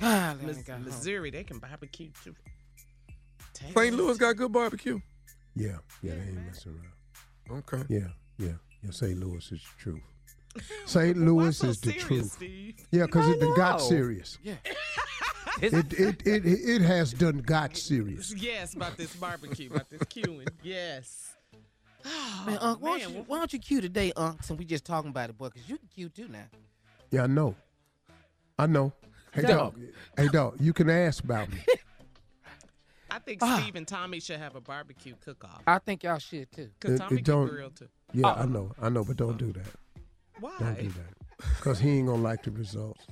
[0.00, 0.84] God, Mis- I home.
[0.84, 2.34] Missouri, they can barbecue too.
[3.54, 3.72] St.
[3.74, 3.94] Texas.
[3.94, 4.98] Louis got good barbecue.
[5.54, 6.74] Yeah, yeah, they ain't messing
[7.48, 7.58] around.
[7.70, 7.84] Okay.
[7.88, 8.08] Yeah,
[8.38, 8.90] yeah, yeah.
[8.90, 9.18] St.
[9.18, 10.00] Louis is the truth.
[10.86, 11.16] St.
[11.16, 12.32] Louis so is the serious, truth.
[12.32, 12.86] Steve?
[12.90, 14.38] Yeah, because it done got serious.
[14.42, 14.54] Yeah.
[15.62, 18.34] It, it, it, it has done got serious.
[18.36, 20.48] Yes, about this barbecue, about this queuing.
[20.64, 21.36] Yes.
[22.04, 24.42] Oh, Man, Unc, why, don't you, why don't you cue today, Unc?
[24.42, 26.46] Since we just talking about it, boy, because you can cue too now.
[27.12, 27.54] Yeah, I know.
[28.58, 28.92] I know.
[29.32, 29.78] Hey, dog.
[30.16, 30.56] Hey, dog.
[30.60, 31.60] You can ask about me.
[33.08, 33.60] I think Ah.
[33.62, 35.62] Steve and Tommy should have a barbecue cook-off.
[35.68, 36.70] I think y'all should too.
[36.80, 37.88] Because It- Tommy it can don't- grill too.
[38.12, 38.72] Yeah, I know.
[38.82, 39.66] I know, but don't do that.
[40.40, 40.52] Why?
[40.58, 41.46] Don't do that.
[41.56, 43.04] Because he ain't going to like the results.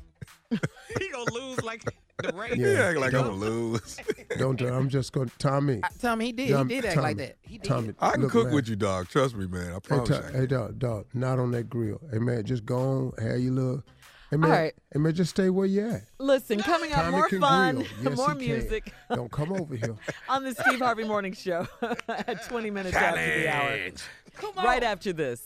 [0.98, 1.82] he gonna lose like
[2.22, 2.54] the race.
[2.54, 3.96] He Yeah, act like I'm don't- gonna lose.
[4.38, 5.80] Don't do I'm just going to, Tommy.
[5.82, 6.50] I, Tommy, he did.
[6.50, 7.36] Tom- he did act Tommy, like that.
[7.42, 7.64] He did.
[7.68, 8.54] Tommy, I can look, cook man.
[8.54, 9.08] with you, dog.
[9.08, 9.74] Trust me, man.
[9.74, 10.20] I promise Ta- you.
[10.20, 10.40] I can.
[10.40, 12.00] hey, dog, dog, not on that grill.
[12.10, 13.82] Hey, man, just go on, have your little
[14.30, 14.72] Hey man, All right.
[14.90, 16.04] hey man, just stay where you at.
[16.18, 17.84] Listen, coming up, Tommy more fun.
[18.02, 18.54] Yes, more he can.
[18.60, 19.94] music Don't come over here.
[20.26, 21.66] on the Steve Harvey Morning Show
[22.08, 23.90] at 20 minutes after the hour.
[24.36, 24.64] Come on.
[24.64, 25.42] Right after this.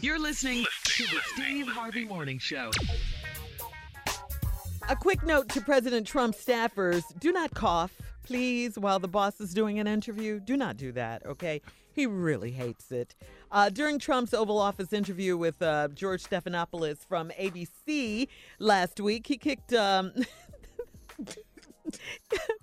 [0.00, 2.70] You're listening to the Steve Harvey Morning Show.
[4.88, 7.92] A quick note to President Trump's staffers do not cough,
[8.22, 10.40] please, while the boss is doing an interview.
[10.40, 11.60] Do not do that, okay?
[11.92, 13.14] He really hates it.
[13.52, 18.28] Uh, during Trump's Oval Office interview with uh, George Stephanopoulos from ABC
[18.58, 19.74] last week, he kicked.
[19.74, 20.12] Um,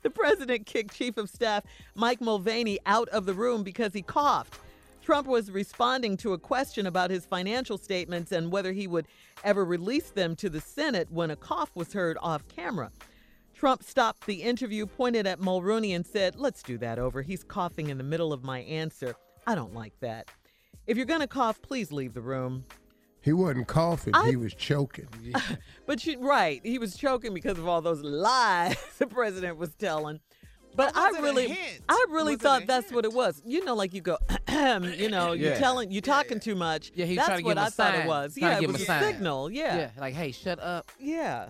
[0.02, 4.60] the president kicked Chief of Staff Mike Mulvaney out of the room because he coughed.
[5.08, 9.08] Trump was responding to a question about his financial statements and whether he would
[9.46, 12.92] ever release them to the Senate when a cough was heard off camera.
[13.54, 17.22] Trump stopped the interview, pointed at Mulrooney, and said, Let's do that over.
[17.22, 19.16] He's coughing in the middle of my answer.
[19.48, 20.30] I don't like that.
[20.88, 22.66] If you're going to cough, please leave the room.
[23.22, 24.14] He wasn't coughing.
[24.26, 25.08] he was choking.
[25.86, 30.20] But you, right, he was choking because of all those lies the president was telling.
[30.78, 31.60] But I was it a really.
[31.90, 33.42] I really Was thought a that's what it was.
[33.46, 34.18] You know, like you go,
[34.50, 35.60] you know, you're Yeah.
[35.60, 36.92] telling, you're talking too much.
[36.96, 38.02] Yeah, he's that's trying to what give him I a thought sign.
[38.02, 38.36] it was.
[38.38, 39.04] Trying to Yeah, it was a a sign.
[39.04, 39.52] signal.
[39.52, 39.76] Yeah.
[39.78, 40.90] Yeah, like, hey, shut up.
[41.00, 41.50] Yeah.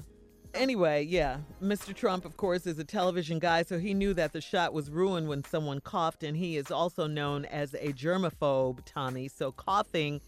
[0.53, 1.37] Anyway, yeah.
[1.61, 1.93] Mr.
[1.93, 5.27] Trump, of course, is a television guy, so he knew that the shot was ruined
[5.27, 9.27] when someone coughed, and he is also known as a germaphobe, Tommy.
[9.27, 10.21] So coughing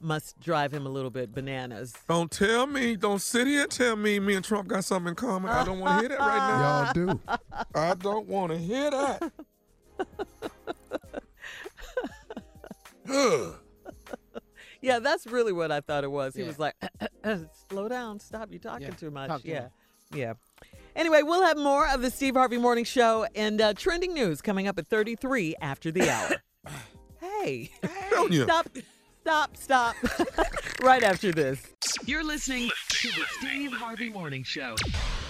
[0.00, 1.92] must drive him a little bit bananas.
[2.08, 2.96] Don't tell me.
[2.96, 5.50] Don't sit here and tell me me and Trump got something in common.
[5.50, 6.82] I don't want to hear that right now.
[6.84, 7.20] Y'all do.
[7.74, 9.32] I don't want to hear that.
[14.82, 16.34] Yeah, that's really what I thought it was.
[16.34, 16.46] He Yeah.
[16.48, 16.74] was like,
[17.68, 19.28] slow down, stop, you're talking Yeah, too much.
[19.28, 19.62] talk yeah.
[19.62, 19.70] much.
[20.14, 20.32] Yeah.
[20.96, 24.66] Anyway, we'll have more of the Steve Harvey Morning Show and uh, trending news coming
[24.66, 26.42] up at 33 after the hour.
[27.20, 27.70] hey.
[28.10, 28.44] Junior.
[28.44, 28.68] Stop,
[29.30, 29.96] stop, stop.
[30.82, 31.64] right after this.
[32.04, 34.74] You're listening to the Steve Harvey Morning Show.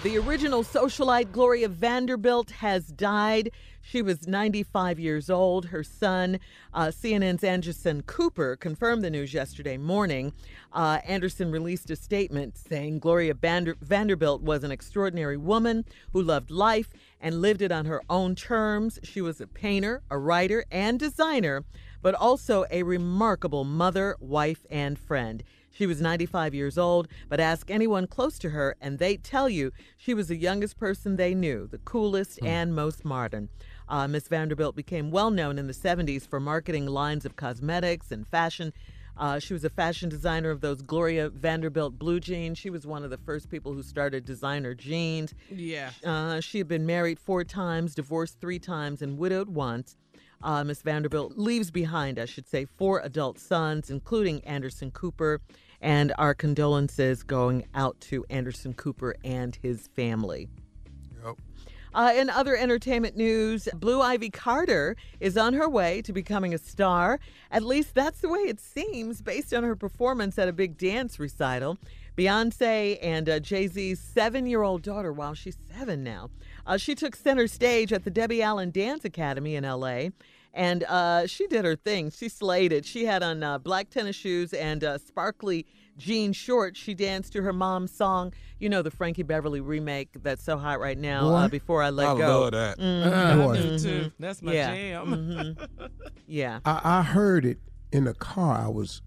[0.02, 3.50] The original socialite Gloria Vanderbilt has died.
[3.82, 5.66] She was 95 years old.
[5.66, 6.40] Her son,
[6.72, 10.32] uh, CNN's Anderson Cooper, confirmed the news yesterday morning.
[10.72, 16.50] Uh, Anderson released a statement saying Gloria Vander- Vanderbilt was an extraordinary woman who loved
[16.50, 16.88] life
[17.20, 18.98] and lived it on her own terms.
[19.02, 21.64] She was a painter, a writer, and designer,
[22.02, 25.42] but also a remarkable mother, wife, and friend.
[25.72, 29.72] She was 95 years old, but ask anyone close to her, and they tell you
[29.96, 33.48] she was the youngest person they knew, the coolest and most modern.
[33.88, 38.26] Uh, Miss Vanderbilt became well known in the 70s for marketing lines of cosmetics and
[38.26, 38.72] fashion.
[39.16, 42.56] Uh, she was a fashion designer of those Gloria Vanderbilt blue jeans.
[42.56, 45.34] She was one of the first people who started designer jeans.
[45.50, 45.90] Yeah.
[46.04, 49.96] Uh, she had been married four times, divorced three times, and widowed once.
[50.42, 55.40] Uh, Miss Vanderbilt leaves behind, I should say, four adult sons, including Anderson Cooper.
[55.82, 60.48] And our condolences going out to Anderson Cooper and his family.
[61.24, 61.36] Yep.
[61.92, 66.58] Uh, in other entertainment news, Blue Ivy Carter is on her way to becoming a
[66.58, 67.18] star.
[67.50, 71.18] At least that's the way it seems based on her performance at a big dance
[71.18, 71.78] recital.
[72.16, 76.30] Beyonce and uh, Jay Z's seven year old daughter, wow, she's seven now,
[76.66, 80.08] uh, she took center stage at the Debbie Allen Dance Academy in LA.
[80.52, 82.10] And uh, she did her thing.
[82.10, 82.84] She slayed it.
[82.84, 85.64] She had on uh, black tennis shoes and uh, sparkly
[85.96, 86.80] jean shorts.
[86.80, 90.80] She danced to her mom's song, you know, the Frankie Beverly remake that's so hot
[90.80, 92.40] right now, uh, Before I Let I Go.
[92.40, 92.78] love that.
[92.78, 93.44] Mhm.
[93.44, 93.52] Boy.
[93.52, 93.82] I do Mhm.
[93.82, 94.12] too.
[94.18, 94.74] That's my Yeah.
[94.74, 95.06] jam.
[95.06, 95.90] Mhm.
[96.26, 96.60] Yeah.
[96.64, 97.58] I, I heard it
[97.92, 98.56] in the car.
[98.58, 99.02] I was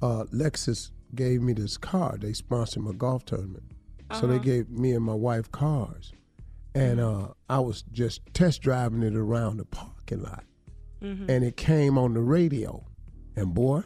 [0.00, 2.16] uh, Lexus gave me this car.
[2.18, 3.62] They sponsored my golf tournament,
[4.18, 4.42] so they Uh-huh.
[4.42, 6.12] gave me and my wife cars,
[6.74, 10.44] and uh, I was just test driving it around the parking lot,
[11.02, 11.28] Mhm.
[11.28, 12.84] and it came on the radio,
[13.36, 13.82] and boy,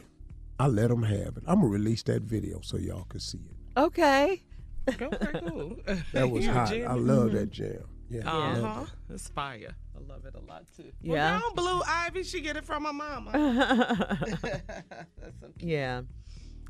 [0.59, 1.43] I let them have it.
[1.47, 3.79] I'm gonna release that video so y'all can see it.
[3.79, 4.41] Okay.
[4.89, 5.09] Okay,
[5.47, 5.77] cool.
[6.13, 6.69] That was You hot.
[6.69, 6.99] jam I it.
[7.01, 7.83] love that jam.
[8.09, 8.85] Yeah, I Uh love huh.
[9.09, 9.13] it.
[9.15, 9.75] It's fire.
[9.95, 10.91] I love it a lot too.
[11.01, 11.11] Yeah.
[11.13, 13.31] Well, now Blue Ivy, she get it from her mama.
[14.41, 14.41] That's
[15.41, 15.47] so.
[15.59, 16.03] Yeah.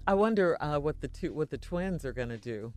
[0.07, 2.73] I wonder uh, what the two what the twins are gonna do.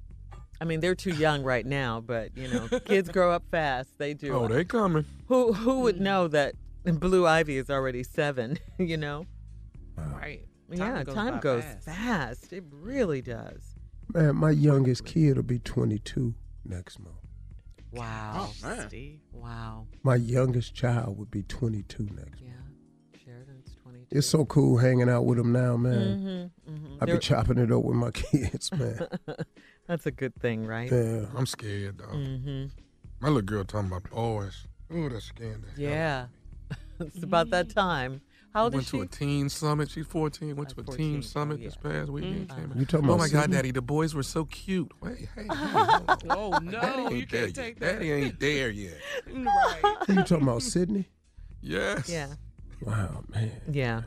[0.60, 3.96] I mean, they're too young right now, but you know, kids grow up fast.
[3.98, 4.34] They do.
[4.34, 5.06] Oh, they coming.
[5.28, 6.54] Who who would know that
[6.84, 8.58] Blue Ivy is already seven?
[8.78, 9.26] You know.
[9.96, 10.46] Right.
[10.70, 11.84] yeah, goes time goes fast.
[11.84, 12.52] fast.
[12.52, 13.74] It really does.
[14.14, 16.34] Man, my youngest kid will be 22
[16.64, 17.16] next month.
[17.92, 18.48] Wow.
[18.48, 18.88] Oh, man.
[18.88, 19.20] Steve.
[19.32, 19.86] Wow.
[20.02, 22.34] My youngest child would be 22 next month.
[22.40, 23.20] Yeah.
[23.24, 24.06] Sheridan's twenty.
[24.10, 26.50] It's so cool hanging out with them now, man.
[26.66, 26.96] Mm-hmm, mm-hmm.
[27.02, 29.06] I be chopping it up with my kids, man.
[29.90, 30.88] That's a good thing, right?
[30.88, 31.24] yeah.
[31.36, 32.12] I'm scared, dog.
[32.12, 32.66] Mm-hmm.
[33.18, 34.68] My little girl talking about boys.
[34.94, 36.26] Ooh, that's scaring the hell Yeah.
[37.00, 38.20] it's about that time.
[38.54, 38.98] How old went is she?
[38.98, 39.90] Went to a teen summit.
[39.90, 40.54] She's 14.
[40.54, 42.48] Went to a 14, teen summit oh, this past weekend.
[42.50, 42.56] Mhm.
[42.56, 44.92] Came You talking oh about my God, Daddy, the boys were so cute.
[45.00, 45.46] Wait, hey, hey,
[46.30, 47.54] Oh no, Daddy you can't yet.
[47.56, 47.94] take that.
[47.94, 48.94] Daddy ain't there yet.
[49.26, 49.96] Right.
[50.08, 51.08] You talking about, Sydney?
[51.60, 52.08] Yes.
[52.08, 52.28] Yeah.
[52.82, 53.60] Wow, man.
[53.68, 54.02] Yeah.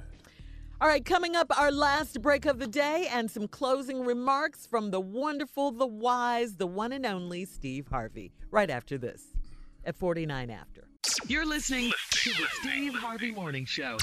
[0.84, 4.92] All right, coming up, our last break of the day and some closing remarks from
[4.92, 8.34] the wonderful, the wise, the one and only Steve Harvey.
[8.52, 9.28] Right after this,
[9.86, 10.84] at 49 after.
[11.26, 13.96] You're listening to the Steve Harvey Morning Show.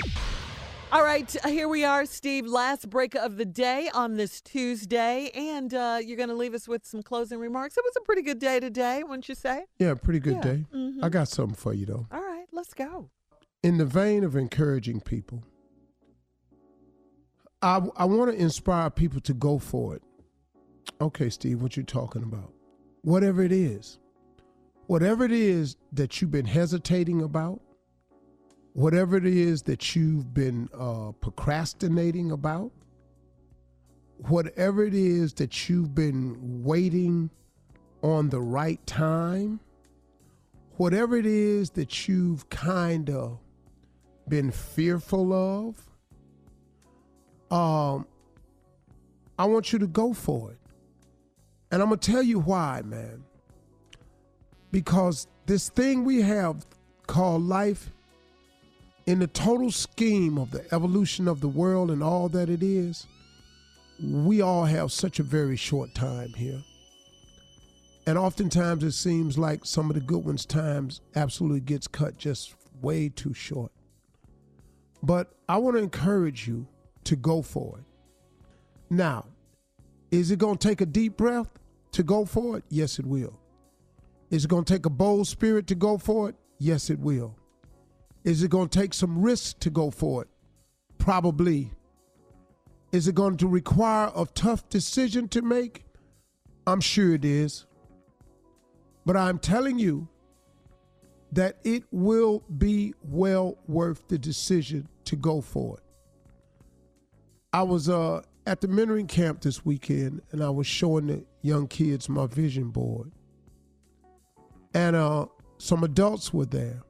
[0.91, 2.47] All right, here we are, Steve.
[2.47, 6.67] Last break of the day on this Tuesday, and uh, you're going to leave us
[6.67, 7.77] with some closing remarks.
[7.77, 9.65] It was a pretty good day today, wouldn't you say?
[9.79, 10.41] Yeah, pretty good Yeah.
[10.41, 10.65] day.
[10.75, 11.05] Mhm.
[11.05, 12.07] I got something for you though.
[12.11, 13.11] All right, let's go.
[13.63, 15.43] In the vein of encouraging people,
[17.63, 20.03] I I want to inspire people to go for it.
[21.01, 22.53] Okay, Steve, what you talking about?
[23.03, 23.99] Whatever it is,
[24.87, 27.61] whatever it is that you've been hesitating about,
[28.73, 32.73] whatever it is that you've been uh, procrastinating about,
[34.29, 37.31] whatever it is that you've been waiting
[38.03, 39.61] on the right time,
[40.77, 43.39] whatever it is that you've kind of
[44.29, 45.90] been fearful of,
[47.51, 48.07] um,
[49.39, 50.59] I want you to go for it.
[51.71, 53.25] And I'm going to tell you why, man.
[54.73, 56.67] Because this thing we have
[57.07, 57.91] called life,
[59.07, 63.07] in the total scheme of the evolution of the world and all that it is,
[64.01, 66.63] we all have such a very short time here.
[68.07, 72.55] And oftentimes it seems like some of the good ones' times absolutely gets cut just
[72.81, 73.73] way too short.
[75.03, 76.67] But I want to encourage you
[77.05, 77.85] to go for it.
[78.91, 79.27] Now,
[80.11, 81.59] is it going to take a deep breath
[81.93, 82.65] to go for it?
[82.69, 83.39] Yes, it will.
[84.31, 86.37] Is it going to take a bold spirit to go for it?
[86.59, 87.37] Yes, it will.
[88.25, 90.29] Is it going to take some risk to go for it?
[90.99, 91.73] Probably.
[92.93, 95.85] Is it going to require a tough decision to make?
[96.67, 97.67] I'm sure it is.
[99.07, 100.09] But I'm telling you
[101.33, 105.83] that it will be well worth the decision to go for it.
[107.53, 111.67] I was uh, at the mentoring camp this weekend and I was showing the young
[111.67, 113.11] kids my vision board.
[114.75, 115.27] And uh,
[115.59, 116.83] some adults were there.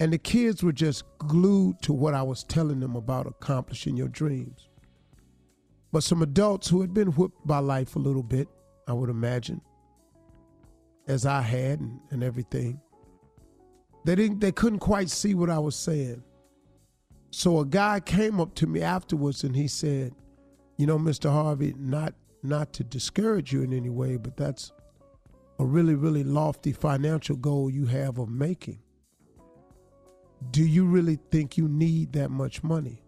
[0.00, 4.08] And the kids were just glued to what I was telling them about accomplishing your
[4.08, 4.68] dreams.
[5.92, 8.48] But some adults who had been whipped by life a little bit,
[8.88, 9.60] I would imagine,
[11.06, 12.80] as I had and, and everything,
[14.04, 16.24] they didn't they couldn't quite see what I was saying.
[17.34, 20.14] So a guy came up to me afterwards and he said,
[20.76, 21.32] "You know, Mr.
[21.32, 24.70] Harvey, not not to discourage you in any way, but that's
[25.58, 28.78] a really really lofty financial goal you have of making.
[30.52, 33.02] Do you really think you need that much money?"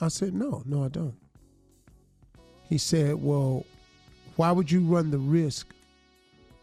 [0.00, 1.20] I said, "No, no, I don't."
[2.70, 3.66] He said, "Well,
[4.36, 5.74] why would you run the risk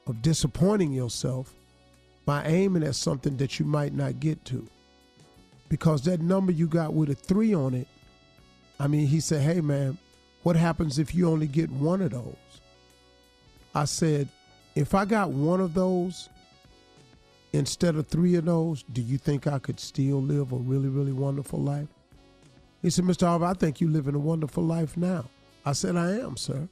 [0.07, 1.56] of disappointing yourself
[2.26, 4.68] by aiming at something that you might not get to?"
[5.70, 7.88] Because that number you got with a three on it,
[8.80, 9.98] I mean, he said, hey, man,
[10.44, 12.36] what happens if you only get one of those?
[13.76, 14.28] I said,
[14.76, 16.30] if I got one of those
[17.54, 21.12] instead of three of those, do you think I could still live a really, really
[21.12, 21.88] wonderful life?
[22.82, 23.28] He said, Mr.
[23.28, 25.26] Harvey, I think you're living a wonderful life now.
[25.66, 26.68] I said, I am, sir.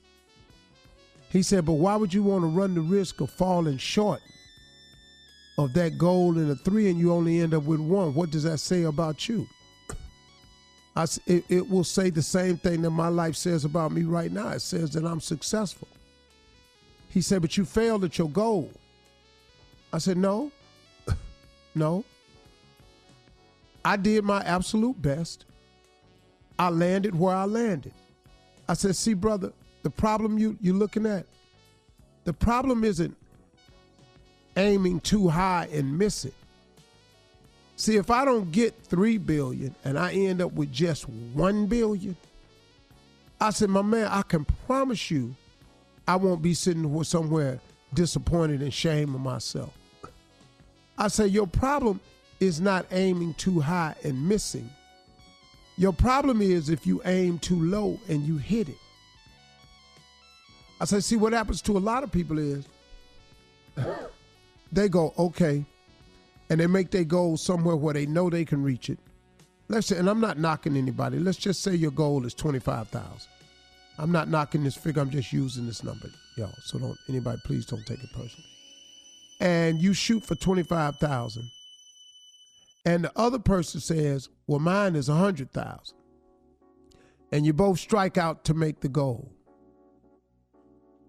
[1.29, 4.21] He said, but why would you want to run the risk of falling short
[5.57, 8.13] of that goal in a three and you only end up with one?
[8.13, 9.47] What does that say about you?
[10.95, 14.31] I, it, it will say the same thing that my life says about me right
[14.31, 14.49] now.
[14.49, 15.87] It says that I'm successful.
[17.09, 18.71] He said, but you failed at your goal.
[19.93, 20.51] I said, no,
[21.75, 22.03] no.
[23.85, 25.45] I did my absolute best.
[26.59, 27.93] I landed where I landed.
[28.67, 29.53] I said, see, brother,
[29.83, 31.25] the problem you, you're looking at,
[32.25, 33.15] the problem isn't
[34.57, 36.33] aiming too high and miss it.
[37.77, 42.17] See, if I don't get three billion and I end up with just one billion,
[43.39, 45.35] I said, my man, I can promise you
[46.07, 47.59] I won't be sitting somewhere
[47.93, 49.77] disappointed and shaming myself.
[50.97, 51.99] I say, your problem
[52.39, 54.69] is not aiming too high and missing.
[55.77, 58.77] Your problem is if you aim too low and you hit it.
[60.81, 62.65] I say, see, what happens to a lot of people is
[64.71, 65.65] they go, okay,
[66.49, 68.99] and they make their goal somewhere where they know they can reach it.
[69.69, 71.19] Let's say, and I'm not knocking anybody.
[71.19, 73.29] Let's just say your goal is twenty-five thousand.
[73.97, 75.01] I'm not knocking this figure.
[75.01, 76.53] I'm just using this number, y'all.
[76.63, 78.45] So don't anybody, please don't take it personally.
[79.39, 81.49] And you shoot for twenty-five thousand,
[82.85, 85.97] and the other person says, "Well, mine is a hundred thousand,
[87.31, 89.33] and you both strike out to make the goal.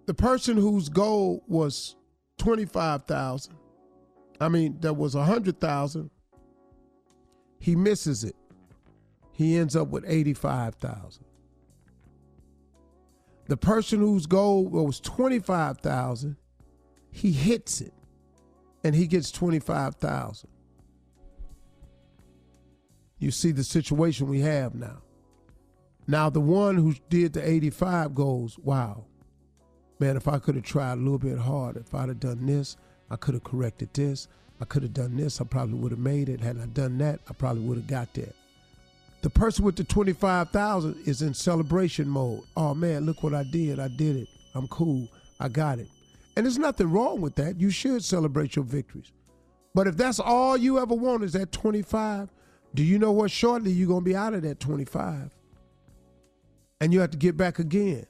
[0.07, 1.95] The person whose goal was
[2.39, 3.55] twenty-five thousand,
[4.41, 6.11] I mean, that was a hundred thousand,
[7.59, 8.37] he misses it.
[9.33, 11.25] He ends up with eighty-five thousand.
[13.47, 16.37] The person whose goal was twenty-five thousand,
[17.11, 17.95] he hits it,
[18.85, 20.51] and he gets twenty-five thousand.
[23.19, 25.03] You see the situation we have now.
[26.07, 29.05] Now the one who did the 85 goes, wow,
[30.01, 32.77] man, if I could have tried a little bit harder, if I'd have done this,
[33.11, 34.29] I could have corrected this,
[34.61, 36.41] I could have done this, I probably would have made it.
[36.41, 38.33] Had I done that, I probably would have got there.
[39.21, 42.43] The person with the 25,000 is in celebration mode.
[42.57, 43.81] Oh man, look what I did.
[43.81, 44.29] I did it.
[44.55, 45.09] I'm cool.
[45.41, 45.89] I got it.
[46.37, 47.61] And there's nothing wrong with that.
[47.61, 49.11] You should celebrate your victories.
[49.75, 52.29] But if that's all you ever want is that 25,
[52.75, 53.31] do you know what?
[53.31, 55.31] Shortly you're going to be out of that 25.
[56.81, 58.07] And you have to get back again.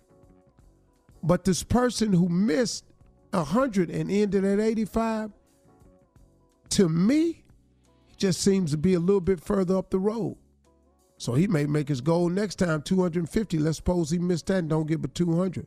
[1.22, 2.84] But this person who missed
[3.30, 5.30] 100 and ended at 85,
[6.70, 7.44] to me,
[8.16, 10.36] just seems to be a little bit further up the road.
[11.18, 13.58] So he may make his goal next time 250.
[13.58, 15.66] Let's suppose he missed that and don't get but 200.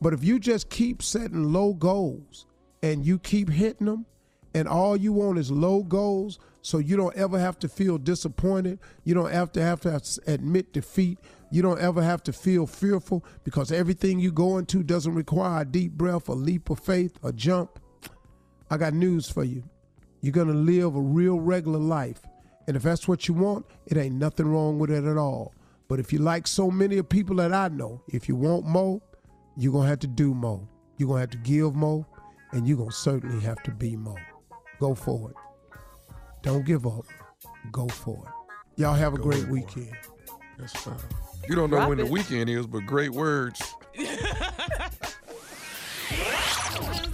[0.00, 2.46] But if you just keep setting low goals
[2.82, 4.06] and you keep hitting them,
[4.54, 8.78] and all you want is low goals, so you don't ever have to feel disappointed.
[9.02, 11.18] You don't have to have to admit defeat.
[11.50, 15.64] You don't ever have to feel fearful because everything you go into doesn't require a
[15.64, 17.78] deep breath, a leap of faith, a jump.
[18.70, 19.62] I got news for you.
[20.20, 22.20] You're going to live a real regular life.
[22.66, 25.54] And if that's what you want, it ain't nothing wrong with it at all.
[25.86, 29.00] But if you like so many of people that I know, if you want more,
[29.56, 30.66] you're going to have to do more.
[30.96, 32.06] You're going to have to give more,
[32.52, 34.20] and you're going to certainly have to be more.
[34.80, 35.36] Go for it.
[36.42, 37.04] Don't give up.
[37.70, 38.80] Go for it.
[38.80, 39.96] Y'all have a Go great weekend.
[40.58, 40.96] That's fine.
[41.48, 43.60] You don't know Drop when the weekend is, but great words.